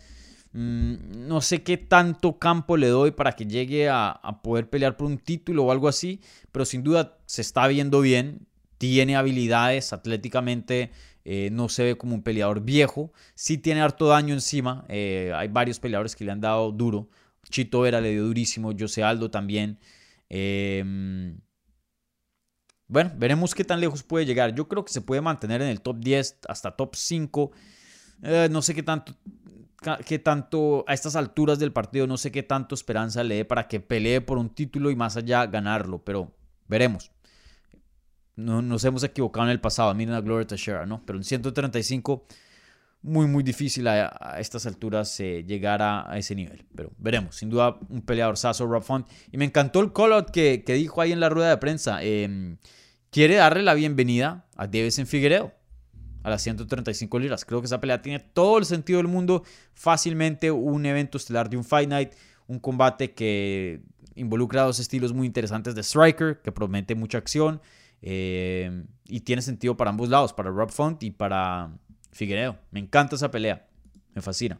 Mm, 0.53 1.28
no 1.28 1.41
sé 1.41 1.64
qué 1.64 1.78
tanto 1.78 2.39
campo 2.39 2.78
le 2.78 2.88
doy 2.88 3.12
para 3.12 3.34
que 3.34 3.45
llegue 3.45 3.89
a, 3.89 4.20
poder 4.43 4.70
pelear 4.70 4.97
por 4.97 5.08
un 5.08 5.18
título 5.18 5.66
o 5.66 5.72
algo 5.72 5.88
así, 5.88 6.22
pero 6.51 6.66
sin 6.66 6.84
duda 6.84 7.18
se 7.26 7.41
está 7.41 7.68
viendo 7.68 8.01
bien, 8.01 8.47
tiene 8.78 9.16
habilidades 9.16 9.93
atléticamente, 9.93 10.91
eh, 11.26 11.49
no 11.51 11.70
se 11.70 11.84
ve 11.84 11.97
como 11.97 12.16
un 12.16 12.24
peleador 12.24 12.62
viejo, 12.62 13.12
sí 13.36 13.58
tiene 13.58 13.82
harto 13.82 14.08
daño 14.08 14.34
encima, 14.34 14.86
eh, 14.88 15.32
hay 15.36 15.47
varios 15.49 15.80
peleadores 15.80 16.16
que 16.16 16.26
le 16.26 16.32
han 16.32 16.41
dado 16.41 16.72
duro, 16.72 17.10
Chito 17.49 17.82
Vera 17.82 18.01
le 18.01 18.12
dio 18.12 18.26
durísimo, 18.26 18.74
José 18.78 19.03
Aldo 19.03 19.32
también. 19.32 19.80
Em, 20.30 21.39
bueno, 22.88 23.12
veremos 23.16 23.54
qué 23.54 23.64
tan 23.64 23.80
lejos 23.80 24.04
puede 24.04 24.26
llegar. 24.26 24.56
Yo 24.56 24.68
creo 24.68 24.86
que 24.86 24.94
se 24.94 25.02
puede 25.02 25.22
mantener 25.22 25.62
en 25.62 25.70
el 25.70 25.82
top 25.82 25.98
10 26.00 26.40
hasta 26.48 26.72
top 26.72 26.96
5. 26.96 27.52
Eh, 28.24 28.48
no 28.52 28.62
sé 28.62 28.74
qué 28.74 28.84
tanto 28.84 29.14
qué 30.06 30.20
tanto, 30.20 30.84
a 30.88 30.94
estas 30.94 31.16
alturas 31.16 31.60
del 31.60 31.72
partido, 31.72 32.08
no 32.08 32.18
sé 32.18 32.32
qué 32.32 32.44
tanto 32.44 32.76
esperanza 32.76 33.24
le 33.24 33.36
dé 33.36 33.46
para 33.46 33.68
que 33.68 33.80
pelee 33.80 34.22
por 34.22 34.38
un 34.38 34.50
título 34.50 34.90
y 34.90 34.96
más 34.96 35.18
allá 35.18 35.46
ganarlo, 35.46 36.04
pero 36.04 36.34
veremos. 36.68 37.12
No, 38.36 38.62
nos 38.62 38.84
hemos 38.84 39.04
equivocado 39.04 39.46
en 39.46 39.52
el 39.52 39.62
pasado, 39.62 39.94
miren 39.94 40.16
a 40.16 40.22
Gloria 40.22 40.46
Teixeira, 40.46 40.86
¿no? 40.86 41.04
Pero 41.06 41.18
en 41.18 41.24
135, 41.24 42.26
muy, 43.08 43.26
muy 43.26 43.43
difícil 43.43 43.88
a, 43.88 44.36
estas 44.39 44.66
alturas 44.66 45.20
eh, 45.20 45.43
llegar 45.47 45.82
a, 45.82 46.18
ese 46.18 46.36
nivel. 46.36 46.66
Pero 46.76 46.91
veremos, 46.97 47.36
sin 47.36 47.49
duda, 47.49 47.80
un 47.89 48.01
peleador 48.01 48.38
saso, 48.38 48.68
Rob 48.68 48.84
Font. 48.84 49.08
Y 49.32 49.38
me 49.38 49.45
encantó 49.45 49.80
el 49.80 49.93
call 49.93 50.14
out 50.14 50.30
que, 50.30 50.62
dijo 50.68 51.01
ahí 51.01 51.12
en 51.12 51.20
la 51.20 51.30
rueda 51.30 51.49
de 51.49 51.58
prensa. 51.58 52.03
Em, 52.03 52.58
quiere 53.10 53.36
darle 53.36 53.64
la 53.64 53.74
bienvenida 53.74 54.45
a 54.55 54.68
en 54.72 55.08
Figueiredo 55.08 55.53
a 56.24 56.30
las 56.30 56.41
135 56.41 57.20
libras. 57.20 57.45
Creo 57.45 57.62
que 57.62 57.68
esa 57.68 57.80
pelea 57.80 58.01
tiene 58.01 58.20
todo 58.20 58.58
el 58.58 58.66
sentido 58.66 58.97
del 58.97 59.08
mundo. 59.08 59.43
Fácilmente 59.74 60.51
un 60.51 60.86
evento 60.86 61.18
estelar 61.18 61.49
de 61.49 61.58
un 61.58 61.64
Fight 61.64 61.89
Night, 61.89 62.12
un 62.47 62.60
combate 62.60 63.14
que 63.14 63.82
involucra 64.16 64.64
dos 64.64 64.80
estilos 64.80 65.14
muy 65.14 65.26
interesantes 65.26 65.74
de 65.76 65.84
Striker, 65.84 66.41
que 66.41 66.51
promete 66.51 66.95
mucha 66.95 67.18
acción 67.18 67.62
eh, 68.01 68.84
y 69.05 69.22
tiene 69.22 69.41
sentido 69.41 69.78
para 69.78 69.89
ambos 69.89 70.10
lados, 70.10 70.34
para 70.34 70.49
Rob 70.49 70.70
Font 70.72 71.01
y 71.03 71.12
para 71.12 71.72
Figueiredo. 72.12 72.58
Me 72.72 72.80
encanta 72.80 73.16
esa 73.16 73.32
pelea, 73.32 73.68
me 74.14 74.22
fascina. 74.22 74.60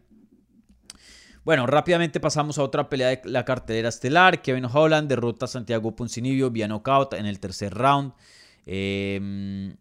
Bueno, 1.44 1.66
rápidamente 1.66 2.20
pasamos 2.20 2.58
a 2.58 2.64
otra 2.64 2.90
pelea 2.90 3.08
de 3.08 3.22
la 3.24 3.46
cartelera 3.46 3.90
estelar. 3.90 4.42
Kevin 4.42 4.66
Holland 4.66 5.08
derrota 5.08 5.46
a 5.46 5.48
Santiago 5.48 5.96
Poncinibio 5.96 6.52
vía 6.52 6.68
knockout 6.68 7.14
en 7.14 7.26
el 7.26 7.40
tercer 7.40 7.74
round. 7.74 8.14
Eh, 8.66 9.74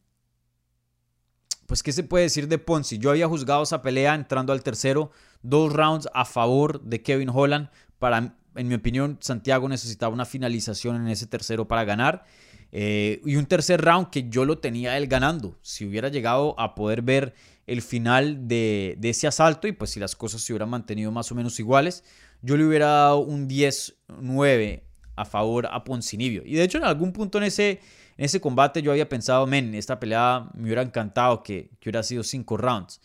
pues, 1.66 1.82
¿qué 1.82 1.92
se 1.92 2.04
puede 2.04 2.24
decir 2.24 2.48
de 2.48 2.58
Ponzi? 2.58 2.98
Yo 2.98 3.10
había 3.10 3.26
juzgado 3.26 3.64
esa 3.64 3.82
pelea 3.82 4.14
entrando 4.14 4.52
al 4.52 4.62
tercero, 4.62 5.10
dos 5.42 5.72
rounds 5.72 6.08
a 6.14 6.24
favor 6.24 6.80
de 6.82 7.02
Kevin 7.02 7.30
Holland. 7.32 7.68
Para, 7.98 8.36
en 8.54 8.68
mi 8.68 8.74
opinión, 8.74 9.18
Santiago 9.20 9.68
necesitaba 9.68 10.14
una 10.14 10.24
finalización 10.24 10.96
en 10.96 11.08
ese 11.08 11.26
tercero 11.26 11.66
para 11.66 11.84
ganar. 11.84 12.24
Eh, 12.70 13.20
y 13.24 13.36
un 13.36 13.46
tercer 13.46 13.80
round 13.80 14.10
que 14.10 14.28
yo 14.28 14.44
lo 14.44 14.58
tenía 14.58 14.96
él 14.96 15.08
ganando. 15.08 15.58
Si 15.62 15.84
hubiera 15.84 16.08
llegado 16.08 16.58
a 16.60 16.74
poder 16.74 17.02
ver 17.02 17.34
el 17.66 17.82
final 17.82 18.46
de, 18.46 18.98
ese 19.02 19.26
asalto 19.26 19.66
y 19.66 19.72
pues 19.72 19.90
si 19.90 20.00
las 20.00 20.14
cosas 20.14 20.40
se 20.40 20.52
hubieran 20.52 20.70
mantenido 20.70 21.10
más 21.10 21.30
o 21.32 21.34
menos 21.34 21.58
iguales, 21.58 22.04
yo 22.42 22.56
le 22.56 22.64
hubiera 22.64 22.86
dado 22.86 23.18
un 23.18 23.48
10-9 23.48 24.82
a 25.16 25.24
favor 25.24 25.66
a 25.66 25.82
Poncinibio. 25.82 26.42
Y 26.44 26.54
de 26.54 26.62
hecho 26.62 26.78
en 26.78 26.84
algún 26.84 27.12
punto 27.12 27.38
en 27.38 27.44
ese, 27.44 27.80
en 28.16 28.24
ese 28.24 28.40
combate 28.40 28.82
yo 28.82 28.92
había 28.92 29.08
pensado, 29.08 29.46
men, 29.46 29.74
esta 29.74 29.98
pelea 29.98 30.48
me 30.54 30.64
hubiera 30.64 30.82
encantado 30.82 31.42
que, 31.42 31.70
hubiera 31.82 32.02
sido 32.02 32.22
cinco 32.22 32.56
rounds. 32.56 33.00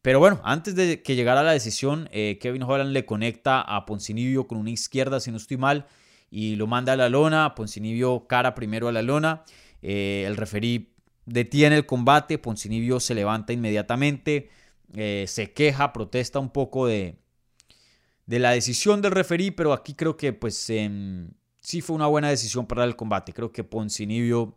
Pero 0.00 0.20
bueno, 0.20 0.40
antes 0.44 0.74
de 0.74 1.02
que 1.02 1.16
llegara 1.16 1.42
la 1.42 1.52
decisión, 1.52 2.08
eh, 2.12 2.38
Kevin 2.40 2.62
Holland 2.62 2.92
le 2.92 3.04
conecta 3.04 3.60
a 3.60 3.84
Poncinibio 3.84 4.46
con 4.46 4.56
una 4.56 4.70
izquierda, 4.70 5.20
si 5.20 5.30
no 5.30 5.36
estoy 5.36 5.56
mal, 5.56 5.86
y 6.30 6.56
lo 6.56 6.66
manda 6.66 6.92
a 6.92 6.96
la 6.96 7.08
lona. 7.08 7.54
Poncinibio 7.54 8.26
cara 8.26 8.54
primero 8.54 8.88
a 8.88 8.92
la 8.92 9.02
lona. 9.02 9.42
Eh, 9.82 10.24
el 10.26 10.36
referí 10.36 10.94
detiene 11.28 11.76
el 11.76 11.86
combate. 11.86 12.38
Poncinibio 12.38 13.00
se 13.00 13.14
levanta 13.14 13.52
inmediatamente. 13.52 14.50
Eh, 14.94 15.24
se 15.28 15.52
queja, 15.52 15.92
protesta 15.92 16.38
un 16.38 16.50
poco 16.50 16.86
de, 16.86 17.18
de 18.26 18.38
la 18.38 18.52
decisión 18.52 19.02
del 19.02 19.12
referí, 19.12 19.50
pero 19.50 19.72
aquí 19.72 19.94
creo 19.94 20.16
que 20.16 20.32
pues 20.32 20.70
em, 20.70 21.30
sí 21.60 21.80
fue 21.80 21.96
una 21.96 22.06
buena 22.06 22.30
decisión 22.30 22.66
para 22.66 22.84
el 22.84 22.96
combate. 22.96 23.32
Creo 23.32 23.52
que 23.52 23.64
Poncinibio, 23.64 24.56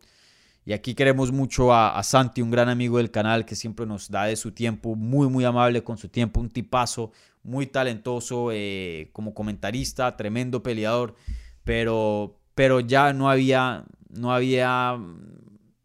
y 0.65 0.73
aquí 0.73 0.93
queremos 0.93 1.31
mucho 1.31 1.73
a, 1.73 2.01
Santi, 2.03 2.41
un 2.41 2.51
gran 2.51 2.69
amigo 2.69 2.97
del 2.97 3.11
canal 3.11 3.45
que 3.45 3.55
siempre 3.55 3.85
nos 3.85 4.09
da 4.09 4.25
de 4.25 4.35
su 4.35 4.51
tiempo, 4.51 4.95
muy, 4.95 5.27
muy 5.27 5.43
amable 5.43 5.83
con 5.83 5.97
su 5.97 6.07
tiempo, 6.07 6.39
un 6.39 6.49
tipazo, 6.49 7.11
muy 7.43 7.67
talentoso 7.67 8.49
eh, 8.51 9.09
como 9.11 9.33
comentarista, 9.33 10.15
tremendo 10.15 10.63
peleador, 10.63 11.15
pero, 11.63 12.39
pero 12.55 12.79
ya 12.79 13.11
no 13.11 13.29
había, 13.29 13.85
no 14.09 14.33
había 14.33 14.97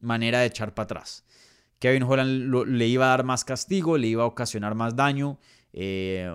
manera 0.00 0.40
de 0.40 0.46
echar 0.46 0.74
para 0.74 0.84
atrás. 0.84 1.24
Kevin 1.78 2.04
Holland 2.04 2.68
le 2.68 2.86
iba 2.86 3.06
a 3.06 3.08
dar 3.08 3.24
más 3.24 3.44
castigo, 3.44 3.98
le 3.98 4.06
iba 4.06 4.22
a 4.22 4.26
ocasionar 4.26 4.74
más 4.74 4.96
daño. 4.96 5.38
Eh, 5.72 6.30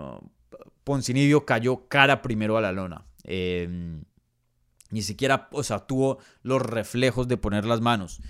Poncinibio 0.84 1.45
cayó 1.45 1.88
cara 1.88 2.22
primero 2.22 2.57
a 2.57 2.62
la 2.62 2.72
lona. 2.72 3.05
Eh, 3.24 4.01
ni 4.91 5.01
siquiera, 5.01 5.47
o 5.51 5.64
sea, 5.64 5.80
tuvo 5.80 6.20
los 6.43 6.62
reflejos 6.62 7.28
de 7.28 7.38
poner 7.38 7.66
las 7.66 7.82
manos. 7.82 8.22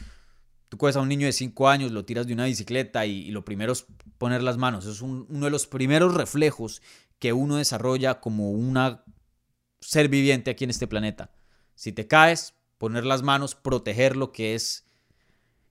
Tú 0.69 0.77
coges 0.77 0.95
a 0.95 1.01
un 1.01 1.09
niño 1.09 1.25
de 1.25 1.33
5 1.33 1.67
años, 1.67 1.91
lo 1.91 2.05
tiras 2.05 2.27
de 2.27 2.33
una 2.33 2.45
bicicleta 2.45 3.05
y, 3.05 3.29
lo 3.31 3.43
primero 3.43 3.73
es 3.73 3.85
poner 4.17 4.41
las 4.41 4.57
manos. 4.57 4.85
es 4.85 5.01
uno 5.01 5.25
de 5.27 5.51
los 5.51 5.67
primeros 5.67 6.13
reflejos 6.13 6.81
que 7.19 7.33
uno 7.33 7.57
desarrolla 7.57 8.21
como 8.21 8.51
un 8.51 8.79
ser 9.81 10.07
viviente 10.07 10.51
aquí 10.51 10.63
en 10.63 10.69
este 10.69 10.87
planeta. 10.87 11.31
Si 11.75 11.91
te 11.91 12.07
caes, 12.07 12.53
poner 12.77 13.05
las 13.05 13.21
manos, 13.21 13.55
proteger 13.55 14.15
lo 14.15 14.31
que 14.31 14.55
es 14.55 14.85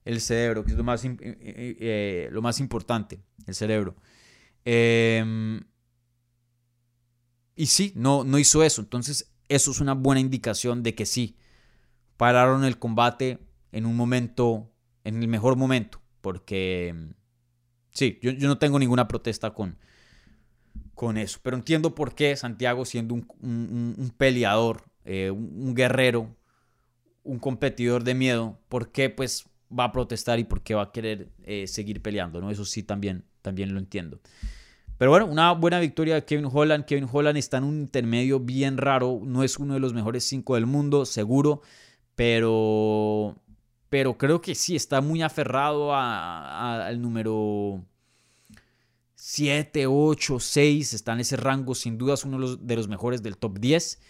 el 0.04 0.20
cerebro, 0.20 0.64
que 0.64 0.72
es 0.72 0.76
lo 0.76 0.84
más, 0.84 1.02
eh, 1.04 2.28
lo 2.32 2.42
más 2.42 2.60
importante, 2.60 3.20
el 3.46 3.54
cerebro. 3.54 3.96
Em, 4.64 5.60
y 7.54 7.66
sí, 7.66 7.92
no, 7.96 8.24
no 8.24 8.38
hizo 8.38 8.62
eso. 8.62 8.80
Entonces 8.80 9.30
eso 9.50 9.72
es 9.72 9.80
una 9.80 9.94
buena 9.94 10.20
indicación 10.20 10.82
de 10.82 10.94
que 10.94 11.04
sí, 11.04 11.36
pararon 12.16 12.64
el 12.64 12.78
combate 12.78 13.38
en 13.72 13.84
un 13.84 13.96
momento, 13.96 14.70
en 15.04 15.20
el 15.20 15.28
mejor 15.28 15.56
momento, 15.56 16.00
porque 16.20 16.94
sí, 17.90 18.18
yo, 18.22 18.32
no 18.32 18.58
tengo 18.58 18.78
ninguna 18.78 19.08
protesta 19.08 19.52
con, 19.52 19.76
con 20.94 21.16
eso, 21.16 21.40
pero 21.42 21.56
entiendo 21.56 21.96
por 21.96 22.14
qué 22.14 22.36
Santiago 22.36 22.84
siendo 22.84 23.14
un, 23.14 24.14
peleador, 24.16 24.84
eh, 25.04 25.30
un, 25.30 25.74
guerrero, 25.74 26.36
un 27.24 27.40
competidor 27.40 28.04
de 28.04 28.14
miedo, 28.14 28.60
por 28.68 28.92
qué 28.92 29.10
pues 29.10 29.49
va 29.76 29.84
a 29.84 29.92
protestar 29.92 30.38
y 30.38 30.44
por 30.44 30.62
qué 30.62 30.74
va 30.74 30.82
a 30.82 30.92
querer 30.92 31.28
eh, 31.44 31.66
seguir 31.66 32.02
peleando, 32.02 32.40
¿no? 32.40 32.50
Eso 32.50 32.64
sí 32.64 32.82
también, 32.82 33.24
también 33.42 33.72
lo 33.72 33.78
entiendo. 33.78 34.20
Pero 35.00 35.12
bueno, 35.12 35.26
una 35.26 35.52
buena 35.52 35.80
victoria 35.80 36.14
de 36.14 36.24
Kevin 36.26 36.48
Holland. 36.52 36.84
Kevin 36.84 37.08
Holland 37.10 37.38
está 37.38 37.56
en 37.56 37.64
un 37.64 37.80
intermedio 37.80 38.38
bien 38.38 38.76
raro. 38.76 39.20
No 39.24 39.42
es 39.42 39.58
uno 39.58 39.72
de 39.72 39.80
los 39.80 39.94
mejores 39.94 40.24
cinco 40.24 40.56
del 40.56 40.66
mundo, 40.66 41.06
seguro. 41.06 41.62
Pero, 42.14 43.34
pero 43.88 44.18
creo 44.18 44.42
que 44.42 44.54
sí, 44.54 44.76
está 44.76 45.00
muy 45.00 45.22
aferrado 45.22 45.94
al 45.94 47.00
número 47.00 47.82
7, 49.14 49.86
8, 49.86 50.38
6. 50.38 50.92
Está 50.92 51.14
en 51.14 51.20
ese 51.20 51.38
rango. 51.38 51.74
Sin 51.74 51.96
duda 51.96 52.12
es 52.12 52.26
uno 52.26 52.36
de 52.36 52.40
los, 52.42 52.66
de 52.66 52.76
los 52.76 52.88
mejores 52.88 53.22
del 53.22 53.38
top 53.38 53.58
10. 53.58 54.02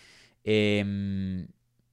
Em, 0.42 1.46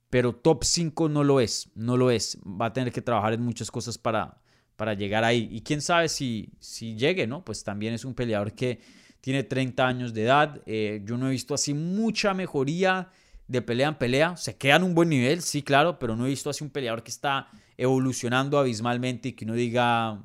pero 0.09 0.33
top 0.33 0.63
5 0.63 1.09
no 1.09 1.23
lo 1.23 1.39
es, 1.39 1.69
no 1.75 1.97
lo 1.97 2.11
es. 2.11 2.37
Va 2.45 2.67
a 2.67 2.73
tener 2.73 2.93
que 2.93 3.01
trabajar 3.01 3.33
en 3.33 3.41
muchas 3.41 3.69
cosas 3.69 3.97
para, 3.97 4.41
para 4.75 4.93
llegar 4.93 5.23
ahí. 5.23 5.49
Y 5.51 5.61
quién 5.61 5.81
sabe 5.81 6.07
si, 6.07 6.49
si 6.59 6.95
llegue, 6.95 7.27
¿no? 7.27 7.43
Pues 7.43 7.63
también 7.63 7.93
es 7.93 8.05
un 8.05 8.13
peleador 8.13 8.53
que 8.53 8.79
tiene 9.19 9.43
30 9.43 9.85
años 9.85 10.13
de 10.13 10.23
edad. 10.23 10.61
Eh, 10.65 11.01
yo 11.03 11.17
no 11.17 11.27
he 11.27 11.31
visto 11.31 11.53
así 11.53 11.73
mucha 11.73 12.33
mejoría 12.33 13.09
de 13.47 13.61
pelea 13.61 13.89
en 13.89 13.95
pelea. 13.95 14.37
Se 14.37 14.55
queda 14.55 14.77
en 14.77 14.83
un 14.83 14.95
buen 14.95 15.09
nivel, 15.09 15.41
sí, 15.41 15.61
claro, 15.61 15.99
pero 15.99 16.15
no 16.15 16.25
he 16.25 16.29
visto 16.29 16.49
así 16.49 16.63
un 16.63 16.69
peleador 16.69 17.03
que 17.03 17.11
está 17.11 17.49
evolucionando 17.75 18.57
abismalmente 18.57 19.29
y 19.29 19.33
que 19.33 19.43
uno 19.43 19.55
diga, 19.55 20.23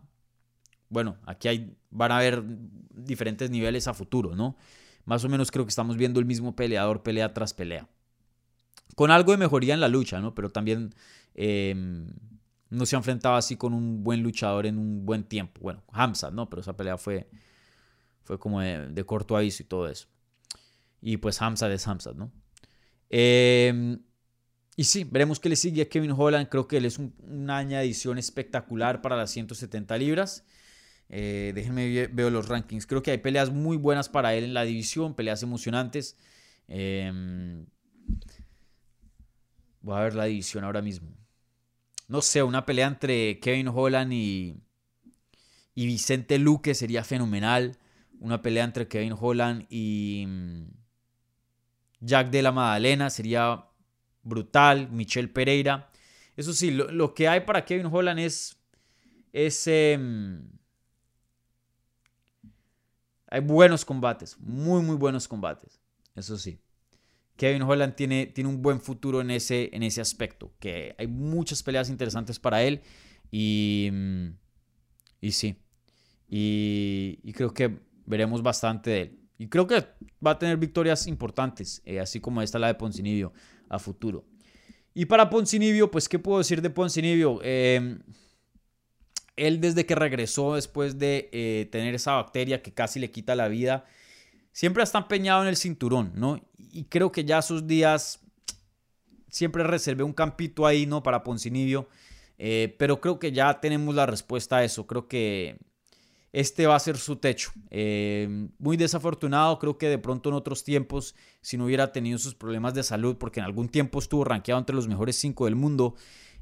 bueno, 0.88 1.18
aquí 1.26 1.48
hay, 1.48 1.76
van 1.90 2.12
a 2.12 2.18
haber 2.18 2.42
diferentes 2.46 3.50
niveles 3.50 3.88
a 3.88 3.94
futuro, 3.94 4.36
¿no? 4.36 4.56
Más 5.04 5.24
o 5.24 5.28
menos 5.28 5.50
creo 5.50 5.64
que 5.64 5.70
estamos 5.70 5.96
viendo 5.96 6.20
el 6.20 6.26
mismo 6.26 6.54
peleador 6.54 7.02
pelea 7.02 7.34
tras 7.34 7.52
pelea 7.52 7.88
con 8.94 9.10
algo 9.10 9.32
de 9.32 9.38
mejoría 9.38 9.74
en 9.74 9.80
la 9.80 9.88
lucha, 9.88 10.20
¿no? 10.20 10.34
Pero 10.34 10.50
también 10.50 10.94
em, 11.34 12.06
no 12.70 12.86
se 12.86 12.96
ha 12.96 12.98
enfrentado 12.98 13.36
así 13.36 13.56
con 13.56 13.74
un 13.74 14.02
buen 14.02 14.22
luchador 14.22 14.66
en 14.66 14.78
un 14.78 15.04
buen 15.04 15.24
tiempo. 15.24 15.60
Bueno, 15.60 15.82
Hamza, 15.92 16.30
¿no? 16.30 16.48
Pero 16.48 16.62
esa 16.62 16.76
pelea 16.76 16.98
fue, 16.98 17.28
fue 18.22 18.38
como 18.38 18.60
de, 18.60 19.04
corto 19.04 19.36
aviso 19.36 19.62
y 19.62 19.66
todo 19.66 19.88
eso. 19.88 20.08
Y 21.00 21.16
pues 21.16 21.40
Hamza 21.42 21.72
es 21.72 21.86
Hamza, 21.86 22.12
¿no? 22.14 22.32
Em, 23.08 24.00
y 24.76 24.84
sí, 24.84 25.04
veremos 25.04 25.40
qué 25.40 25.48
le 25.48 25.56
sigue 25.56 25.88
Kevin 25.88 26.14
Holland. 26.16 26.48
Creo 26.48 26.66
que 26.68 26.78
él 26.78 26.84
es 26.84 26.98
una 26.98 27.58
añadición 27.58 28.18
espectacular 28.18 29.02
para 29.02 29.16
las 29.16 29.30
170 29.30 29.96
libras. 29.98 30.44
Eh, 31.08 31.52
déjenme 31.54 32.06
ver 32.08 32.32
los 32.32 32.48
rankings. 32.48 32.86
Creo 32.86 33.02
que 33.02 33.10
hay 33.10 33.18
peleas 33.18 33.50
muy 33.50 33.76
buenas 33.76 34.08
para 34.08 34.34
él 34.34 34.44
en 34.44 34.54
la 34.54 34.64
división, 34.64 35.14
peleas 35.14 35.42
emocionantes. 35.42 36.16
Eh, 36.68 37.66
Voy 39.82 39.96
a 39.96 40.02
ver 40.02 40.14
la 40.14 40.24
división 40.24 40.64
ahora 40.64 40.80
mismo. 40.80 41.08
No 42.08 42.22
sé, 42.22 42.42
una 42.42 42.64
pelea 42.64 42.86
entre 42.86 43.40
Kevin 43.40 43.68
Holland 43.68 44.12
y, 44.12 44.56
y 45.74 45.86
Vicente 45.86 46.38
Luque 46.38 46.74
sería 46.74 47.04
fenomenal. 47.04 47.78
Una 48.20 48.40
pelea 48.42 48.64
entre 48.64 48.86
Kevin 48.86 49.16
Holland 49.18 49.66
y 49.68 50.24
mm, 50.26 50.62
Jack 52.00 52.30
de 52.30 52.42
la 52.42 52.52
Madalena 52.52 53.10
sería 53.10 53.64
brutal. 54.22 54.88
Michelle 54.90 55.28
Pereira. 55.28 55.90
Eso 56.36 56.52
sí, 56.52 56.70
lo, 56.70 57.14
que 57.14 57.28
hay 57.28 57.40
para 57.40 57.64
Kevin 57.64 57.86
Holland 57.86 58.20
es. 58.20 58.56
es 59.32 59.66
em, 59.66 60.48
hay 63.26 63.40
buenos 63.40 63.84
combates. 63.84 64.38
Muy, 64.38 64.82
muy 64.82 64.96
buenos 64.96 65.26
combates. 65.26 65.80
Eso 66.14 66.36
sí. 66.36 66.60
Kevin 67.42 67.62
Holland 67.62 67.96
tiene, 67.96 68.26
tiene 68.26 68.48
un 68.48 68.62
buen 68.62 68.80
futuro 68.80 69.20
en 69.20 69.32
ese, 69.32 69.68
en 69.72 69.82
ese 69.82 70.00
aspecto, 70.00 70.52
que 70.60 70.94
hay 70.96 71.08
muchas 71.08 71.60
peleas 71.64 71.90
interesantes 71.90 72.38
para 72.38 72.62
él 72.62 72.82
y, 73.32 73.90
y 75.20 75.32
sí, 75.32 75.56
y, 76.28 77.32
creo 77.32 77.52
que 77.52 77.80
veremos 78.06 78.44
bastante 78.44 78.90
de 78.90 79.00
él. 79.00 79.18
Y 79.38 79.48
creo 79.48 79.66
que 79.66 79.84
va 80.24 80.30
a 80.30 80.38
tener 80.38 80.56
victorias 80.56 81.08
importantes, 81.08 81.82
eh, 81.84 81.98
así 81.98 82.20
como 82.20 82.42
esta 82.42 82.60
la 82.60 82.68
de 82.68 82.74
Poncinibio 82.76 83.32
a 83.68 83.80
futuro. 83.80 84.24
Y 84.94 85.06
para 85.06 85.28
Poncinibio, 85.28 85.90
pues, 85.90 86.08
¿qué 86.08 86.20
puedo 86.20 86.38
decir 86.38 86.62
de 86.62 86.70
Poncinibio? 86.70 87.40
Em, 87.42 88.04
él 89.34 89.60
desde 89.60 89.84
que 89.84 89.96
regresó 89.96 90.54
después 90.54 90.96
de 90.96 91.28
eh, 91.32 91.68
tener 91.72 91.92
esa 91.96 92.12
bacteria 92.12 92.62
que 92.62 92.72
casi 92.72 93.00
le 93.00 93.10
quita 93.10 93.34
la 93.34 93.48
vida, 93.48 93.84
siempre 94.52 94.82
está 94.82 94.98
empeñado 94.98 95.42
en 95.42 95.48
el 95.48 95.56
cinturón, 95.56 96.12
¿no? 96.14 96.40
Y 96.58 96.84
creo 96.84 97.10
que 97.10 97.24
ya 97.24 97.42
sus 97.42 97.66
días 97.66 98.20
siempre 99.28 99.64
reservé 99.64 100.04
un 100.04 100.12
campito 100.12 100.66
ahí, 100.66 100.86
¿no? 100.86 101.02
Para 101.02 101.24
Poncinibio. 101.24 101.88
Eh, 102.38 102.74
pero 102.78 103.00
creo 103.00 103.18
que 103.18 103.32
ya 103.32 103.60
tenemos 103.60 103.94
la 103.94 104.06
respuesta 104.06 104.58
a 104.58 104.64
eso. 104.64 104.86
Creo 104.86 105.08
que 105.08 105.58
este 106.32 106.66
va 106.66 106.76
a 106.76 106.80
ser 106.80 106.96
su 106.96 107.16
techo. 107.16 107.52
Eh, 107.70 108.48
muy 108.58 108.76
desafortunado, 108.76 109.58
creo 109.58 109.78
que 109.78 109.88
de 109.88 109.98
pronto 109.98 110.28
en 110.28 110.34
otros 110.34 110.64
tiempos, 110.64 111.14
si 111.40 111.56
no 111.56 111.66
hubiera 111.66 111.92
tenido 111.92 112.18
sus 112.18 112.34
problemas 112.34 112.74
de 112.74 112.82
salud, 112.82 113.16
porque 113.16 113.40
en 113.40 113.46
algún 113.46 113.68
tiempo 113.68 113.98
estuvo 113.98 114.24
rankeado 114.24 114.58
entre 114.58 114.74
los 114.74 114.88
mejores 114.88 115.16
cinco 115.16 115.44
del 115.44 115.56
mundo 115.56 115.94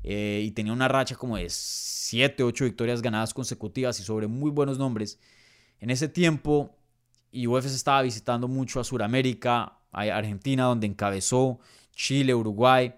eh, 0.02 0.42
y 0.44 0.52
tenía 0.52 0.72
una 0.72 0.88
racha 0.88 1.16
como 1.16 1.36
de 1.36 1.46
7, 1.48 2.42
8 2.42 2.64
victorias 2.64 3.02
ganadas 3.02 3.34
consecutivas 3.34 3.98
y 4.00 4.02
sobre 4.04 4.26
muy 4.26 4.50
buenos 4.50 4.78
nombres. 4.78 5.18
En 5.80 5.90
ese 5.90 6.08
tiempo 6.08 6.76
y 7.32 7.46
UFC 7.46 7.66
estaba 7.66 8.02
visitando 8.02 8.48
mucho 8.48 8.80
a 8.80 8.84
Sudamérica, 8.84 9.78
a 9.92 10.02
Argentina, 10.02 10.64
donde 10.64 10.86
encabezó, 10.86 11.60
Chile, 11.94 12.34
Uruguay. 12.34 12.94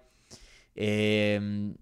Em, 0.75 1.75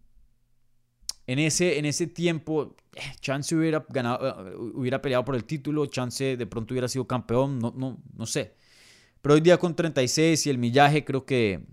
en, 1.27 1.39
ese, 1.39 1.79
en 1.79 1.85
ese 1.85 2.07
tiempo, 2.07 2.75
eh, 2.95 3.01
Chance 3.19 3.55
hubiera, 3.55 3.85
ganado, 3.89 4.47
eh, 4.47 4.55
hubiera 4.73 5.01
peleado 5.01 5.23
por 5.23 5.35
el 5.35 5.45
título, 5.45 5.85
Chance 5.85 6.37
de 6.37 6.45
pronto 6.45 6.73
hubiera 6.73 6.87
sido 6.87 7.07
campeón, 7.07 7.59
no, 7.59 7.73
no, 7.75 8.01
no 8.15 8.25
sé. 8.25 8.55
Pero 9.21 9.35
hoy 9.35 9.41
día 9.41 9.57
con 9.57 9.75
36 9.75 10.47
y 10.47 10.49
el 10.49 10.57
millaje, 10.57 11.05
creo 11.05 11.25
que 11.25 11.63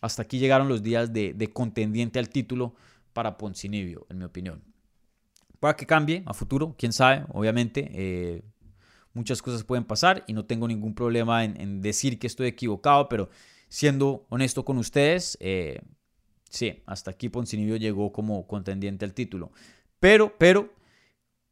hasta 0.00 0.22
aquí 0.22 0.38
llegaron 0.38 0.68
los 0.68 0.82
días 0.82 1.12
de, 1.12 1.50
contendiente 1.52 2.18
al 2.18 2.28
título 2.28 2.74
para 3.12 3.38
Poncinibio, 3.38 4.06
en 4.10 4.18
mi 4.18 4.24
opinión. 4.24 4.62
Para 5.60 5.76
que 5.76 5.86
cambie 5.86 6.24
a 6.26 6.34
futuro, 6.34 6.74
quién 6.76 6.92
sabe, 6.92 7.24
obviamente. 7.28 7.88
Eh, 7.92 8.42
muchas 9.14 9.42
cosas 9.42 9.64
pueden 9.64 9.84
pasar 9.84 10.24
y 10.26 10.32
no 10.32 10.44
tengo 10.44 10.68
ningún 10.68 10.94
problema 10.94 11.44
en, 11.44 11.80
decir 11.80 12.18
que 12.18 12.26
estoy 12.26 12.48
equivocado, 12.48 13.08
pero 13.08 13.28
siendo 13.68 14.26
honesto 14.28 14.64
con 14.64 14.78
ustedes, 14.78 15.36
eh, 15.40 15.80
sí, 16.48 16.82
hasta 16.86 17.10
aquí 17.10 17.28
Poncinibio 17.28 17.76
llegó 17.76 18.12
como 18.12 18.46
contendiente 18.46 19.04
al 19.04 19.14
título. 19.14 19.52
Pero, 20.00 20.36
pero, 20.38 20.72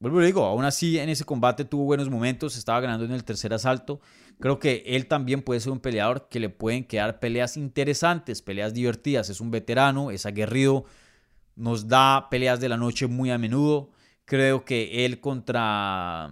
vuelvo 0.00 0.20
a 0.20 0.24
digo, 0.24 0.44
aún 0.44 0.64
así 0.64 0.98
en 0.98 1.08
ese 1.08 1.24
combate 1.24 1.64
tuvo 1.64 1.84
buenos 1.84 2.10
momentos, 2.10 2.56
estaba 2.56 2.80
ganando 2.80 3.04
en 3.04 3.12
el 3.12 3.24
tercer 3.24 3.54
asalto. 3.54 4.00
Creo 4.40 4.58
que 4.58 4.82
él 4.86 5.06
también 5.06 5.42
puede 5.42 5.60
ser 5.60 5.72
un 5.72 5.80
peleador 5.80 6.28
que 6.28 6.40
le 6.40 6.48
pueden 6.48 6.84
quedar 6.84 7.20
peleas 7.20 7.56
interesantes, 7.56 8.40
peleas 8.42 8.72
divertidas. 8.72 9.28
Es 9.28 9.40
un 9.40 9.50
veterano, 9.50 10.10
es 10.10 10.24
aguerrido, 10.24 10.86
nos 11.56 11.88
da 11.88 12.28
peleas 12.30 12.58
de 12.58 12.70
la 12.70 12.78
noche 12.78 13.06
muy 13.06 13.30
a 13.30 13.38
menudo. 13.38 13.90
Creo 14.24 14.64
que 14.64 15.04
él 15.04 15.20
contra 15.20 16.30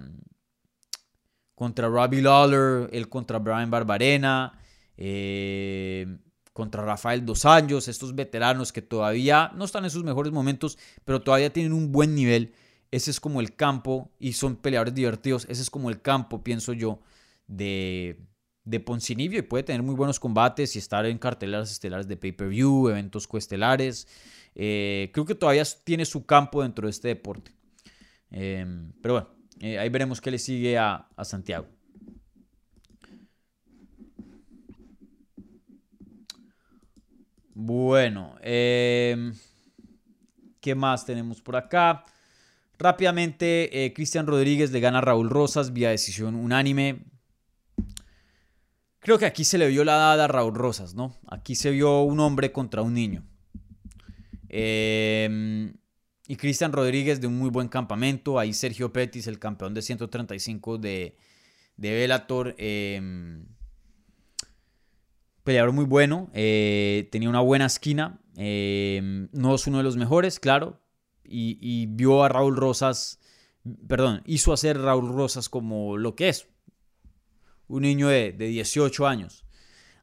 contra 1.58 1.88
Robbie 1.88 2.22
Lawler, 2.22 2.88
el 2.92 3.08
contra 3.08 3.40
Brian 3.40 3.68
Barbarena, 3.68 4.56
eh, 4.96 6.06
contra 6.52 6.84
Rafael 6.84 7.26
Dos 7.26 7.44
Anjos, 7.44 7.88
estos 7.88 8.14
veteranos 8.14 8.72
que 8.72 8.80
todavía 8.80 9.50
no 9.56 9.64
están 9.64 9.82
en 9.82 9.90
sus 9.90 10.04
mejores 10.04 10.32
momentos, 10.32 10.78
pero 11.04 11.20
todavía 11.20 11.52
tienen 11.52 11.72
un 11.72 11.90
buen 11.90 12.14
nivel. 12.14 12.54
Ese 12.92 13.10
es 13.10 13.18
como 13.18 13.40
el 13.40 13.56
campo, 13.56 14.08
y 14.20 14.34
son 14.34 14.54
peleadores 14.54 14.94
divertidos, 14.94 15.46
ese 15.48 15.62
es 15.62 15.68
como 15.68 15.90
el 15.90 16.00
campo, 16.00 16.44
pienso 16.44 16.74
yo, 16.74 17.00
de, 17.48 18.20
de 18.62 18.78
Poncinibio 18.78 19.40
y 19.40 19.42
puede 19.42 19.64
tener 19.64 19.82
muy 19.82 19.96
buenos 19.96 20.20
combates 20.20 20.76
y 20.76 20.78
estar 20.78 21.06
en 21.06 21.18
carteleras 21.18 21.72
estelares 21.72 22.06
de 22.06 22.16
pay-per-view, 22.16 22.88
eventos 22.88 23.26
coestelares. 23.26 24.06
Eh, 24.54 25.10
creo 25.12 25.26
que 25.26 25.34
todavía 25.34 25.64
tiene 25.82 26.04
su 26.04 26.24
campo 26.24 26.62
dentro 26.62 26.86
de 26.86 26.90
este 26.90 27.08
deporte. 27.08 27.50
Em, 28.30 28.92
pero 29.02 29.14
bueno, 29.14 29.37
eh, 29.60 29.78
ahí 29.78 29.88
veremos 29.88 30.20
qué 30.20 30.30
le 30.30 30.38
sigue 30.38 30.78
a, 30.78 31.08
Santiago. 31.22 31.66
Bueno, 37.54 38.36
em, 38.40 39.34
¿qué 40.60 40.74
más 40.74 41.04
tenemos 41.04 41.42
por 41.42 41.56
acá? 41.56 42.04
Rápidamente, 42.78 43.84
eh, 43.84 43.92
Cristian 43.92 44.28
Rodríguez 44.28 44.70
le 44.70 44.78
gana 44.78 44.98
a 44.98 45.00
Raúl 45.00 45.28
Rosas 45.28 45.72
vía 45.72 45.90
decisión 45.90 46.36
unánime. 46.36 47.04
Creo 49.00 49.18
que 49.18 49.26
aquí 49.26 49.42
se 49.42 49.58
le 49.58 49.66
vio 49.66 49.84
la 49.84 49.96
dada 49.96 50.24
a 50.24 50.28
Raúl 50.28 50.54
Rosas, 50.54 50.94
¿no? 50.94 51.16
Aquí 51.26 51.56
se 51.56 51.72
vio 51.72 52.02
un 52.02 52.20
hombre 52.20 52.52
contra 52.52 52.82
un 52.82 52.94
niño. 52.94 53.26
Eh, 54.48 55.72
y 56.30 56.36
Cristian 56.36 56.72
Rodríguez 56.72 57.22
de 57.22 57.26
un 57.26 57.38
muy 57.38 57.48
buen 57.48 57.68
campamento. 57.68 58.38
Ahí 58.38 58.52
Sergio 58.52 58.92
Pettis, 58.92 59.26
el 59.26 59.38
campeón 59.38 59.72
de 59.72 59.80
135 59.80 60.76
de, 60.76 61.16
de 61.78 61.90
Bellator. 61.90 62.54
Em, 62.58 63.46
peleador 65.42 65.72
muy 65.72 65.86
bueno. 65.86 66.30
Eh, 66.34 67.08
tenía 67.10 67.30
una 67.30 67.40
buena 67.40 67.64
esquina. 67.64 68.20
Em, 68.36 69.30
no 69.32 69.54
es 69.54 69.66
uno 69.66 69.78
de 69.78 69.84
los 69.84 69.96
mejores, 69.96 70.38
claro. 70.38 70.78
Y, 71.24 71.86
vio 71.86 72.22
a 72.22 72.28
Raúl 72.28 72.56
Rosas. 72.56 73.20
Perdón, 73.88 74.22
hizo 74.26 74.52
hacer 74.52 74.78
Raúl 74.78 75.08
Rosas 75.08 75.48
como 75.48 75.96
lo 75.96 76.14
que 76.14 76.28
es. 76.28 76.46
un 77.68 77.82
niño 77.82 78.08
de, 78.08 78.32
18 78.32 79.06
años. 79.06 79.46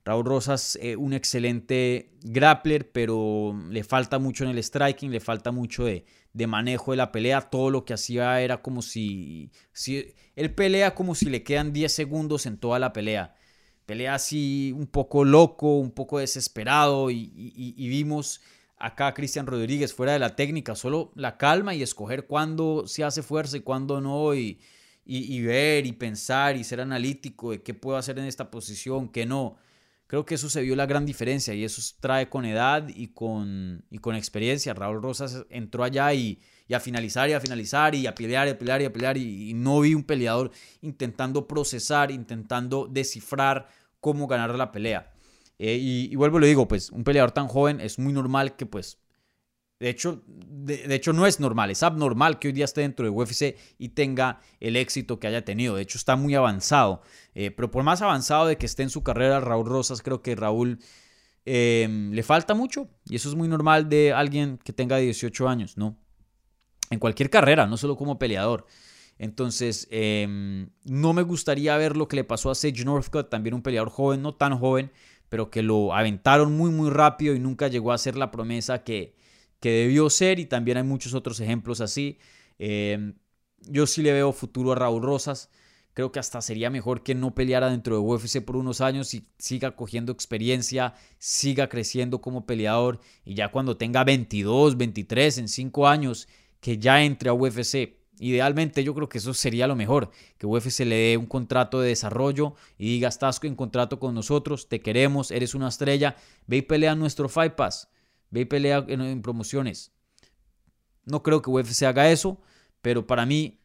Raúl 0.06 0.24
Rosas, 0.24 0.78
eh, 0.84 0.96
un 0.96 1.14
excelente 1.14 2.12
grappler, 2.22 2.92
pero 2.92 3.60
le 3.72 3.84
falta 3.84 4.20
mucho 4.20 4.44
en 4.44 4.52
el 4.52 4.64
striking, 4.64 5.12
le 5.12 5.20
falta 5.20 5.52
mucho 5.52 5.86
de, 5.86 6.06
manejo 6.48 6.92
de 6.92 6.98
la 6.98 7.12
pelea. 7.12 7.42
Todo 7.42 7.72
lo 7.72 7.86
que 7.86 7.96
hacía 7.96 8.40
era 8.42 8.62
como 8.62 8.84
si, 8.84 9.52
si. 9.74 10.14
Él 10.36 10.54
pelea 10.54 10.94
como 10.94 11.16
si 11.16 11.26
le 11.26 11.44
quedan 11.44 11.74
10 11.74 11.92
segundos 11.92 12.46
en 12.46 12.58
toda 12.58 12.78
la 12.78 12.94
pelea. 12.94 13.34
Pelea 13.88 14.14
así 14.14 14.72
un 14.78 14.86
poco 14.86 15.26
loco, 15.26 15.80
un 15.80 15.92
poco 15.92 16.20
desesperado 16.20 17.10
y, 17.10 17.74
vimos 17.76 18.42
acá 18.78 19.08
a 19.08 19.14
Cristian 19.16 19.48
Rodríguez 19.48 19.94
fuera 19.94 20.14
de 20.14 20.20
la 20.20 20.36
técnica, 20.36 20.76
solo 20.76 21.12
la 21.16 21.38
calma 21.38 21.74
y 21.74 21.82
escoger 21.82 22.28
cuándo 22.28 22.86
se 22.88 23.04
hace 23.04 23.24
fuerza 23.24 23.58
y 23.58 23.62
cuándo 23.62 24.02
no 24.02 24.36
y, 24.36 24.60
y, 25.04 25.42
ver 25.42 25.88
y 25.88 25.94
pensar 25.94 26.58
y 26.58 26.64
ser 26.64 26.82
analítico 26.82 27.52
de 27.52 27.64
qué 27.64 27.74
puedo 27.74 27.98
hacer 27.98 28.20
en 28.20 28.26
esta 28.26 28.52
posición, 28.52 29.10
qué 29.10 29.26
no. 29.26 29.58
Creo 30.16 30.26
que 30.26 30.36
eso 30.36 30.50
se 30.50 30.62
vio 30.62 30.78
la 30.78 30.86
gran 30.86 31.06
diferencia 31.06 31.54
y 31.54 31.66
eso 31.66 31.82
trae 32.00 32.30
con 32.30 32.46
edad 32.46 32.88
y 32.88 33.08
con, 33.08 33.84
y 33.90 33.98
con 33.98 34.16
experiencia. 34.16 34.74
Raúl 34.74 35.02
Rosas 35.02 35.46
entró 35.50 35.84
allá 35.84 36.14
y, 36.14 36.40
a 36.74 36.80
finalizar 36.80 37.30
y 37.30 37.34
a 37.34 37.42
finalizar 37.42 37.94
y 37.94 38.08
a 38.08 38.16
pelear 38.16 38.48
y 38.48 38.52
a 38.52 38.58
pelear 38.58 38.82
y 38.82 38.86
a 38.86 38.94
pelear 38.94 39.18
y, 39.18 39.54
no 39.56 39.82
vi 39.82 39.94
un 39.94 40.06
peleador 40.06 40.52
intentando 40.80 41.50
procesar, 41.50 42.12
intentando 42.12 42.88
descifrar 42.90 43.68
cómo 44.00 44.26
ganar 44.26 44.56
la 44.56 44.72
pelea. 44.72 45.12
Eh, 45.60 45.76
y, 45.82 46.08
y, 46.10 46.16
vuelvo 46.16 46.40
lo 46.40 46.46
digo, 46.46 46.66
pues 46.66 46.92
un 46.92 47.04
peleador 47.04 47.34
tan 47.34 47.50
joven 47.50 47.82
es 47.82 48.00
muy 48.00 48.14
normal 48.14 48.56
que 48.56 48.66
pues 48.66 49.00
de 49.80 49.90
hecho, 49.90 50.24
de, 50.28 50.96
hecho, 50.96 51.12
no 51.12 51.28
es 51.28 51.42
normal, 51.42 51.70
es 51.70 51.84
abnormal 51.84 52.40
que 52.40 52.48
hoy 52.48 52.54
día 52.54 52.64
esté 52.64 52.82
dentro 52.82 53.04
de 53.04 53.10
UFC 53.10 53.58
y 53.78 53.90
tenga 53.90 54.40
el 54.62 54.78
éxito 54.78 55.20
que 55.20 55.28
haya 55.28 55.44
tenido. 55.44 55.76
De 55.76 55.82
hecho, 55.82 55.98
está 55.98 56.16
muy 56.16 56.34
avanzado. 56.34 57.02
Eh, 57.34 57.52
pero 57.52 57.72
por 57.72 57.84
más 57.84 58.02
avanzado 58.02 58.48
de 58.48 58.58
que 58.58 58.66
esté 58.66 58.84
en 58.84 58.90
su 58.90 59.04
carrera, 59.04 59.42
Raúl 59.42 59.66
Rosas, 59.66 60.02
creo 60.02 60.22
que 60.22 60.36
Raúl 60.36 60.80
em, 61.44 62.12
le 62.12 62.24
falta 62.24 62.54
mucho. 62.54 62.88
Y 63.10 63.18
eso 63.18 63.28
es 63.28 63.36
muy 63.36 63.50
normal 63.50 63.90
de 63.90 64.14
alguien 64.14 64.60
que 64.64 64.72
tenga 64.72 64.96
18 64.98 65.50
años, 65.50 65.78
¿no? 65.78 65.98
En 66.90 67.00
cualquier 67.00 67.30
carrera, 67.30 67.68
no 67.68 67.76
solo 67.76 67.98
como 67.98 68.18
peleador. 68.18 68.66
Entonces, 69.18 69.90
em, 69.92 70.70
no 70.86 71.12
me 71.12 71.24
gustaría 71.24 71.76
ver 71.76 71.98
lo 71.98 72.08
que 72.08 72.16
le 72.16 72.24
pasó 72.24 72.50
a 72.50 72.56
Sage 72.56 72.86
Northcutt, 72.86 73.30
también 73.30 73.56
un 73.56 73.62
peleador 73.62 73.90
joven, 73.90 74.22
no 74.22 74.36
tan 74.36 74.58
joven, 74.58 74.92
pero 75.28 75.50
que 75.50 75.64
lo 75.64 75.94
aventaron 75.94 76.56
muy, 76.56 76.72
muy 76.72 76.90
rápido 76.90 77.36
y 77.36 77.40
nunca 77.40 77.68
llegó 77.68 77.92
a 77.92 77.98
ser 77.98 78.16
la 78.16 78.32
promesa 78.32 78.84
que 78.84 79.16
que 79.66 79.72
debió 79.72 80.12
ser 80.12 80.38
y 80.38 80.46
también 80.46 80.78
hay 80.78 80.84
muchos 80.84 81.16
otros 81.16 81.40
ejemplos 81.40 81.82
así. 81.82 82.20
Em, 82.60 83.16
yo 83.62 83.88
sí 83.88 84.04
le 84.04 84.14
veo 84.14 84.32
futuro 84.32 84.74
a 84.74 84.76
Raúl 84.76 85.02
Rosas. 85.02 85.50
Creo 85.96 86.12
que 86.12 86.20
hasta 86.20 86.40
sería 86.44 86.70
mejor 86.70 87.02
que 87.02 87.16
no 87.16 87.34
peleara 87.34 87.72
dentro 87.72 87.96
de 87.96 88.02
UFC 88.02 88.46
por 88.46 88.58
unos 88.58 88.80
años 88.80 89.16
y 89.16 89.28
siga 89.40 89.76
cogiendo 89.76 90.12
experiencia, 90.12 90.94
siga 91.18 91.68
creciendo 91.68 92.22
como 92.22 92.46
peleador 92.46 93.00
y 93.24 93.34
ya 93.34 93.50
cuando 93.50 93.76
tenga 93.76 94.04
22, 94.04 94.78
23, 94.78 95.40
en 95.40 95.48
5 95.48 95.88
años, 95.88 96.28
que 96.60 96.78
ya 96.78 97.04
entre 97.04 97.30
a 97.30 97.34
UFC. 97.34 97.98
Idealmente 98.20 98.84
yo 98.84 98.94
creo 98.94 99.10
que 99.10 99.18
eso 99.18 99.34
sería 99.34 99.66
lo 99.66 99.76
mejor, 99.76 100.12
que 100.38 100.46
UFC 100.46 100.82
le 100.82 100.96
dé 100.96 101.18
un 101.18 101.26
contrato 101.26 101.82
de 101.82 101.90
desarrollo 101.90 102.54
y 102.78 102.86
diga, 102.86 103.10
estás 103.10 103.40
en 103.42 103.56
contrato 103.56 104.00
con 104.00 104.14
nosotros, 104.14 104.70
te 104.70 104.82
queremos, 104.82 105.32
eres 105.32 105.56
una 105.56 105.70
estrella, 105.70 106.18
ve 106.46 106.58
y 106.58 106.62
pelea 106.62 106.94
nuestro 106.94 107.30
Fight 107.30 107.54
Pass. 107.56 107.90
Ve 108.36 108.42
y 108.42 108.46
pelea 108.46 108.84
en, 108.90 109.22
promociones. 109.22 109.94
No 111.06 111.24
creo 111.24 111.42
que 111.42 111.50
UFC 111.50 111.84
haga 111.84 112.12
eso, 112.12 112.42
pero 112.82 113.08
para 113.08 113.26
mí 113.26 113.62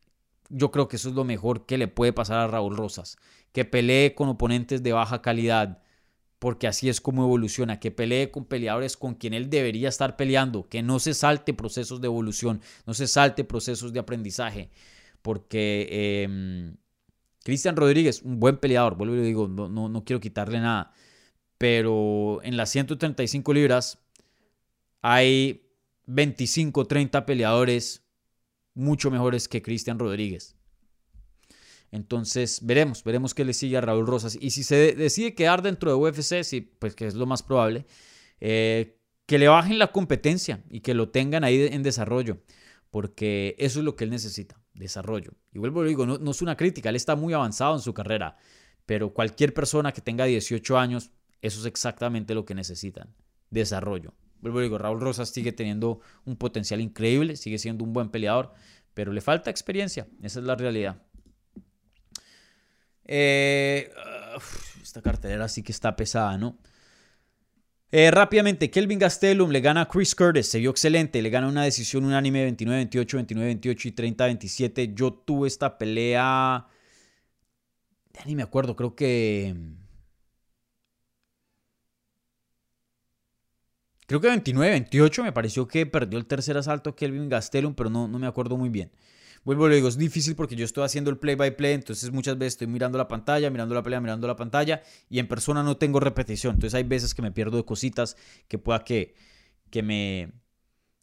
yo 0.49 0.71
creo 0.71 0.87
que 0.87 0.95
eso 0.95 1.09
es 1.09 1.17
lo 1.17 1.25
mejor 1.25 1.67
que 1.67 1.77
le 1.77 1.89
puede 1.89 2.13
pasar 2.13 2.39
a 2.39 2.47
Raúl 2.47 2.77
Rosas. 2.77 3.19
Que 3.51 3.65
pelee 3.65 4.15
con 4.15 4.29
oponentes 4.29 4.85
de 4.85 4.93
baja 4.93 5.23
calidad, 5.23 5.83
porque 6.39 6.69
así 6.69 6.89
es 6.89 7.01
como 7.01 7.25
evoluciona. 7.25 7.81
Que 7.81 7.91
pelee 7.91 8.31
con 8.31 8.45
peleadores 8.45 8.97
con 8.97 9.15
quien 9.15 9.35
él 9.35 9.51
debería 9.51 9.89
estar 9.89 10.17
peleando. 10.17 10.69
Que 10.69 10.85
no 10.85 11.01
se 11.01 11.15
salte 11.15 11.53
procesos 11.53 12.01
de 12.01 12.07
evolución, 12.07 12.61
no 12.87 12.95
se 12.95 13.09
salte 13.09 13.43
procesos 13.43 13.93
de 13.93 13.99
aprendizaje. 13.99 14.71
Porque 15.21 16.23
em, 16.23 16.77
Cristian 17.43 17.75
Rodríguez, 17.75 18.23
un 18.23 18.39
buen 18.39 18.59
peleador, 18.59 18.95
vuelvo 18.95 19.17
y 19.17 19.19
le 19.19 19.25
digo, 19.25 19.49
no, 19.49 19.69
no, 19.69 19.89
no 19.89 20.05
quiero 20.05 20.21
quitarle 20.21 20.61
nada. 20.61 20.93
Pero 21.59 22.41
en 22.45 22.57
las 22.57 22.71
135 22.71 23.53
libras 23.53 23.99
hay 25.03 25.71
25, 26.07 26.87
30 26.87 27.27
peleadores 27.27 28.05
mucho 28.75 29.11
mejores 29.11 29.49
que 29.49 29.63
Cristian 29.63 29.99
Rodríguez. 29.99 30.57
Entonces, 31.93 32.61
veremos, 32.63 33.03
veremos 33.03 33.35
qué 33.35 33.45
le 33.45 33.53
sigue 33.53 33.77
a 33.77 33.81
Raúl 33.81 34.07
Rosas. 34.07 34.39
Y 34.41 34.51
si 34.51 34.63
se 34.63 34.95
decide 34.95 35.35
quedar 35.35 35.63
dentro 35.63 35.91
de 35.91 35.97
UFC, 35.97 36.45
pues 36.79 36.95
que 36.95 37.07
es 37.07 37.15
lo 37.15 37.27
más 37.27 37.43
probable, 37.43 37.87
eh, 38.41 39.01
que 39.27 39.39
le 39.39 39.49
bajen 39.49 39.79
la 39.79 39.93
competencia 39.93 40.65
y 40.71 40.81
que 40.81 40.95
lo 40.95 41.11
tengan 41.11 41.45
ahí 41.45 41.69
en 41.71 41.83
desarrollo, 41.83 42.43
porque 42.91 43.57
eso 43.59 43.81
es 43.81 43.85
lo 43.85 43.97
que 43.97 44.05
él 44.05 44.11
necesita, 44.11 44.61
desarrollo. 44.75 45.33
Y 45.53 45.59
vuelvo 45.59 45.83
a 45.83 45.85
digo, 45.85 46.07
no, 46.07 46.19
no 46.19 46.31
es 46.31 46.43
una 46.43 46.57
crítica, 46.57 46.89
él 46.89 46.97
está 46.97 47.17
muy 47.17 47.33
avanzado 47.33 47.75
en 47.75 47.81
su 47.81 47.93
carrera, 47.93 48.37
pero 48.87 49.13
cualquier 49.13 49.53
persona 49.55 49.93
que 49.93 50.01
tenga 50.01 50.25
18 50.25 50.79
años, 50.79 51.11
eso 51.43 51.61
es 51.61 51.67
exactamente 51.67 52.35
lo 52.35 52.45
que 52.45 52.55
necesitan, 52.55 53.15
desarrollo. 53.51 54.15
Vuelvo 54.41 54.61
digo, 54.61 54.79
Raúl 54.79 55.01
Rosas 55.01 55.29
sigue 55.31 55.53
teniendo 55.53 56.01
un 56.25 56.37
potencial 56.37 56.81
increíble, 56.81 57.37
sigue 57.37 57.59
siendo 57.59 57.85
un 57.85 57.93
buen 57.93 58.11
peleador, 58.11 58.53
pero 58.95 59.13
le 59.13 59.21
falta 59.21 59.51
experiencia, 59.51 60.07
esa 60.23 60.41
es 60.41 60.47
la 60.47 60.55
realidad. 60.55 61.03
Eh, 63.05 63.91
esta 64.83 65.03
cartelera 65.03 65.49
sí 65.49 65.63
que 65.63 65.73
está 65.73 65.97
pesada, 65.97 66.39
¿no? 66.39 66.59
Eh, 67.93 68.11
rápidamente, 68.13 68.71
Kelvin 68.71 69.01
Gastelum 69.01 69.51
le 69.51 69.61
gana 69.61 69.83
a 69.83 69.89
Chris 69.89 70.15
Curtis, 70.15 70.47
se 70.47 70.61
vio 70.61 70.71
excelente, 70.71 71.21
le 71.21 71.29
gana 71.29 71.49
una 71.49 71.65
decisión 71.65 72.05
unánime 72.05 72.49
29-28, 72.57 73.27
29-28 73.27 73.87
y 73.87 73.93
30-27. 73.93 74.95
Yo 74.95 75.13
tuve 75.13 75.49
esta 75.49 75.77
pelea, 75.77 76.69
ya 78.13 78.25
ni 78.27 78.37
me 78.37 78.45
acuerdo, 78.45 78.77
creo 78.77 78.95
que 78.95 79.57
Creo 84.11 84.21
que 84.21 84.29
29-28 84.29 85.23
me 85.23 85.31
pareció 85.31 85.69
que 85.69 85.87
perdió 85.87 86.19
el 86.19 86.27
tercer 86.27 86.57
asalto 86.57 86.97
Kelvin 86.97 87.29
Gastelum, 87.29 87.75
pero 87.75 87.91
no, 87.91 88.09
no 88.09 88.19
me 88.19 88.27
acuerdo 88.27 88.57
muy 88.57 88.69
bien. 88.69 88.91
Vuelvo 89.45 89.67
a 89.67 89.69
digo, 89.69 89.87
es 89.87 89.97
difícil 89.97 90.35
porque 90.35 90.57
yo 90.57 90.65
estoy 90.65 90.83
haciendo 90.83 91.13
el 91.13 91.17
play 91.17 91.37
by 91.37 91.57
play, 91.57 91.75
entonces 91.75 92.11
muchas 92.11 92.37
veces 92.37 92.55
estoy 92.55 92.67
mirando 92.67 92.99
la 92.99 93.07
pantalla, 93.07 93.51
mirando 93.51 93.73
la 93.73 93.85
pelea, 93.85 94.01
mirando 94.01 94.27
la 94.27 94.35
pantalla 94.35 94.83
y 95.09 95.21
en 95.21 95.29
persona 95.29 95.63
no 95.63 95.77
tengo 95.77 96.01
repetición. 96.01 96.57
Entonces 96.57 96.75
hay 96.75 96.83
veces 96.83 97.15
que 97.15 97.23
me 97.23 97.31
pierdo 97.31 97.57
de 97.57 97.65
cositas 97.65 98.17
que 98.49 98.59
pueda 98.59 98.83
que, 98.83 99.15
que 99.71 99.85
me... 99.85 100.33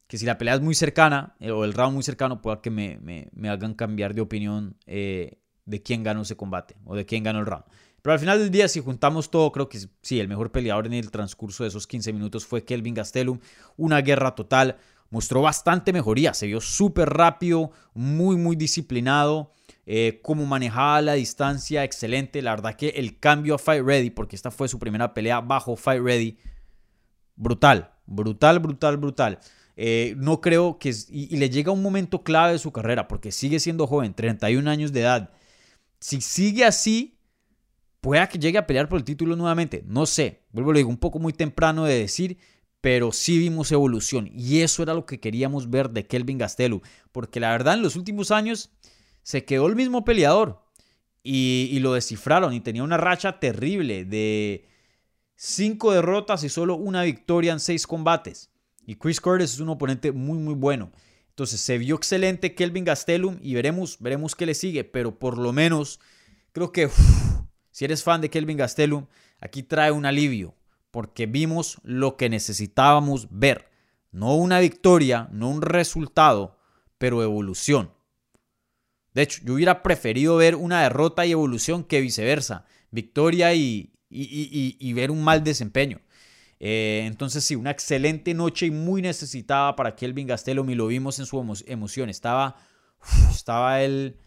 Que 0.08 0.18
si 0.18 0.26
la 0.26 0.38
pelea 0.38 0.56
es 0.56 0.62
muy 0.62 0.76
cercana 0.76 1.38
eh, 1.40 1.52
o 1.52 1.64
el 1.64 1.72
round 1.72 1.94
muy 1.94 2.04
cercano, 2.04 2.42
pueda 2.42 2.60
que 2.60 2.72
me, 2.72 3.00
me, 3.32 3.50
hagan 3.50 3.74
cambiar 3.74 4.16
de 4.16 4.20
opinión 4.20 4.76
eh, 4.86 5.40
de 5.64 5.82
quién 5.82 6.04
ganó 6.04 6.24
ese 6.24 6.36
combate 6.36 6.76
o 6.84 6.94
de 6.94 7.06
quién 7.06 7.24
ganó 7.24 7.40
el 7.40 7.46
round. 7.46 7.64
Pero 8.08 8.14
al 8.14 8.20
final 8.22 8.40
del 8.40 8.52
día, 8.52 8.70
si 8.70 8.80
juntamos 8.80 9.30
todo, 9.30 9.52
creo 9.52 9.68
que 9.68 9.82
sí, 10.02 10.22
el 10.22 10.30
mejor 10.30 10.50
peleador 10.50 10.86
en 10.86 10.94
el 10.94 11.12
transcurso 11.12 11.66
de 11.66 11.68
esos 11.68 11.88
15 11.88 12.14
minutos 12.14 12.46
fue 12.46 12.64
Kelvin 12.64 12.94
Gastelum. 12.94 13.38
Una 13.76 14.00
guerra 14.00 14.34
total. 14.34 14.78
Mostró 15.10 15.42
bastante 15.42 15.92
mejoría. 15.92 16.34
Se 16.34 16.48
vio 16.48 16.62
súper 16.62 17.10
rápido, 17.10 17.72
muy, 17.94 18.38
muy 18.38 18.56
disciplinado. 18.56 19.52
Eh, 19.86 20.22
cómo 20.24 20.46
manejaba 20.46 21.02
la 21.02 21.16
distancia, 21.16 21.84
excelente. 21.84 22.42
La 22.42 22.52
verdad 22.52 22.76
que 22.76 22.88
el 22.92 23.20
cambio 23.20 23.56
a 23.56 23.58
Fight 23.58 23.84
Ready, 23.84 24.10
porque 24.10 24.38
esta 24.38 24.52
fue 24.52 24.70
su 24.70 24.80
primera 24.80 25.14
pelea 25.14 25.42
bajo 25.42 25.76
Fight 25.76 26.02
Ready, 26.02 26.38
brutal, 27.36 27.92
brutal, 28.06 28.60
brutal, 28.60 28.96
brutal. 28.96 29.40
Eh, 29.76 30.16
no 30.16 30.40
creo 30.40 30.80
que... 30.80 30.96
y, 31.10 31.36
le 31.36 31.50
llega 31.50 31.74
un 31.74 31.84
momento 31.84 32.24
clave 32.24 32.54
de 32.54 32.60
su 32.60 32.72
carrera, 32.72 33.10
porque 33.10 33.34
sigue 33.34 33.60
siendo 33.60 33.86
joven, 33.86 34.14
31 34.14 34.72
años 34.72 34.94
de 34.94 35.02
edad. 35.02 35.32
Si 36.00 36.22
sigue 36.22 36.64
así, 36.64 37.17
Pueda 38.02 38.30
que 38.30 38.38
llegue 38.38 38.58
a 38.58 38.68
pelear 38.68 38.90
por 38.90 39.00
el 39.00 39.06
título 39.06 39.36
nuevamente, 39.36 39.84
no 39.88 40.06
sé. 40.06 40.44
Vuelvo 40.52 40.72
lo 40.72 40.78
digo, 40.78 40.90
un 40.90 40.98
poco 40.98 41.20
muy 41.20 41.34
temprano 41.34 41.86
de 41.86 42.00
decir, 42.00 42.38
pero 42.82 43.12
sí 43.12 43.38
vimos 43.38 43.72
evolución. 43.72 44.30
Y 44.34 44.62
eso 44.62 44.84
era 44.84 44.94
lo 44.94 45.06
que 45.06 45.20
queríamos 45.20 45.70
ver 45.70 45.90
de 45.90 46.08
Kelvin 46.08 46.38
Gastelu. 46.38 46.82
Porque 47.12 47.40
la 47.40 47.52
verdad, 47.52 47.74
en 47.74 47.82
los 47.82 47.96
últimos 47.96 48.32
años 48.32 48.70
se 49.24 49.46
quedó 49.46 49.68
el 49.68 49.76
mismo 49.76 50.06
peleador. 50.06 50.64
Y, 51.24 51.78
lo 51.82 51.94
descifraron. 51.94 52.54
Y 52.54 52.62
tenía 52.62 52.84
una 52.84 52.98
racha 52.98 53.40
terrible 53.40 54.06
de 54.06 54.70
cinco 55.36 55.92
derrotas 55.92 56.44
y 56.44 56.50
solo 56.50 56.76
una 56.76 57.04
victoria 57.04 57.52
en 57.52 57.60
seis 57.60 57.86
combates. 57.86 58.52
Y 58.86 58.96
Chris 58.96 59.20
Curtis 59.20 59.56
es 59.56 59.60
un 59.60 59.70
oponente 59.70 60.14
muy, 60.14 60.38
muy 60.38 60.54
bueno. 60.54 60.92
Entonces 61.30 61.60
se 61.60 61.78
vio 61.78 61.96
excelente 61.96 62.56
Kelvin 62.56 62.86
Gastelum 62.86 63.38
y 63.42 63.54
veremos, 63.56 63.98
veremos 64.00 64.36
qué 64.36 64.46
le 64.46 64.54
sigue. 64.54 64.86
Pero 64.86 65.20
por 65.20 65.38
lo 65.38 65.52
menos 65.52 66.00
creo 66.54 66.72
que 66.72 66.90
si 67.78 67.86
eres 67.86 68.02
fan 68.02 68.22
de 68.22 68.32
Kelvin 68.32 68.58
Gastelum, 68.58 69.06
aquí 69.40 69.62
trae 69.62 69.92
un 69.92 70.08
alivio, 70.08 70.56
porque 70.90 71.28
vimos 71.28 71.78
lo 71.84 72.18
que 72.18 72.28
necesitábamos 72.28 73.28
ver. 73.30 73.70
No 74.12 74.34
una 74.34 74.60
victoria, 74.60 75.30
no 75.32 75.48
un 75.52 75.62
resultado, 75.62 76.58
pero 76.98 77.22
evolución. 77.22 77.94
De 79.14 79.22
hecho, 79.22 79.42
yo 79.46 79.54
hubiera 79.54 79.84
preferido 79.84 80.38
ver 80.38 80.56
una 80.56 80.82
derrota 80.82 81.28
y 81.28 81.34
evolución 81.34 81.84
que 81.84 82.02
viceversa. 82.02 82.66
victoria 82.90 83.54
y, 83.54 83.94
ver 84.96 85.12
un 85.12 85.24
mal 85.24 85.44
desempeño. 85.44 86.02
Eh, 86.60 87.04
entonces 87.06 87.44
sí, 87.44 87.56
una 87.56 87.70
excelente 87.70 88.34
noche 88.34 88.66
y 88.66 88.72
muy 88.72 89.04
necesitada 89.04 89.76
para 89.76 89.96
Kelvin 89.96 90.26
Gastelum 90.26 90.68
y 90.72 90.74
lo 90.74 90.88
vimos 90.88 91.20
en 91.20 91.28
su 91.28 91.38
emoción. 91.68 92.10
Estaba, 92.10 92.56
estaba 93.30 93.84
él, 93.84 94.18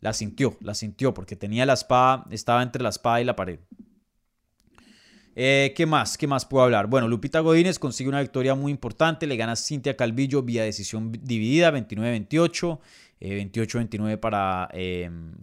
la 0.00 0.12
sintió, 0.12 0.56
la 0.60 0.74
sintió 0.74 1.14
porque 1.14 1.36
tenía 1.36 1.66
la 1.66 1.74
espada, 1.74 2.26
estaba 2.30 2.62
entre 2.62 2.82
la 2.82 2.90
espada 2.90 3.20
y 3.20 3.24
la 3.24 3.36
pared. 3.36 3.58
Eh, 5.40 5.72
¿Qué 5.76 5.86
más? 5.86 6.18
¿Qué 6.18 6.26
más 6.26 6.44
puedo 6.44 6.64
hablar? 6.64 6.88
Bueno, 6.88 7.06
Lupita 7.06 7.40
Godínez 7.40 7.78
consigue 7.78 8.08
una 8.08 8.20
victoria 8.20 8.56
muy 8.56 8.72
importante, 8.72 9.26
le 9.26 9.36
gana 9.36 9.54
Cintia 9.54 9.96
Calvillo 9.96 10.42
vía 10.42 10.64
decisión 10.64 11.12
dividida, 11.12 11.70
29-28, 11.70 12.80
28-29 13.20 14.12
eh, 14.12 14.16
para 14.16 14.68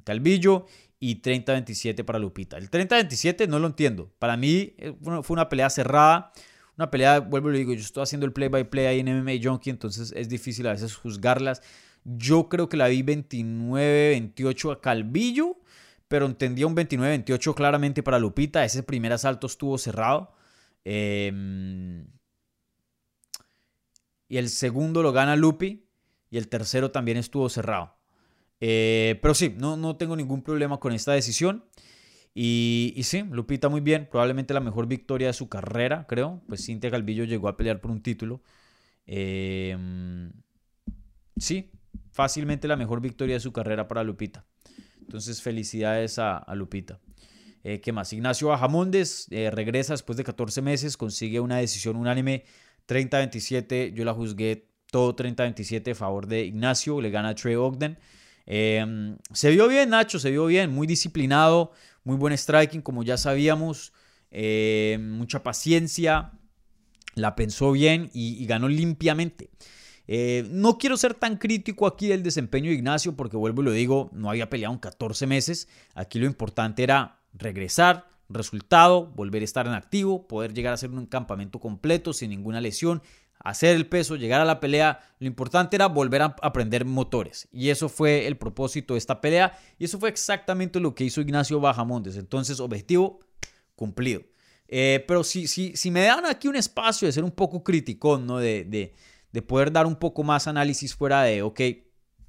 Calvillo 0.04 0.66
y 1.00 1.22
30-27 1.22 2.04
para 2.04 2.20
Lupita. 2.20 2.58
El 2.58 2.70
30-27 2.70 3.48
no 3.48 3.60
lo 3.60 3.68
entiendo. 3.68 4.12
Para 4.20 4.38
mí 4.38 4.74
eh, 4.78 4.94
fue 5.22 5.34
una 5.34 5.50
pelea 5.50 5.70
cerrada. 5.70 6.32
Una 6.78 6.92
pelea, 6.92 7.20
vuelvo 7.20 7.50
y 7.50 7.52
lo 7.54 7.58
digo, 7.60 7.74
yo 7.74 7.80
estoy 7.80 8.04
haciendo 8.04 8.26
el 8.26 8.34
play 8.34 8.50
by 8.50 8.70
play 8.70 8.86
ahí 8.88 9.00
en 9.00 9.22
MMA 9.22 9.34
Junkie, 9.42 9.70
entonces 9.70 10.12
es 10.14 10.28
difícil 10.28 10.68
a 10.68 10.72
veces 10.72 10.94
juzgarlas. 10.94 11.62
Yo 12.06 12.50
creo 12.50 12.70
que 12.70 12.78
la 12.78 12.88
vi 12.88 13.02
29-28 13.02 14.72
a 14.72 14.82
Calvillo, 14.82 15.58
pero 16.08 16.28
entendía 16.28 16.68
un 16.68 16.76
29-28 16.76 17.56
claramente 17.56 18.04
para 18.04 18.20
Lupita. 18.20 18.64
Ese 18.64 18.84
primer 18.84 19.12
asalto 19.12 19.48
estuvo 19.48 19.78
cerrado. 19.80 20.32
Em, 20.84 22.06
y 24.30 24.38
el 24.38 24.50
segundo 24.50 25.02
lo 25.02 25.12
gana 25.12 25.36
Lupi 25.36 25.88
y 26.30 26.38
el 26.38 26.48
tercero 26.48 26.92
también 26.92 27.18
estuvo 27.18 27.50
cerrado. 27.50 27.98
Eh, 28.62 29.20
pero 29.22 29.34
sí, 29.34 29.56
no, 29.58 29.76
no 29.76 29.98
tengo 29.98 30.16
ningún 30.16 30.44
problema 30.44 30.80
con 30.80 30.94
esta 30.94 31.14
decisión. 31.14 31.66
Y, 32.36 33.02
sí, 33.04 33.24
Lupita 33.32 33.70
muy 33.70 33.82
bien, 33.82 34.08
probablemente 34.12 34.54
la 34.54 34.60
mejor 34.60 34.88
victoria 34.88 35.28
de 35.28 35.34
su 35.34 35.50
carrera, 35.50 36.06
creo. 36.08 36.44
Pues 36.48 36.66
Cintia 36.66 36.92
Calvillo 36.92 37.24
llegó 37.24 37.48
a 37.48 37.58
pelear 37.58 37.82
por 37.82 37.92
un 37.92 38.02
título. 38.04 38.42
Em, 39.08 40.32
sí, 41.38 41.72
fácilmente 42.16 42.70
la 42.70 42.78
mejor 42.78 43.02
victoria 43.02 43.36
de 43.36 43.42
su 43.42 43.52
carrera 43.52 43.90
para 43.90 44.02
Lupita. 44.02 44.46
Entonces, 45.02 45.42
felicidades 45.42 46.18
a, 46.18 46.46
Lupita. 46.56 47.02
Eh, 47.66 47.82
¿Qué 47.82 47.92
más? 47.92 48.14
Ignacio 48.14 48.48
Bajamondes 48.48 49.28
eh, 49.32 49.52
regresa 49.52 49.92
después 49.92 50.16
de 50.16 50.24
14 50.24 50.62
meses, 50.62 50.96
consigue 50.96 51.42
una 51.42 51.58
decisión 51.58 51.98
unánime 51.98 52.46
30-27. 52.88 53.94
Yo 53.94 54.06
la 54.06 54.14
juzgué 54.14 54.70
todo 54.92 55.14
30-27 55.14 55.92
a 55.92 55.96
favor 55.96 56.26
de 56.26 56.46
Ignacio, 56.46 57.02
le 57.02 57.10
gana 57.10 57.30
a 57.30 57.36
Trey 57.36 57.56
Ogden. 57.56 58.00
Em, 58.46 59.18
se 59.34 59.50
vio 59.50 59.68
bien, 59.68 59.90
Nacho, 59.90 60.18
se 60.18 60.32
vio 60.32 60.46
bien, 60.46 60.72
muy 60.72 60.88
disciplinado, 60.88 61.74
muy 62.06 62.16
buen 62.16 62.34
striking, 62.38 62.82
como 62.82 63.04
ya 63.04 63.18
sabíamos, 63.18 63.92
em, 64.32 65.18
mucha 65.18 65.44
paciencia, 65.44 66.32
la 67.16 67.36
pensó 67.36 67.74
bien 67.74 68.10
y, 68.14 68.46
ganó 68.46 68.70
limpiamente. 68.70 69.50
Eh, 70.08 70.48
no 70.52 70.78
quiero 70.78 70.98
ser 70.98 71.14
tan 71.14 71.38
crítico 71.38 71.88
aquí 71.88 72.08
del 72.08 72.24
desempeño 72.24 72.70
de 72.70 72.76
Ignacio 72.76 73.16
porque 73.16 73.38
vuelvo 73.38 73.62
y 73.62 73.66
lo 73.66 73.72
digo, 73.72 74.10
no 74.14 74.30
había 74.30 74.50
peleado 74.50 74.74
en 74.74 74.80
14 74.80 75.28
meses. 75.28 75.68
Aquí 75.94 76.20
lo 76.20 76.26
importante 76.26 76.84
era 76.84 77.20
regresar, 77.34 78.08
resultado, 78.30 79.08
volver 79.08 79.42
a 79.42 79.46
estar 79.46 79.68
en 79.68 79.74
activo, 79.74 80.28
poder 80.28 80.54
llegar 80.54 80.72
a 80.72 80.76
hacer 80.76 80.90
un 80.90 81.06
campamento 81.06 81.60
completo 81.60 82.14
sin 82.14 82.30
ninguna 82.30 82.62
lesión 82.62 83.02
hacer 83.46 83.76
el 83.76 83.86
peso, 83.86 84.16
llegar 84.16 84.42
a 84.42 84.46
la 84.46 84.60
pelea. 84.60 85.00
Lo 85.20 85.28
importante 85.28 85.76
era 85.76 85.88
volver 85.88 86.24
a 86.24 86.36
aprender 86.42 86.84
motores. 86.84 87.48
Y 87.52 87.70
eso 87.70 87.90
fue 87.90 88.28
el 88.28 88.38
propósito 88.38 88.96
de 88.96 88.98
esta 88.98 89.22
pelea. 89.22 89.58
Y 89.78 89.86
eso 89.86 90.00
fue 90.00 90.10
exactamente 90.10 90.80
lo 90.80 90.96
que 90.96 91.04
hizo 91.04 91.22
Ignacio 91.22 91.60
Bajamontes. 91.60 92.18
Entonces, 92.18 92.60
objetivo 92.60 93.20
cumplido. 93.76 94.24
Eh, 94.68 95.06
pero 95.08 95.24
si, 95.24 95.48
si, 95.48 95.78
si 95.78 95.92
me 95.92 96.02
dan 96.02 96.26
aquí 96.26 96.48
un 96.48 96.56
espacio 96.56 97.08
de 97.08 97.12
ser 97.12 97.24
un 97.24 97.32
poco 97.32 97.64
crítico, 97.64 98.18
¿no? 98.18 98.40
De, 98.40 98.96
de 99.36 99.42
poder 99.42 99.74
dar 99.74 99.86
un 99.86 99.98
poco 99.98 100.24
más 100.24 100.48
análisis 100.48 100.96
fuera 100.96 101.22
de, 101.24 101.42
ok, 101.42 101.60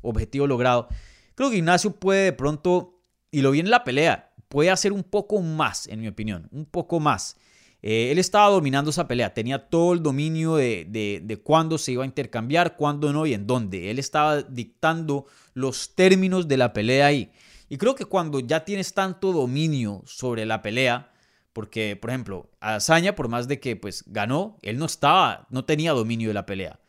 objetivo 0.00 0.48
logrado. 0.48 0.88
Creo 1.36 1.50
que 1.50 1.58
Ignacio 1.58 1.92
puede 1.92 2.24
de 2.24 2.32
pronto, 2.32 3.00
y 3.30 3.42
lo 3.42 3.52
vi 3.52 3.60
en 3.60 3.70
la 3.70 3.84
pelea, 3.84 4.34
puede 4.48 4.70
hacer 4.70 4.92
un 4.92 5.04
poco 5.04 5.40
más, 5.40 5.86
en 5.86 6.00
mi 6.00 6.08
opinión, 6.08 6.48
un 6.50 6.66
poco 6.66 6.98
más. 6.98 7.36
Eh, 7.80 8.10
él 8.10 8.18
estaba 8.18 8.50
dominando 8.50 8.90
esa 8.90 9.06
pelea, 9.06 9.34
tenía 9.34 9.68
todo 9.68 9.92
el 9.92 10.02
dominio 10.02 10.56
de, 10.56 10.84
de, 11.22 11.36
cuándo 11.36 11.78
se 11.78 11.92
iba 11.92 12.02
a 12.02 12.06
intercambiar, 12.06 12.74
cuándo 12.74 13.12
no 13.12 13.24
y 13.24 13.34
en 13.34 13.46
dónde. 13.46 13.92
Él 13.92 14.00
estaba 14.00 14.42
dictando 14.42 15.26
los 15.54 15.94
términos 15.94 16.48
de 16.48 16.56
la 16.56 16.72
pelea 16.72 17.06
ahí. 17.06 17.30
Y 17.68 17.78
creo 17.78 17.94
que 17.94 18.04
cuando 18.04 18.40
ya 18.40 18.64
tienes 18.64 18.94
tanto 18.94 19.32
dominio 19.32 20.02
sobre 20.06 20.44
la 20.44 20.60
pelea, 20.60 21.12
porque, 21.52 21.94
por 21.94 22.10
ejemplo, 22.10 22.50
Azaña, 22.58 23.14
por 23.14 23.28
más 23.28 23.46
de 23.46 23.60
que 23.60 23.76
pues 23.76 24.02
ganó, 24.08 24.58
él 24.62 24.76
no 24.76 24.86
estaba, 24.86 25.46
no 25.50 25.64
tenía 25.64 25.92
dominio 25.92 26.28
de 26.28 26.34
la 26.34 26.46
pelea. 26.46 26.80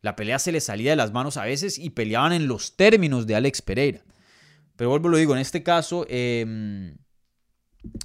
La 0.00 0.16
pelea 0.16 0.38
se 0.38 0.52
le 0.52 0.60
salía 0.60 0.90
de 0.90 0.96
las 0.96 1.12
manos 1.12 1.36
a 1.36 1.44
veces 1.44 1.78
y 1.78 1.90
peleaban 1.90 2.32
en 2.32 2.46
los 2.46 2.76
términos 2.76 3.26
de 3.26 3.34
Alex 3.34 3.62
Pereira. 3.62 4.04
Pero 4.76 4.90
vuelvo, 4.90 5.08
lo 5.08 5.16
digo, 5.16 5.34
en 5.34 5.40
este 5.40 5.62
caso, 5.62 6.06
eh, 6.08 6.40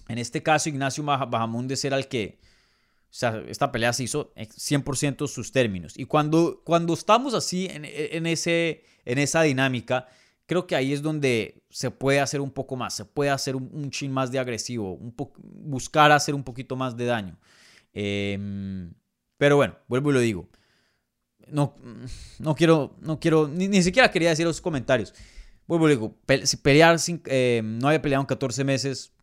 en 0.08 0.18
este 0.18 0.44
caso, 0.44 0.70
Ignacio 0.70 1.04
Bajamundes 1.04 1.84
era 1.86 1.98
el 1.98 2.08
que, 2.08 2.40
o 2.42 3.06
sea, 3.10 3.44
esta 3.48 3.72
pelea 3.72 3.94
se 3.94 4.04
hizo 4.04 4.34
100% 4.36 5.28
sus 5.28 5.52
términos. 5.52 5.94
Y 5.98 6.06
cuando, 6.06 6.62
cuando 6.64 6.94
estamos 6.94 7.34
así 7.34 7.68
en, 7.70 8.26
ese, 8.26 8.84
en 9.06 9.18
esa 9.18 9.44
dinámica, 9.44 10.08
creo 10.46 10.68
que 10.68 10.76
ahí 10.76 10.94
es 10.94 11.02
donde 11.02 11.64
se 11.70 11.92
puede 11.92 12.20
hacer 12.20 12.42
un 12.42 12.52
poco 12.52 12.76
más, 12.76 12.96
se 12.96 13.06
puede 13.06 13.30
hacer 13.30 13.56
un, 13.56 13.90
chin 13.92 14.12
más 14.12 14.32
de 14.32 14.40
agresivo, 14.40 14.94
un 14.94 15.14
buscar 15.44 16.12
hacer 16.12 16.36
un 16.36 16.44
poquito 16.44 16.76
más 16.76 16.98
de 16.98 17.06
daño. 17.06 17.40
Em, 17.94 18.94
pero 19.38 19.58
bueno, 19.58 19.78
vuelvo 19.88 20.12
y 20.12 20.14
lo 20.14 20.20
digo. 20.20 20.50
No, 21.48 21.76
no 22.40 22.56
quiero, 22.56 22.96
no 23.02 23.20
quiero, 23.20 23.48
ni, 23.48 23.82
siquiera 23.84 24.12
quería 24.12 24.30
decir 24.30 24.46
los 24.46 24.62
comentarios. 24.62 25.14
Vuelvo 25.68 25.88
digo, 25.88 26.18
pelear 26.62 27.00
sin, 27.00 27.22
eh, 27.26 27.62
no 27.64 27.88
había 27.88 28.02
peleado 28.02 28.22
en 28.22 28.28
14 28.28 28.64
meses, 28.64 29.14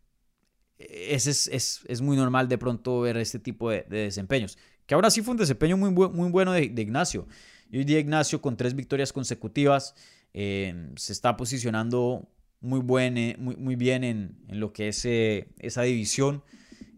es, 0.80 1.48
es, 1.86 2.00
muy 2.00 2.16
normal 2.16 2.48
de 2.48 2.58
pronto 2.58 3.00
ver 3.00 3.16
este 3.18 3.38
tipo 3.38 3.70
de, 3.70 3.84
desempeños. 3.88 4.58
Que 4.86 4.94
ahora 4.94 5.10
sí 5.10 5.22
fue 5.22 5.32
un 5.32 5.38
desempeño 5.38 5.76
muy, 5.76 5.90
muy 5.90 6.30
bueno 6.30 6.52
de, 6.52 6.64
Ignacio. 6.64 7.26
Y 7.70 7.78
hoy 7.78 7.84
día 7.84 7.98
Ignacio 7.98 8.40
con 8.40 8.56
tres 8.56 8.74
victorias 8.74 9.12
consecutivas 9.12 9.94
eh, 10.32 10.90
se 10.96 11.12
está 11.12 11.36
posicionando 11.36 12.28
muy, 12.60 12.80
buen, 12.80 13.16
eh, 13.16 13.36
muy, 13.38 13.56
muy 13.56 13.76
bien 13.76 14.04
en, 14.04 14.36
lo 14.48 14.72
que 14.72 14.88
es 14.88 15.04
eh, 15.04 15.48
esa 15.58 15.82
división. 15.82 16.42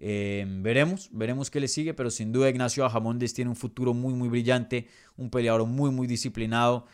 Veremos, 0.02 1.08
veremos 1.12 1.50
qué 1.50 1.60
le 1.60 1.68
sigue, 1.68 1.94
pero 1.94 2.10
sin 2.10 2.32
duda 2.32 2.50
Ignacio 2.50 2.84
Ajamondes 2.84 3.34
tiene 3.34 3.50
un 3.50 3.56
futuro 3.56 3.94
muy, 3.94 4.14
muy 4.14 4.28
brillante, 4.28 4.88
un 5.16 5.30
peleador 5.30 5.64
muy, 5.66 5.90
muy 5.90 6.06
disciplinado, 6.06 6.86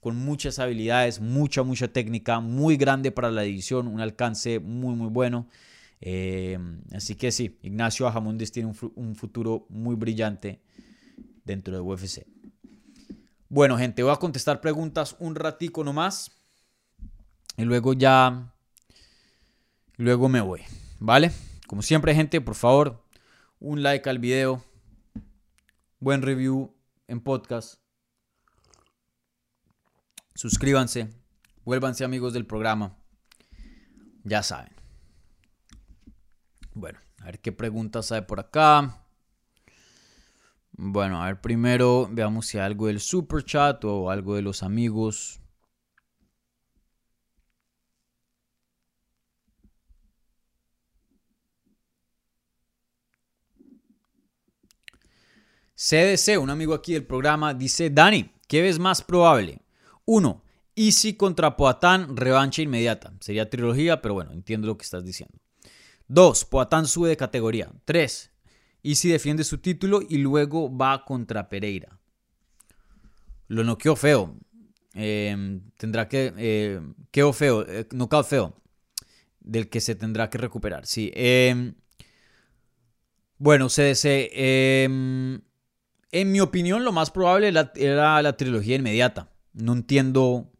con 0.00 0.16
muchas 0.16 0.58
habilidades, 0.58 1.20
mucha, 1.20 1.62
mucha 1.62 1.88
técnica, 1.88 2.40
muy 2.40 2.76
grande 2.76 3.10
para 3.12 3.30
la 3.30 3.42
división, 3.42 3.88
un 3.88 4.00
alcance 4.00 4.60
muy, 4.60 4.94
muy 4.94 5.08
bueno. 5.08 5.48
Eh, 6.00 6.58
así 6.92 7.14
que 7.14 7.32
sí, 7.32 7.58
Ignacio 7.62 8.06
Ajamundis 8.06 8.52
tiene 8.52 8.72
un, 8.94 9.14
futuro 9.16 9.66
muy 9.68 9.96
brillante 9.96 10.60
dentro 11.44 11.74
de 11.74 11.80
UFC. 11.80 12.26
Bueno, 13.48 13.78
gente, 13.78 14.02
voy 14.02 14.12
a 14.12 14.16
contestar 14.16 14.60
preguntas 14.60 15.16
un 15.18 15.34
ratico 15.34 15.82
nomás. 15.84 16.32
Y 17.56 17.64
luego 17.64 17.92
ya. 17.92 18.52
Luego 19.96 20.28
me 20.28 20.40
voy. 20.40 20.60
¿Vale? 21.00 21.32
Como 21.66 21.82
siempre, 21.82 22.14
gente, 22.14 22.40
por 22.40 22.54
favor, 22.54 23.04
un 23.58 23.82
like 23.82 24.08
al 24.08 24.20
video. 24.20 24.62
Buen 25.98 26.22
review 26.22 26.72
en 27.08 27.20
podcast. 27.20 27.80
Suscríbanse. 30.34 31.08
Vuélvanse 31.64 32.04
amigos 32.04 32.32
del 32.34 32.46
programa. 32.46 32.96
Ya 34.22 34.44
saben. 34.44 34.72
Bueno, 36.72 37.00
a 37.20 37.24
ver 37.24 37.40
qué 37.40 37.50
preguntas 37.50 38.12
hay 38.12 38.20
por 38.22 38.38
acá. 38.38 39.04
Bueno, 40.70 41.20
a 41.20 41.26
ver, 41.26 41.40
primero 41.40 42.08
veamos 42.12 42.46
si 42.46 42.58
hay 42.58 42.66
algo 42.66 42.86
del 42.86 43.00
super 43.00 43.42
chat 43.42 43.84
o 43.84 44.10
algo 44.10 44.36
de 44.36 44.42
los 44.42 44.62
amigos. 44.62 45.40
CDC, 55.76 56.40
un 56.40 56.50
amigo 56.50 56.74
aquí 56.74 56.94
del 56.94 57.04
programa, 57.04 57.52
dice, 57.52 57.90
Dani, 57.90 58.32
¿qué 58.48 58.62
ves 58.62 58.78
más 58.78 59.02
probable? 59.02 59.60
Uno, 60.06 60.42
Easy 60.74 61.14
contra 61.14 61.56
Poatán, 61.56 62.16
revancha 62.16 62.60
inmediata. 62.60 63.12
Sería 63.20 63.48
trilogía, 63.48 64.02
pero 64.02 64.14
bueno, 64.14 64.32
entiendo 64.32 64.66
lo 64.66 64.76
que 64.76 64.84
estás 64.84 65.04
diciendo. 65.04 65.38
2. 66.08 66.44
Poatán 66.44 66.86
sube 66.86 67.08
de 67.08 67.16
categoría. 67.16 67.70
3. 67.86 68.30
Easy 68.82 69.08
defiende 69.08 69.42
su 69.42 69.58
título 69.58 70.00
y 70.06 70.18
luego 70.18 70.74
va 70.74 71.04
contra 71.04 71.48
Pereira. 71.48 71.98
Lo 73.48 73.64
noqueó 73.64 73.96
feo. 73.96 74.36
Em, 74.92 75.62
tendrá 75.78 76.08
que. 76.08 76.32
Eh, 76.36 76.80
quedó 77.10 77.32
feo. 77.32 77.66
Eh, 77.66 77.86
feo. 78.24 78.54
del 79.40 79.68
que 79.68 79.80
se 79.80 79.94
tendrá 79.94 80.28
que 80.28 80.38
recuperar. 80.38 80.86
Sí. 80.86 81.10
Em, 81.14 81.74
bueno, 83.38 83.68
CDC. 83.68 84.30
En 86.12 86.32
mi 86.32 86.40
opinión, 86.40 86.84
lo 86.84 86.92
más 86.92 87.10
probable 87.10 87.52
era 87.74 88.22
la 88.22 88.36
trilogía 88.36 88.76
inmediata. 88.76 89.30
No 89.52 89.72
entiendo. 89.72 90.52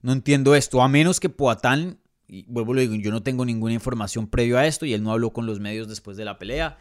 No 0.00 0.12
entiendo 0.12 0.54
esto. 0.54 0.82
A 0.82 0.88
menos 0.88 1.20
que 1.20 1.28
Poatán. 1.28 2.00
Y 2.26 2.44
vuelvo 2.48 2.74
lo 2.74 2.80
digo, 2.80 2.94
yo 2.94 3.10
no 3.10 3.22
tengo 3.22 3.44
ninguna 3.44 3.74
información 3.74 4.26
previo 4.26 4.58
a 4.58 4.66
esto 4.66 4.86
y 4.86 4.94
él 4.94 5.02
no 5.02 5.12
habló 5.12 5.32
con 5.32 5.46
los 5.46 5.60
medios 5.60 5.88
después 5.88 6.16
de 6.16 6.24
la 6.24 6.38
pelea. 6.38 6.78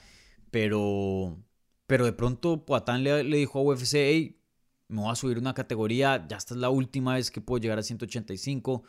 Pero. 0.51 1.37
Pero 1.85 2.05
de 2.05 2.13
pronto 2.13 2.65
Poatán 2.65 3.03
le, 3.03 3.23
le 3.23 3.37
dijo 3.37 3.59
a 3.59 3.61
UFC: 3.61 3.93
hey, 3.95 4.39
me 4.87 5.01
voy 5.01 5.11
a 5.11 5.15
subir 5.15 5.37
una 5.37 5.53
categoría. 5.53 6.25
Ya 6.27 6.37
esta 6.37 6.53
es 6.53 6.59
la 6.59 6.69
última 6.69 7.15
vez 7.15 7.29
que 7.29 7.41
puedo 7.41 7.61
llegar 7.61 7.79
a 7.79 7.83
185. 7.83 8.83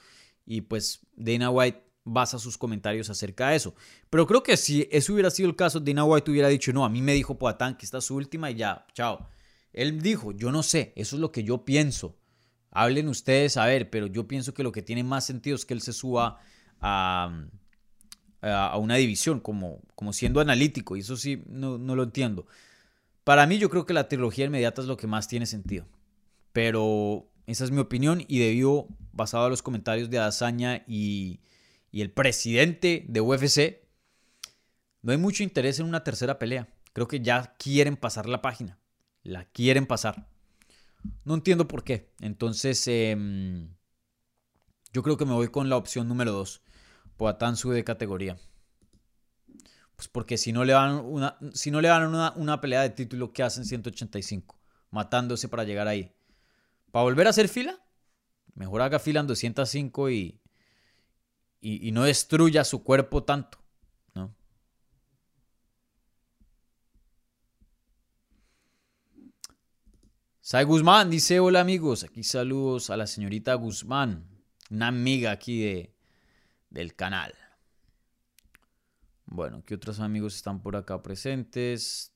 Y 0.47 0.63
pues 0.63 1.01
Dana 1.15 1.51
White 1.51 1.84
basa 2.05 2.39
sus 2.39 2.59
comentarios 2.59 3.11
acerca 3.11 3.49
de 3.49 3.57
eso. 3.57 3.75
Pero 4.11 4.27
creo 4.27 4.43
que 4.43 4.57
si 4.57 4.89
eso 4.93 5.13
hubiera 5.13 5.31
sido 5.31 5.49
el 5.49 5.57
caso, 5.57 5.81
Dana 5.81 6.05
White 6.05 6.31
hubiera 6.31 6.49
dicho, 6.49 6.73
no, 6.73 6.85
a 6.85 6.89
mí 6.89 7.03
me 7.03 7.15
dijo 7.15 7.39
Poatán 7.39 7.77
que 7.77 7.87
esta 7.87 7.99
es 7.99 8.05
su 8.05 8.15
última 8.15 8.51
y 8.51 8.57
ya, 8.57 8.87
chao. 8.93 9.29
Él 9.73 10.01
dijo, 10.03 10.33
yo 10.33 10.53
no 10.53 10.63
sé, 10.63 10.93
eso 10.97 11.17
es 11.17 11.21
lo 11.21 11.33
que 11.33 11.43
yo 11.43 11.65
pienso. 11.65 12.17
Hablen 12.71 13.09
ustedes 13.09 13.57
a 13.57 13.67
ver, 13.67 13.91
pero 13.91 14.07
yo 14.07 14.29
pienso 14.29 14.55
que 14.55 14.63
lo 14.63 14.73
que 14.73 14.83
tiene 14.83 15.03
más 15.03 15.25
sentido 15.25 15.57
es 15.57 15.65
que 15.65 15.75
él 15.75 15.81
se 15.81 15.93
suba 15.93 16.41
a, 16.81 17.47
a 18.43 18.77
una 18.79 18.97
división, 18.97 19.41
como, 19.41 19.81
como 19.95 20.13
siendo 20.13 20.41
analítico, 20.41 20.97
y 20.97 21.01
eso 21.01 21.17
sí, 21.17 21.43
no, 21.47 21.79
no 21.79 21.97
lo 21.97 22.03
entiendo. 22.03 22.47
Para 23.25 23.47
mí 23.47 23.59
yo 23.59 23.71
creo 23.71 23.87
que 23.87 23.95
la 23.95 24.09
trilogía 24.09 24.45
inmediata 24.45 24.83
es 24.83 24.89
lo 24.89 24.97
que 24.97 25.07
más 25.07 25.29
tiene 25.29 25.47
sentido. 25.47 25.87
Pero 26.53 27.27
esa 27.47 27.65
es 27.65 27.71
mi 27.71 27.81
opinión 27.81 28.25
y 28.29 28.39
debido, 28.39 28.87
basado 29.13 29.47
en 29.47 29.51
los 29.51 29.63
comentarios 29.63 30.11
de 30.11 30.19
Azaña 30.19 30.85
y, 30.87 31.41
y 31.95 32.03
el 32.03 32.11
presidente 32.11 33.05
de 33.09 33.21
UFC, 33.21 33.87
no 35.03 35.13
hay 35.13 35.17
mucho 35.17 35.45
interés 35.45 35.79
en 35.79 35.87
una 35.87 36.03
tercera 36.03 36.41
pelea. 36.41 36.69
Creo 36.93 37.07
que 37.07 37.21
ya 37.21 37.55
quieren 37.57 37.97
pasar 37.97 38.29
la 38.29 38.43
página. 38.43 38.81
La 39.23 39.45
quieren 39.45 39.87
pasar. 39.87 40.29
No 41.23 41.35
entiendo 41.35 41.69
por 41.69 41.85
qué. 41.85 42.13
Entonces, 42.19 42.89
em, 42.89 43.77
yo 44.93 45.05
creo 45.05 45.17
que 45.17 45.25
me 45.25 45.35
voy 45.35 45.47
con 45.53 45.69
la 45.69 45.77
opción 45.77 46.09
número 46.09 46.33
2. 46.33 46.63
Poatán 47.17 47.57
sube 47.57 47.77
de 47.77 47.85
categoría. 47.85 48.39
Pues 49.95 50.09
porque 50.09 50.37
si 50.37 50.53
no 50.53 50.65
le 50.65 50.73
dan 50.73 50.97
una, 50.97 51.39
si 51.53 51.71
no 51.71 51.81
le 51.81 51.87
dan 51.87 52.09
una, 52.09 52.33
una 52.35 52.61
pelea 52.61 52.83
de 52.83 52.91
título, 52.91 53.33
¿qué 53.33 53.45
hacen 53.45 53.67
185? 53.67 54.59
Matándose 54.91 55.49
para 55.49 55.63
llegar 55.63 55.87
ahí. 55.87 56.13
¿Para 56.91 57.05
volver 57.05 57.29
a 57.29 57.31
hacer 57.31 57.49
fila? 57.49 57.79
Mejor 58.57 58.83
haga 58.83 58.99
fila 58.99 59.21
en 59.21 59.29
205 59.29 60.11
y, 60.11 60.41
y, 61.65 61.93
no 61.93 62.03
destruya 62.03 62.63
su 62.63 62.85
cuerpo 62.85 63.25
tanto. 63.25 63.59
¿no? 64.15 64.35
Sai 70.43 70.65
Guzmán 70.65 71.09
dice, 71.09 71.41
hola 71.41 71.61
amigos, 71.61 72.05
aquí 72.05 72.23
saludos 72.23 72.91
a 72.91 72.99
la 72.99 73.07
señorita 73.07 73.55
Guzmán, 73.55 74.29
una 74.71 74.89
amiga 74.89 75.31
aquí 75.31 75.63
de, 75.63 75.95
del 76.69 76.95
canal. 76.95 77.35
Bueno, 79.25 79.65
¿qué 79.65 79.75
otros 79.75 80.01
amigos 80.01 80.37
están 80.37 80.61
por 80.61 80.77
acá 80.77 81.03
presentes? 81.03 82.14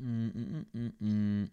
Mm, 0.00 0.64
mm, 0.72 0.92
mm, 0.98 1.50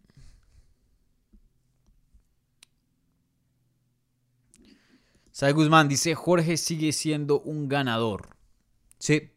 Guzmán 5.54 5.90
dice, 5.90 6.16
Jorge 6.16 6.56
sigue 6.56 6.94
siendo 6.94 7.42
un 7.42 7.68
ganador. 7.68 8.30
Sí, 9.00 9.32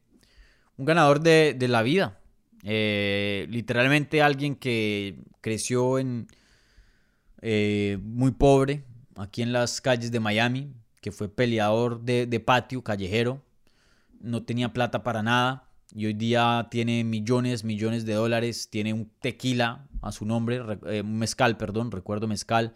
un 0.77 0.85
ganador 0.85 1.21
de, 1.21 1.57
la 1.69 1.83
vida. 1.83 2.21
Eh, 2.63 3.47
literalmente 3.51 4.23
alguien 4.23 4.55
que 4.55 5.19
creció 5.41 5.99
en 5.99 6.29
eh, 7.43 7.99
muy 8.01 8.31
pobre, 8.31 8.85
aquí 9.17 9.43
en 9.43 9.53
las 9.53 9.81
calles 9.81 10.13
de 10.13 10.21
Miami, 10.21 10.73
que 11.01 11.11
fue 11.11 11.29
peleador 11.29 12.01
de, 12.03 12.27
de 12.27 12.41
patio, 12.41 12.85
callejero, 12.85 13.43
no 14.21 14.45
tenía 14.45 14.73
plata 14.73 15.03
para 15.03 15.23
nada, 15.23 15.70
y 15.95 16.07
hoy 16.07 16.15
día 16.15 16.69
tiene 16.71 17.05
millones, 17.05 17.65
millones 17.65 18.05
de 18.05 18.15
dólares, 18.15 18.69
tiene 18.71 18.93
un 18.93 19.11
tequila 19.21 19.89
a 20.03 20.13
su 20.13 20.25
nombre, 20.25 20.61
eh, 20.87 21.03
un 21.03 21.19
mezcal, 21.19 21.57
perdón, 21.57 21.91
recuerdo 21.91 22.27
mezcal, 22.27 22.75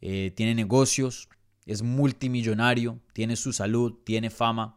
eh, 0.00 0.32
tiene 0.36 0.54
negocios, 0.54 1.28
es 1.66 1.82
multimillonario, 1.82 3.00
tiene 3.12 3.36
su 3.36 3.52
salud, 3.52 3.98
tiene 4.04 4.30
fama, 4.30 4.76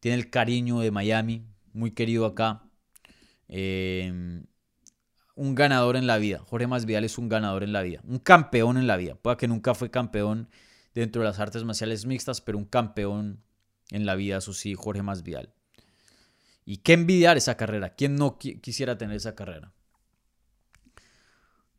tiene 0.00 0.16
el 0.16 0.30
cariño 0.30 0.80
de 0.80 0.90
Miami, 0.90 1.46
muy 1.72 1.90
querido 1.90 2.26
acá. 2.26 2.62
Eh, 3.48 4.42
un 5.36 5.54
ganador 5.54 5.96
en 5.96 6.06
la 6.06 6.16
vida. 6.16 6.38
Jorge 6.38 6.66
Masvidal 6.66 7.04
es 7.04 7.18
un 7.18 7.28
ganador 7.28 7.62
en 7.62 7.72
la 7.72 7.82
vida, 7.82 8.00
un 8.04 8.18
campeón 8.18 8.78
en 8.78 8.86
la 8.86 8.96
vida. 8.96 9.14
Puede 9.16 9.36
que 9.36 9.48
nunca 9.48 9.74
fue 9.74 9.90
campeón 9.90 10.48
dentro 10.94 11.22
de 11.22 11.28
las 11.28 11.38
artes 11.38 11.62
marciales 11.62 12.06
mixtas, 12.06 12.40
pero 12.40 12.58
un 12.58 12.64
campeón 12.64 13.42
en 13.90 14.06
la 14.06 14.14
vida, 14.14 14.38
eso 14.38 14.52
sí, 14.52 14.74
Jorge 14.74 15.02
Masvidal. 15.02 15.55
Y 16.66 16.78
qué 16.78 16.94
envidiar 16.94 17.36
esa 17.36 17.56
carrera. 17.56 17.94
¿Quién 17.94 18.16
no 18.16 18.38
quisiera 18.38 18.98
tener 18.98 19.16
esa 19.16 19.36
carrera? 19.36 19.72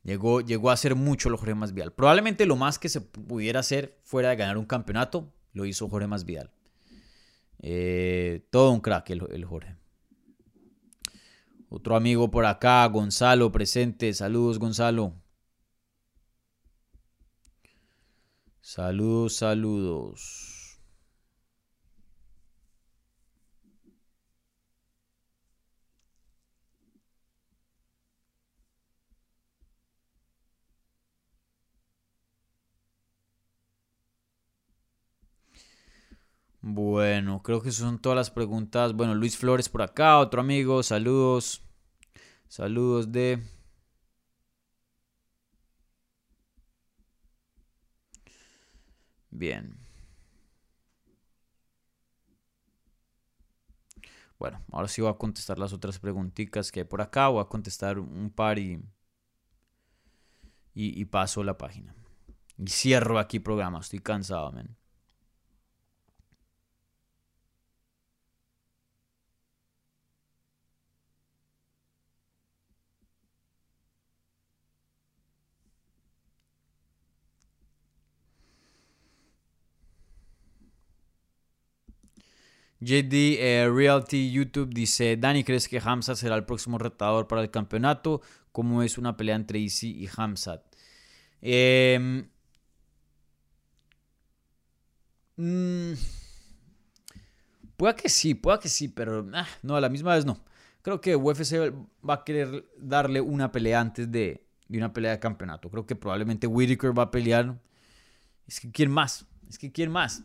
Llegó, 0.04 0.40
llegó 0.40 0.70
a 0.70 0.74
hacer 0.74 0.96
mucho 0.96 1.30
lo 1.30 1.38
Jorge 1.38 1.54
Masvidal. 1.54 1.92
Probablemente 1.92 2.46
lo 2.46 2.56
más 2.56 2.80
que 2.80 2.88
se 2.88 3.02
pudiera 3.02 3.60
hacer 3.60 4.00
fuera 4.04 4.30
de 4.30 4.38
ganar 4.38 4.58
un 4.58 4.66
campeonato, 4.66 5.34
lo 5.52 5.66
hizo 5.66 5.90
Jorge 5.90 6.08
Masvidal. 6.08 6.50
Eh, 7.60 8.48
todo 8.50 8.72
un 8.72 8.80
crack 8.80 9.10
el, 9.10 9.28
el 9.30 9.44
Jorge. 9.44 9.76
Otro 11.68 11.98
amigo 11.98 12.32
por 12.32 12.46
acá, 12.46 12.86
Gonzalo, 12.86 13.52
presente. 13.52 14.14
Saludos, 14.14 14.58
Gonzalo. 14.58 15.14
Saludos, 18.62 19.36
saludos. 19.36 20.57
Bueno, 36.70 37.42
creo 37.44 37.62
que 37.62 37.72
son 37.72 37.98
todas 38.00 38.18
las 38.18 38.30
preguntas. 38.30 38.92
Bueno, 38.94 39.16
Luis 39.16 39.38
Flores 39.38 39.70
por 39.70 39.82
acá, 39.82 40.20
otro 40.20 40.42
amigo, 40.42 40.84
saludos. 40.84 41.64
Saludos 42.50 43.12
de... 43.14 43.42
Bien. 49.32 49.78
Bueno, 54.38 54.62
ahora 54.72 54.88
sí 54.90 55.02
voy 55.02 55.10
a 55.12 55.14
contestar 55.18 55.58
las 55.60 55.72
otras 55.74 56.00
preguntitas 56.00 56.72
que 56.72 56.82
hay 56.82 56.86
por 56.86 57.02
acá. 57.02 57.30
Voy 57.30 57.42
a 57.42 57.46
contestar 57.46 57.98
un 58.00 58.30
par 58.30 58.60
y, 58.60 58.76
y, 60.74 61.02
y 61.02 61.06
paso 61.06 61.44
la 61.44 61.58
página. 61.58 61.96
Y 62.58 62.68
cierro 62.68 63.20
aquí 63.20 63.40
programa. 63.40 63.80
Estoy 63.80 64.00
cansado, 64.00 64.52
men. 64.52 64.76
JD 82.80 83.40
eh, 83.40 83.70
Realty 83.74 84.32
YouTube 84.32 84.74
dice, 84.74 85.18
Dani, 85.18 85.44
¿crees 85.44 85.68
que 85.68 85.80
Hamzat 85.84 86.18
será 86.18 86.36
el 86.36 86.46
próximo 86.46 86.78
retador 86.78 87.28
para 87.28 87.42
el 87.42 87.50
campeonato? 87.50 88.22
¿Cómo 88.52 88.84
es 88.84 88.98
una 88.98 89.18
pelea 89.18 89.36
entre 89.36 89.60
Easy 89.60 89.92
y 89.92 90.10
Hamzat? 90.16 90.62
Em, 91.42 92.28
mm, 95.38 95.94
puede 97.78 97.96
que 97.96 98.10
sí, 98.10 98.36
puede 98.36 98.60
que 98.60 98.70
sí, 98.70 98.88
pero 98.88 99.28
ah, 99.34 99.48
no, 99.64 99.76
a 99.76 99.82
la 99.82 99.90
misma 99.90 100.16
vez 100.16 100.26
no. 100.26 100.44
Creo 100.82 101.02
que 101.02 101.16
UFC 101.16 101.74
va 102.08 102.16
a 102.16 102.24
querer 102.24 102.66
darle 102.78 103.22
una 103.22 103.52
pelea 103.52 103.82
antes 103.82 104.12
de, 104.12 104.48
de 104.68 104.78
una 104.78 104.94
pelea 104.94 105.12
de 105.12 105.20
campeonato. 105.20 105.70
Creo 105.70 105.86
que 105.86 105.96
probablemente 105.96 106.48
Whitaker 106.48 106.98
va 106.98 107.04
a 107.04 107.12
pelear. 107.12 107.60
Es 108.48 108.60
que 108.60 108.72
¿quién 108.72 108.92
más? 108.92 109.26
Es 109.50 109.58
que 109.58 109.72
¿quién 109.72 109.92
más? 109.92 110.24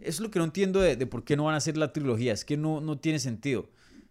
Es 0.00 0.20
lo 0.20 0.30
que 0.30 0.38
no 0.38 0.44
entiendo 0.44 0.80
de, 0.80 0.96
por 1.06 1.24
qué 1.24 1.36
no 1.36 1.44
van 1.44 1.54
a 1.54 1.58
hacer 1.58 1.76
la 1.76 1.92
trilogía. 1.92 2.32
Es 2.32 2.44
que 2.44 2.56
no, 2.56 2.80
no 2.80 2.98
tiene 2.98 3.18
sentido. 3.18 3.70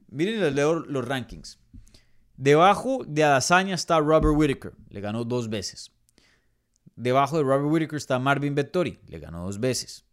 Miren, 0.10 0.42
les 0.42 0.54
leo 0.54 0.76
los 0.76 1.08
rankings. 1.08 1.60
Debajo 2.38 3.04
de 3.08 3.24
Adesanya 3.24 3.76
está 3.76 4.00
Robert 4.00 4.36
Whitaker. 4.36 4.74
Le 4.90 5.02
ganó 5.02 5.24
dos 5.24 5.50
veces. 5.50 5.92
Debajo 6.96 7.38
de 7.38 7.44
Robert 7.44 7.72
Whitaker 7.72 7.98
está 7.98 8.20
Marvin 8.20 8.56
Vettori. 8.56 9.00
Le 9.08 9.20
ganó 9.20 9.46
dos 9.46 9.60
veces. 9.60 10.06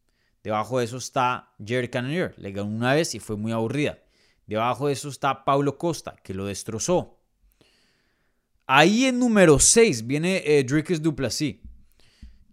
Debajo 0.43 0.79
de 0.79 0.85
eso 0.87 0.97
está 0.97 1.53
Jerry 1.65 1.89
Cannonier. 1.89 2.35
Le 2.37 2.53
ganó 2.53 2.69
una 2.69 2.95
vez 2.95 3.15
y 3.15 3.21
fue 3.21 3.37
muy 3.37 3.53
aburrida. 3.53 3.99
Debajo 4.47 4.89
de 4.89 4.95
eso 4.95 5.09
está 5.09 5.45
Paulo 5.45 5.79
Costa, 5.79 6.17
que 6.23 6.35
lo 6.35 6.47
destrozó. 6.47 7.21
Ahí 8.67 9.05
en 9.05 9.19
número 9.19 9.59
6 9.59 10.07
viene 10.07 10.43
eh, 10.45 10.65
Duplessis, 10.65 11.57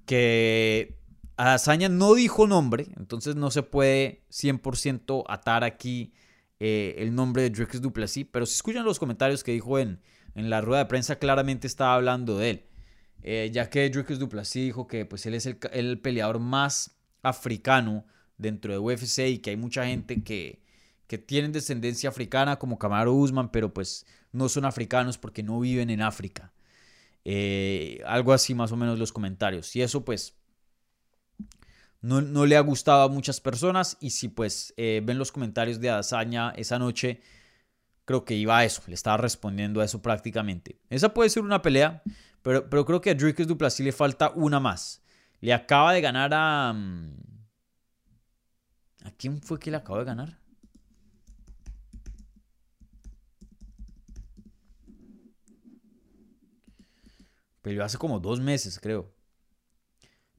que 0.06 0.97
Adesanya 1.38 1.88
no 1.88 2.16
dijo 2.16 2.48
nombre, 2.48 2.88
entonces 2.98 3.36
no 3.36 3.52
se 3.52 3.62
puede 3.62 4.24
100% 4.32 5.24
atar 5.30 5.64
aquí 5.64 6.14
eh, 6.60 6.96
el 6.98 7.14
nombre 7.14 7.44
de 7.44 7.52
Dricus 7.52 7.82
Duplessis, 7.82 8.26
pero 8.32 8.48
si 8.48 8.56
escuchan 8.56 8.84
los 8.84 8.98
comentarios 8.98 9.44
que 9.44 9.52
dijo 9.52 9.78
en, 9.78 10.02
en 10.34 10.50
la 10.50 10.62
rueda 10.62 10.80
de 10.80 10.88
prensa, 10.88 11.20
claramente 11.20 11.68
estaba 11.68 11.94
hablando 11.94 12.40
de 12.40 12.50
él, 12.50 12.66
eh, 13.22 13.52
ya 13.54 13.70
que 13.70 13.88
Dricus 13.90 14.18
Duplessis 14.18 14.66
dijo 14.66 14.88
que 14.88 15.06
pues, 15.06 15.28
él 15.28 15.36
es 15.36 15.46
el, 15.46 15.60
el, 15.72 16.00
peleador 16.00 16.40
más 16.40 16.98
africano 17.22 18.06
dentro 18.40 18.74
de 18.74 18.80
UFC 18.80 19.20
y 19.28 19.38
que 19.38 19.52
hay 19.52 19.58
mucha 19.58 19.86
gente 19.86 20.24
que, 20.24 20.64
que 21.06 21.20
tienen 21.20 21.52
descendencia 21.52 22.10
africana 22.10 22.58
como 22.58 22.80
Camaro 22.80 23.14
Usman, 23.14 23.52
pero 23.52 23.74
pues 23.74 24.08
no 24.32 24.50
son 24.50 24.66
africanos 24.66 25.20
porque 25.20 25.44
no 25.44 25.60
viven 25.60 25.92
en 25.92 26.02
África. 26.02 26.52
Eh, 27.26 28.02
algo 28.06 28.34
así 28.34 28.56
más 28.56 28.72
o 28.72 28.78
menos 28.78 28.98
los 28.98 29.12
comentarios. 29.12 29.76
Y 29.76 29.82
eso 29.82 30.06
pues 30.06 30.37
no, 32.08 32.46
le 32.46 32.56
ha 32.56 32.62
gustado 32.62 33.04
a 33.04 33.10
muchas 33.10 33.42
personas. 33.42 33.98
Y 34.00 34.12
si 34.12 34.30
pues 34.30 34.74
eh, 34.78 35.02
ven 35.04 35.18
los 35.18 35.32
comentarios 35.32 35.80
de 35.80 35.90
Adazaña 35.90 36.52
esa 36.52 36.80
noche, 36.80 37.22
creo 38.06 38.24
que 38.24 38.36
iba 38.36 38.58
a 38.58 38.66
eso. 38.66 38.82
Le 38.88 38.94
estaba 38.94 39.18
respondiendo 39.18 39.82
a 39.82 39.86
eso 39.86 40.02
prácticamente. 40.02 40.80
Esa 40.90 41.14
puede 41.14 41.30
ser 41.30 41.44
una 41.44 41.62
pelea, 41.62 42.02
pero, 42.42 42.70
pero 42.70 42.86
creo 42.86 43.02
que 43.02 43.10
a 43.10 43.16
Dricus 43.16 43.48
Duplessis 43.48 43.86
le 43.86 43.92
falta 43.92 44.32
una 44.32 44.60
más. 44.60 45.04
Le 45.42 45.54
acaba 45.54 45.94
de 45.94 46.02
ganar 46.02 46.32
a... 46.34 46.74
Mm, 46.74 47.18
¿A 49.04 49.12
quién 49.12 49.42
fue 49.42 49.60
que 49.60 49.72
le 49.72 49.78
acaba 49.78 50.00
de 50.00 50.06
ganar? 50.06 50.40
Peleó 57.62 57.84
hace 57.84 57.98
como 57.98 58.20
dos 58.20 58.40
meses, 58.40 58.80
creo. 58.80 59.17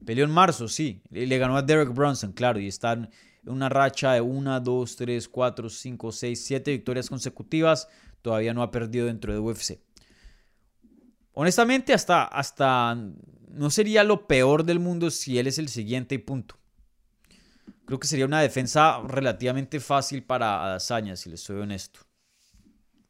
Peleó 0.05 0.25
en 0.25 0.31
marzo, 0.31 0.67
sí. 0.67 1.01
Le 1.09 1.37
ganó 1.37 1.57
a 1.57 1.61
Derek 1.61 1.93
Bronson, 1.93 2.31
claro. 2.31 2.59
Y 2.59 2.67
está 2.67 2.93
en 2.93 3.09
una 3.45 3.69
racha 3.69 4.13
de 4.13 4.21
una, 4.21 4.59
dos, 4.59 4.95
tres, 4.95 5.27
cuatro, 5.27 5.69
cinco, 5.69 6.11
seis, 6.11 6.43
siete 6.43 6.71
victorias 6.71 7.09
consecutivas. 7.09 7.87
Todavía 8.21 8.53
no 8.53 8.63
ha 8.63 8.71
perdido 8.71 9.07
dentro 9.07 9.33
de 9.33 9.39
UFC. 9.39 9.79
Honestamente, 11.33 11.93
hasta, 11.93 12.23
hasta 12.23 12.95
no 13.49 13.69
sería 13.69 14.03
lo 14.03 14.27
peor 14.27 14.63
del 14.63 14.79
mundo 14.79 15.09
si 15.11 15.37
él 15.37 15.47
es 15.47 15.57
el 15.57 15.69
siguiente 15.69 16.15
y 16.15 16.19
punto. 16.19 16.57
Creo 17.85 17.99
que 17.99 18.07
sería 18.07 18.25
una 18.25 18.41
defensa 18.41 19.01
relativamente 19.07 19.79
fácil 19.79 20.23
para 20.23 20.65
Adesanya, 20.65 21.15
si 21.15 21.29
le 21.29 21.37
soy 21.37 21.61
honesto. 21.61 22.01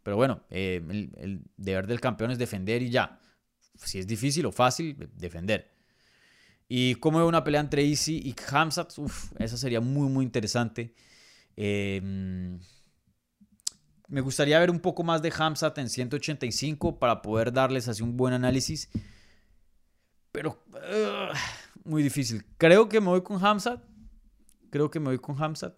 Pero 0.03 0.15
bueno, 0.15 0.41
eh, 0.49 0.81
el 1.17 1.41
deber 1.57 1.87
del 1.87 1.99
campeón 1.99 2.31
es 2.31 2.37
defender 2.37 2.81
y 2.81 2.89
ya 2.89 3.19
si 3.83 3.99
es 3.99 4.07
difícil 4.07 4.45
o 4.45 4.51
fácil, 4.51 5.09
defender. 5.15 5.71
Y 6.71 6.95
como 6.95 7.17
veo 7.17 7.27
una 7.27 7.43
pelea 7.43 7.61
entre 7.61 7.83
Easy 7.83 8.21
y 8.23 8.35
Hamzat, 8.51 8.95
uf, 8.99 9.33
esa 9.39 9.57
sería 9.57 9.81
muy, 9.81 10.07
muy 10.07 10.23
interesante. 10.23 10.93
Em, 11.55 12.59
me 14.07 14.21
gustaría 14.21 14.59
ver 14.59 14.69
un 14.69 14.79
poco 14.79 15.03
más 15.03 15.23
de 15.23 15.33
Hamzat 15.35 15.79
en 15.79 15.89
185 15.89 16.99
para 16.99 17.23
poder 17.23 17.51
darles 17.51 17.87
así 17.87 18.03
un 18.03 18.15
buen 18.15 18.35
análisis. 18.35 18.87
Pero 20.31 20.63
muy 21.83 22.03
difícil. 22.03 22.45
Creo 22.59 22.87
que 22.87 23.01
me 23.01 23.07
voy 23.07 23.23
con 23.23 23.43
Hamzat. 23.43 23.83
Creo 24.69 24.91
que 24.91 24.99
me 24.99 25.07
voy 25.07 25.17
con 25.17 25.41
Hamzat. 25.41 25.75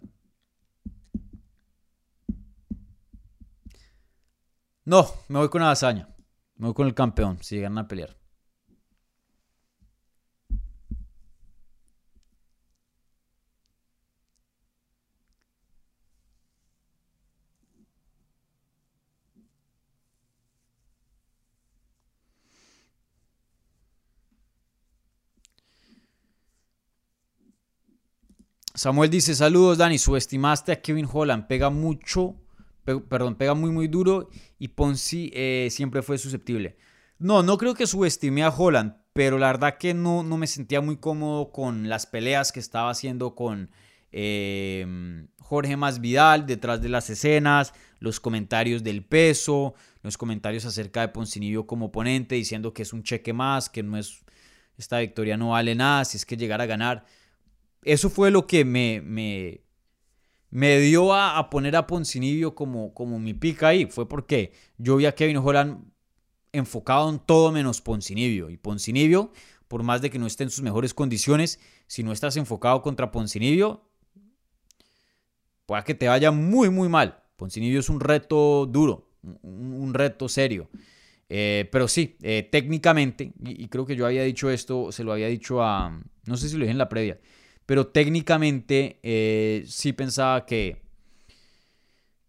No, 4.84 5.06
me 5.28 5.38
voy 5.38 5.48
con 5.48 5.62
Adazaña. 5.62 6.14
Me 6.56 6.66
voy 6.66 6.74
con 6.74 6.86
el 6.86 6.94
campeón, 6.94 7.38
si 7.42 7.56
llegan 7.56 7.78
a 7.78 7.88
pelear. 7.88 8.21
Samuel 28.82 29.10
dice, 29.10 29.36
saludos 29.36 29.78
Dani, 29.78 29.96
subestimaste 29.96 30.72
a 30.72 30.82
Kevin 30.82 31.06
Holland, 31.08 31.46
pega 31.46 31.70
mucho 31.70 32.34
perdón, 32.84 33.36
pega 33.36 33.54
muy 33.54 33.70
muy 33.70 33.86
duro 33.86 34.28
y 34.58 34.66
Ponzi 34.66 35.30
eh, 35.34 35.68
siempre 35.70 36.02
fue 36.02 36.18
susceptible. 36.18 36.76
No, 37.20 37.44
no 37.44 37.58
creo 37.58 37.74
que 37.74 37.86
subestimé 37.86 38.42
a 38.42 38.48
Holland, 38.48 38.96
pero 39.12 39.38
la 39.38 39.46
verdad 39.46 39.78
que 39.78 39.94
no, 39.94 40.24
no 40.24 40.36
me 40.36 40.48
sentía 40.48 40.80
muy 40.80 40.96
cómodo 40.96 41.52
con 41.52 41.88
las 41.88 42.06
peleas 42.06 42.50
que 42.50 42.58
estaba 42.58 42.90
haciendo 42.90 43.36
con 43.36 43.70
eh, 44.10 45.28
Jorge 45.38 45.76
Masvidal 45.76 46.44
detrás 46.44 46.82
de 46.82 46.88
las 46.88 47.08
escenas, 47.08 47.74
los 48.00 48.18
comentarios 48.18 48.82
del 48.82 49.04
peso, 49.04 49.74
los 50.02 50.18
comentarios 50.18 50.64
acerca 50.64 51.02
de 51.02 51.08
Poncinibio 51.10 51.68
como 51.68 51.86
oponente, 51.86 52.34
diciendo 52.34 52.74
que 52.74 52.82
es 52.82 52.92
un 52.92 53.04
cheque 53.04 53.32
más, 53.32 53.70
que 53.70 53.84
no 53.84 53.96
es 53.96 54.24
esta 54.76 54.98
victoria 54.98 55.36
no 55.36 55.50
vale 55.50 55.76
nada, 55.76 56.04
si 56.04 56.16
es 56.16 56.26
que 56.26 56.36
llegara 56.36 56.64
a 56.64 56.66
ganar. 56.66 57.04
Eso 57.82 58.10
fue 58.10 58.30
lo 58.30 58.46
que 58.46 58.64
me, 58.64 59.00
me, 59.00 59.60
me 60.50 60.78
dio 60.78 61.14
a, 61.14 61.50
poner 61.50 61.74
a 61.76 61.86
Poncinibio 61.86 62.54
como, 62.54 62.94
como 62.94 63.18
mi 63.18 63.34
pica 63.34 63.68
ahí. 63.68 63.86
Fue 63.86 64.08
porque 64.08 64.52
yo 64.78 64.96
vi 64.96 65.06
a 65.06 65.14
Kevin 65.14 65.38
Holland 65.38 65.84
enfocado 66.52 67.10
en 67.10 67.18
todo 67.18 67.50
menos 67.50 67.80
Poncinibio. 67.80 68.50
Y 68.50 68.56
Poncinibio, 68.56 69.32
por 69.66 69.82
más 69.82 70.00
de 70.02 70.10
que 70.10 70.18
no 70.18 70.26
esté 70.26 70.44
en 70.44 70.50
sus 70.50 70.62
mejores 70.62 70.94
condiciones, 70.94 71.58
si 71.86 72.02
no 72.02 72.12
estás 72.12 72.36
enfocado 72.36 72.82
contra 72.82 73.10
Poncinibio, 73.10 73.88
puede 75.66 75.82
que 75.84 75.94
te 75.94 76.06
vaya 76.06 76.30
muy, 76.30 76.70
muy 76.70 76.88
mal. 76.88 77.22
Poncinibio 77.36 77.80
es 77.80 77.88
un 77.88 77.98
reto 77.98 78.66
duro, 78.66 79.10
un, 79.42 79.92
reto 79.94 80.28
serio. 80.28 80.68
Eh, 81.28 81.68
pero 81.72 81.88
sí, 81.88 82.16
eh, 82.22 82.48
técnicamente, 82.52 83.32
y, 83.42 83.64
y, 83.64 83.68
creo 83.68 83.86
que 83.86 83.96
yo 83.96 84.04
había 84.04 84.22
dicho 84.22 84.50
esto, 84.50 84.92
se 84.92 85.02
lo 85.02 85.12
había 85.12 85.28
dicho 85.28 85.62
a, 85.62 85.98
no 86.26 86.36
sé 86.36 86.48
si 86.48 86.56
lo 86.56 86.60
dije 86.60 86.72
en 86.72 86.78
la 86.78 86.90
previa, 86.90 87.18
pero 87.66 87.86
técnicamente 87.88 88.98
eh, 89.02 89.64
sí 89.66 89.92
pensaba 89.92 90.44
que, 90.46 90.82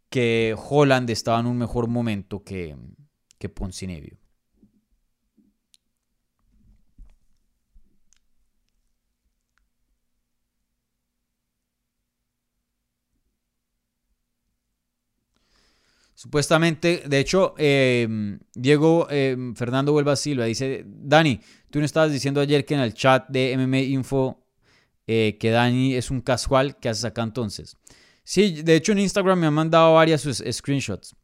que 0.09 0.55
Holland 0.57 1.09
estaba 1.09 1.39
en 1.39 1.47
un 1.47 1.57
mejor 1.57 1.87
momento 1.87 2.43
que, 2.43 2.75
que 3.37 3.49
Poncinibio. 3.49 4.17
Supuestamente, 16.23 17.03
de 17.05 17.19
hecho, 17.19 17.53
em, 17.57 18.39
Diego 18.55 19.07
em, 19.09 19.53
Fernando 19.55 19.93
Huelva 19.93 20.15
Silva 20.15 20.45
dice, 20.45 20.85
Dani, 20.85 21.41
tú 21.69 21.79
no 21.79 21.85
estabas 21.85 22.13
diciendo 22.13 22.39
ayer 22.39 22.63
que 22.63 22.75
en 22.75 22.79
el 22.79 22.93
chat 22.93 23.27
de 23.27 23.51
MMA 23.57 23.79
Info 23.79 24.42
eh, 25.07 25.37
que 25.39 25.49
Dani 25.49 25.95
es 25.95 26.11
un 26.11 26.21
casual, 26.21 26.77
¿qué 26.77 26.89
haces 26.89 27.05
acá 27.05 27.23
entonces? 27.23 27.77
Sí, 28.23 28.61
de 28.63 28.75
hecho 28.75 28.93
en 28.93 28.99
Instagram 28.99 29.39
me 29.39 29.47
han 29.47 29.53
mandado 29.53 29.95
varias 29.95 30.23
screenshots. 30.51 31.15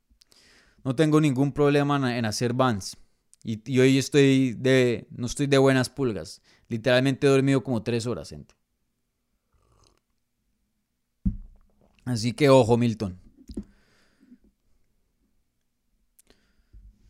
No 0.84 0.96
tengo 0.96 1.22
ningún 1.22 1.52
problema 1.52 2.18
en 2.18 2.26
hacer 2.26 2.54
bans. 2.54 2.98
Y, 3.44 3.80
hoy 3.80 3.98
estoy 3.98 4.54
de, 4.54 5.08
no 5.12 5.26
estoy 5.26 5.48
de 5.48 5.58
buenas 5.58 5.90
pulgas. 5.90 6.42
Literalmente 6.68 7.26
he 7.26 7.30
dormido 7.30 7.64
como 7.64 7.84
tres 7.84 8.06
horas, 8.06 8.30
gente. 8.30 8.56
Así 12.06 12.34
que 12.34 12.50
ojo, 12.50 12.78
Milton. 12.78 13.20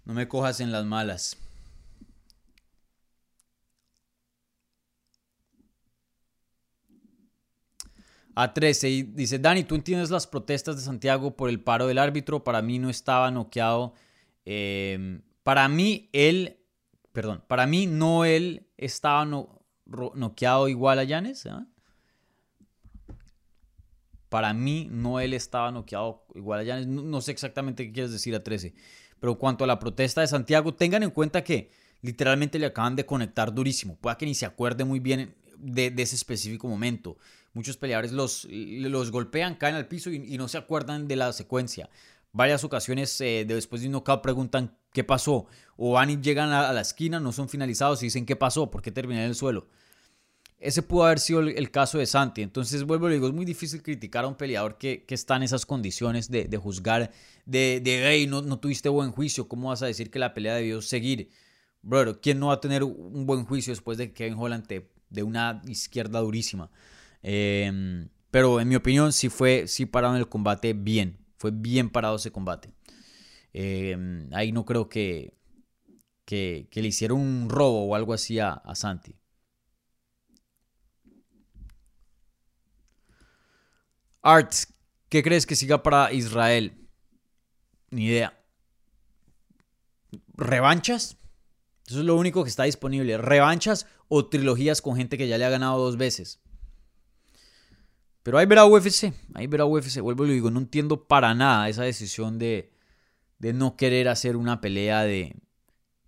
No 0.06 0.14
me 0.14 0.28
cojas 0.28 0.60
en 0.60 0.72
las 0.72 0.86
malas. 0.86 1.38
A 8.42 8.54
13 8.54 9.10
dice, 9.16 9.38
Dani, 9.38 9.66
¿tú 9.66 9.76
entiendes 9.76 10.12
las 10.12 10.26
protestas 10.26 10.78
de 10.78 10.82
Santiago 10.82 11.36
por 11.36 11.50
el 11.50 11.60
paro 11.60 11.88
del 11.88 11.98
árbitro? 11.98 12.42
Para 12.42 12.62
mí 12.62 12.80
no 12.80 12.90
estaba 12.90 13.30
noqueado. 13.32 13.96
Em, 14.46 15.24
para 15.44 15.68
mí 15.68 16.10
él, 16.14 16.58
perdón, 17.12 17.44
para 17.50 17.68
mí 17.68 17.86
no 17.86 18.24
él 18.24 18.66
estaba 18.78 19.26
noqueado 19.26 20.70
igual 20.70 21.00
a 21.00 21.04
Yanes. 21.04 21.48
¿ah? 21.48 21.68
Para 24.30 24.54
mí 24.54 24.88
no 24.90 25.20
él 25.20 25.34
estaba 25.34 25.70
noqueado 25.74 26.26
igual 26.34 26.62
a 26.62 26.64
Yanes. 26.64 26.88
No, 26.88 27.20
sé 27.20 27.32
exactamente 27.34 27.88
qué 27.88 27.92
quieres 27.92 28.14
decir 28.14 28.34
a 28.36 28.42
13. 28.42 28.74
Pero 29.20 29.38
cuanto 29.38 29.66
a 29.66 29.68
la 29.68 29.80
protesta 29.80 30.22
de 30.22 30.28
Santiago, 30.28 30.74
tengan 30.74 31.04
en 31.04 31.12
cuenta 31.12 31.44
que 31.44 31.72
literalmente 32.02 32.58
le 32.58 32.68
acaban 32.68 32.96
de 32.96 33.06
conectar 33.06 33.54
durísimo. 33.54 33.98
Pueda 33.98 34.18
que 34.18 34.26
ni 34.26 34.34
se 34.34 34.46
acuerde 34.46 34.86
muy 34.86 35.02
bien 35.02 35.36
de, 35.60 35.94
ese 35.98 36.16
específico 36.16 36.68
momento. 36.68 37.18
Muchos 37.54 37.78
peleadores 37.78 38.12
los, 38.12 38.48
los 38.50 39.12
golpean, 39.12 39.56
caen 39.56 39.76
al 39.76 39.88
piso 39.88 40.12
y, 40.12 40.38
no 40.38 40.48
se 40.48 40.58
acuerdan 40.58 41.08
de 41.08 41.16
la 41.16 41.34
secuencia. 41.34 41.90
Varias 42.32 42.64
ocasiones 42.64 43.20
eh, 43.22 43.46
después 43.48 43.82
de 43.82 43.88
un 43.88 43.94
knockout 43.94 44.22
preguntan 44.22 44.78
qué 44.94 45.04
pasó. 45.04 45.48
O 45.78 45.94
van 45.94 46.10
y 46.10 46.22
llegan 46.22 46.52
a, 46.52 46.72
la 46.74 46.82
esquina, 46.82 47.20
no 47.20 47.32
son 47.32 47.50
finalizados 47.50 48.02
y 48.04 48.08
dicen 48.08 48.26
qué 48.26 48.36
pasó, 48.36 48.70
por 48.70 48.82
qué 48.82 48.92
terminé 48.92 49.24
en 49.24 49.30
el 49.30 49.36
suelo. 49.36 49.68
Ese 50.60 50.84
pudo 50.84 51.06
haber 51.06 51.20
sido 51.20 51.40
el, 51.40 51.72
caso 51.72 51.98
de 51.98 52.06
Santi. 52.06 52.42
Entonces, 52.42 52.84
vuelvo 52.84 53.08
a 53.08 53.10
digo, 53.10 53.28
es 53.28 53.34
muy 53.34 53.46
difícil 53.46 53.82
criticar 53.82 54.26
a 54.26 54.28
un 54.28 54.36
peleador 54.36 54.78
que, 54.78 55.06
está 55.08 55.38
en 55.38 55.44
esas 55.44 55.66
condiciones 55.66 56.30
de, 56.30 56.58
juzgar, 56.58 57.12
de, 57.46 57.80
de 57.82 58.10
hey, 58.10 58.28
no, 58.28 58.42
no 58.42 58.60
tuviste 58.60 58.90
buen 58.90 59.12
juicio, 59.12 59.48
¿cómo 59.48 59.70
vas 59.70 59.82
a 59.82 59.86
decir 59.86 60.12
que 60.12 60.20
la 60.20 60.34
pelea 60.34 60.56
debió 60.56 60.82
seguir? 60.82 61.30
Bro, 61.82 62.20
¿quién 62.20 62.40
no 62.40 62.48
va 62.48 62.56
a 62.56 62.60
tener 62.60 62.84
un 62.84 63.26
buen 63.26 63.46
juicio 63.46 63.72
después 63.72 63.98
de 63.98 64.10
que 64.10 64.14
Kevin 64.26 64.38
Holland 64.38 64.68
te 64.68 64.90
de 65.10 65.24
una 65.24 65.62
izquierda 65.68 66.20
durísima. 66.20 66.70
Em, 67.22 68.10
pero 68.32 68.62
en 68.62 68.68
mi 68.68 68.76
opinión 68.76 69.14
sí 69.14 69.30
fue, 69.30 69.68
sí 69.68 69.86
pararon 69.86 70.18
el 70.18 70.30
combate 70.30 70.74
bien. 70.74 71.18
Fue 71.38 71.52
bien 71.52 71.90
parado 71.90 72.18
ese 72.18 72.32
combate. 72.32 72.74
Em, 73.54 74.30
ahí 74.34 74.52
no 74.52 74.66
creo 74.66 74.90
que, 74.90 75.34
que, 76.26 76.68
le 76.74 76.88
hicieron 76.88 77.20
un 77.20 77.50
robo 77.50 77.86
o 77.86 77.96
algo 77.96 78.14
así 78.14 78.40
a, 78.40 78.54
a 78.54 78.76
Santi. 78.76 79.16
Arts, 84.22 84.74
¿qué 85.08 85.24
crees 85.24 85.46
que 85.46 85.56
siga 85.56 85.82
para 85.82 86.12
Israel? 86.14 86.88
Ni 87.90 88.06
idea. 88.08 88.38
¿Revanchas? 90.34 91.18
Eso 91.88 92.00
es 92.00 92.06
lo 92.06 92.16
único 92.16 92.44
que 92.44 92.50
está 92.50 92.64
disponible. 92.64 93.18
Revanchas 93.18 93.88
o 94.08 94.28
trilogías 94.28 94.82
con 94.82 94.96
gente 94.96 95.18
que 95.18 95.28
ya 95.28 95.38
le 95.38 95.46
ha 95.46 95.50
ganado 95.50 95.80
dos 95.80 95.98
veces. 95.98 96.40
Pero 98.24 98.38
ahí 98.38 98.46
verá 98.46 98.66
UFC, 98.66 99.14
ahí 99.34 99.48
verá 99.48 99.66
UFC. 99.66 100.02
Vuelvo 100.02 100.26
y 100.26 100.28
lo 100.28 100.34
digo, 100.34 100.52
no 100.52 100.60
entiendo 100.60 101.08
para 101.08 101.34
nada 101.34 101.70
esa 101.70 101.84
decisión 101.84 102.38
de, 102.38 102.72
de 103.40 103.54
no 103.54 103.76
querer 103.76 104.08
hacer 104.08 104.36
una 104.36 104.62
pelea 104.62 105.04
de 105.04 105.36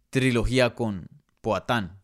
trilogía 0.09 0.75
con 0.75 1.07
Poatán. 1.41 1.99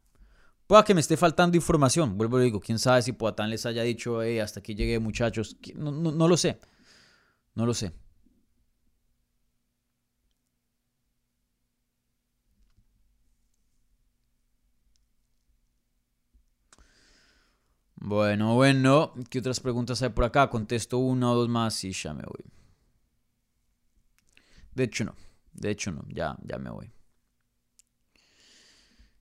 Pueda 0.65 0.83
que 0.83 0.93
me 0.93 1.01
esté 1.01 1.17
faltando 1.17 1.57
información. 1.57 2.17
Vuelvo 2.17 2.39
y 2.39 2.45
digo, 2.45 2.59
quién 2.59 2.79
sabe 2.79 3.01
si 3.01 3.11
Poatán 3.11 3.49
les 3.49 3.65
haya 3.65 3.83
dicho, 3.83 4.19
hasta 4.19 4.59
aquí 4.59 4.75
llegué 4.75 4.99
muchachos. 4.99 5.57
no 5.75 6.27
lo 6.27 6.37
sé. 6.37 6.59
No 7.55 7.65
lo 7.65 7.73
sé. 7.73 7.93
Bueno, 18.07 18.55
bueno, 18.55 19.13
¿qué 19.29 19.39
otras 19.39 19.59
preguntas 19.59 20.01
hay 20.01 20.07
por 20.07 20.23
acá? 20.23 20.49
Contesto 20.49 20.97
una 20.97 21.29
o 21.29 21.35
dos 21.35 21.49
más 21.49 21.83
y 21.83 21.91
ya 21.91 22.13
me 22.13 22.23
voy. 22.23 22.39
De 24.73 24.85
hecho 24.85 25.03
no, 25.03 25.13
de 25.51 25.71
hecho 25.71 25.91
no, 25.91 26.05
ya, 26.07 26.37
ya 26.41 26.57
me 26.57 26.69
voy. 26.69 26.89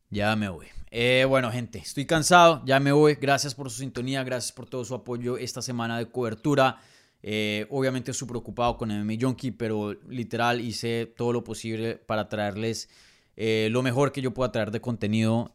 Ya 0.08 0.36
me 0.36 0.48
voy. 0.48 0.66
Eh, 0.92 1.26
bueno, 1.28 1.50
gente, 1.50 1.80
estoy 1.80 2.06
cansado, 2.06 2.62
ya 2.64 2.78
me 2.78 2.92
voy. 2.92 3.16
Gracias 3.16 3.56
por 3.56 3.70
su 3.72 3.80
sintonía, 3.80 4.22
gracias 4.22 4.52
por 4.52 4.66
todo 4.66 4.84
su 4.84 4.94
apoyo 4.94 5.36
esta 5.36 5.62
semana 5.62 5.98
de 5.98 6.08
cobertura. 6.08 6.80
Eh, 7.24 7.66
obviamente 7.70 8.12
estoy 8.12 8.28
preocupado 8.28 8.76
con 8.76 8.92
MMA 8.92 9.14
Junkie, 9.20 9.50
pero 9.50 9.94
literal 10.08 10.60
hice 10.60 11.06
todo 11.06 11.32
lo 11.32 11.42
posible 11.42 11.96
para 11.96 12.28
traerles 12.28 12.88
eh, 13.34 13.66
lo 13.72 13.82
mejor 13.82 14.12
que 14.12 14.22
yo 14.22 14.32
pueda 14.32 14.52
traer 14.52 14.70
de 14.70 14.80
contenido 14.80 15.50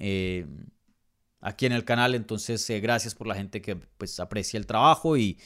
aquí 1.41 1.65
en 1.65 1.73
el 1.73 1.83
canal. 1.83 2.15
Entonces, 2.15 2.67
eh, 2.69 2.79
gracias 2.79 3.15
por 3.15 3.27
la 3.27 3.35
gente 3.35 3.61
que 3.61 3.75
pues 3.75 4.19
aprecia 4.19 4.57
el 4.57 4.65
trabajo 4.65 5.17
y, 5.17 5.37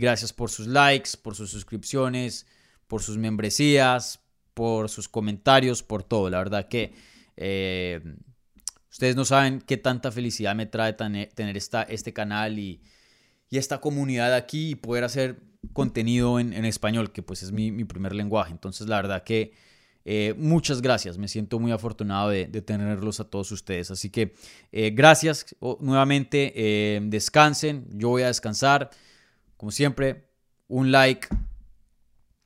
gracias 0.00 0.32
por 0.32 0.50
sus 0.50 0.66
likes, 0.66 1.10
por 1.22 1.36
sus 1.36 1.50
suscripciones, 1.50 2.46
por 2.88 3.02
sus 3.02 3.18
membresías, 3.18 4.20
por 4.54 4.88
sus 4.88 5.08
comentarios, 5.08 5.82
por 5.82 6.02
todo. 6.02 6.30
La 6.30 6.38
verdad 6.38 6.66
que 6.66 6.94
eh, 7.36 8.00
ustedes 8.90 9.16
no 9.16 9.24
saben 9.24 9.60
qué 9.60 9.76
tanta 9.76 10.10
felicidad 10.10 10.54
me 10.54 10.66
trae 10.66 10.94
tener 10.94 11.56
esta, 11.56 11.82
este 11.82 12.12
canal 12.12 12.58
y, 12.58 12.82
esta 13.50 13.80
comunidad 13.80 14.32
aquí 14.36 14.70
y 14.70 14.74
poder 14.76 15.02
hacer 15.02 15.42
contenido 15.72 16.38
en, 16.38 16.64
español, 16.64 17.10
que 17.10 17.20
pues 17.20 17.42
es 17.42 17.50
mi, 17.50 17.72
mi 17.72 17.84
primer 17.84 18.14
lenguaje. 18.14 18.52
Entonces, 18.52 18.86
la 18.86 18.94
verdad 18.94 19.24
que 19.24 19.52
eh, 20.04 20.34
muchas 20.38 20.80
gracias, 20.80 21.18
me 21.18 21.28
siento 21.28 21.58
muy 21.58 21.72
afortunado 21.72 22.30
de, 22.30 22.46
tenerlos 22.46 23.20
a 23.20 23.24
todos 23.24 23.52
ustedes. 23.52 23.90
Así 23.90 24.10
que 24.10 24.34
eh, 24.72 24.90
gracias 24.90 25.54
nuevamente, 25.80 26.52
eh, 26.56 27.00
descansen, 27.02 27.86
yo 27.92 28.08
voy 28.08 28.22
a 28.22 28.28
descansar. 28.28 28.90
Como 29.56 29.70
siempre, 29.70 30.30
un 30.68 30.90
like, 30.90 31.28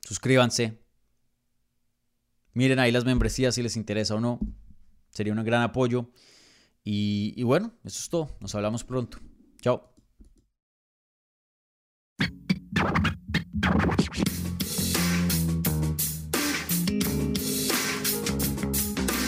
suscríbanse, 0.01 0.81
miren 2.53 2.79
ahí 2.79 2.91
las 2.91 3.05
membresías 3.05 3.55
si 3.55 3.63
les 3.63 3.77
interesa 3.77 4.15
o 4.15 4.19
no, 4.19 4.39
sería 5.09 5.33
un 5.33 5.43
gran 5.43 5.61
apoyo. 5.61 6.09
Y, 6.83 7.33
y 7.35 7.43
bueno, 7.43 7.73
eso 7.83 7.99
es 7.99 8.09
todo, 8.09 8.37
nos 8.41 8.53
hablamos 8.53 8.83
pronto. 8.83 9.17
Chao. 9.61 9.95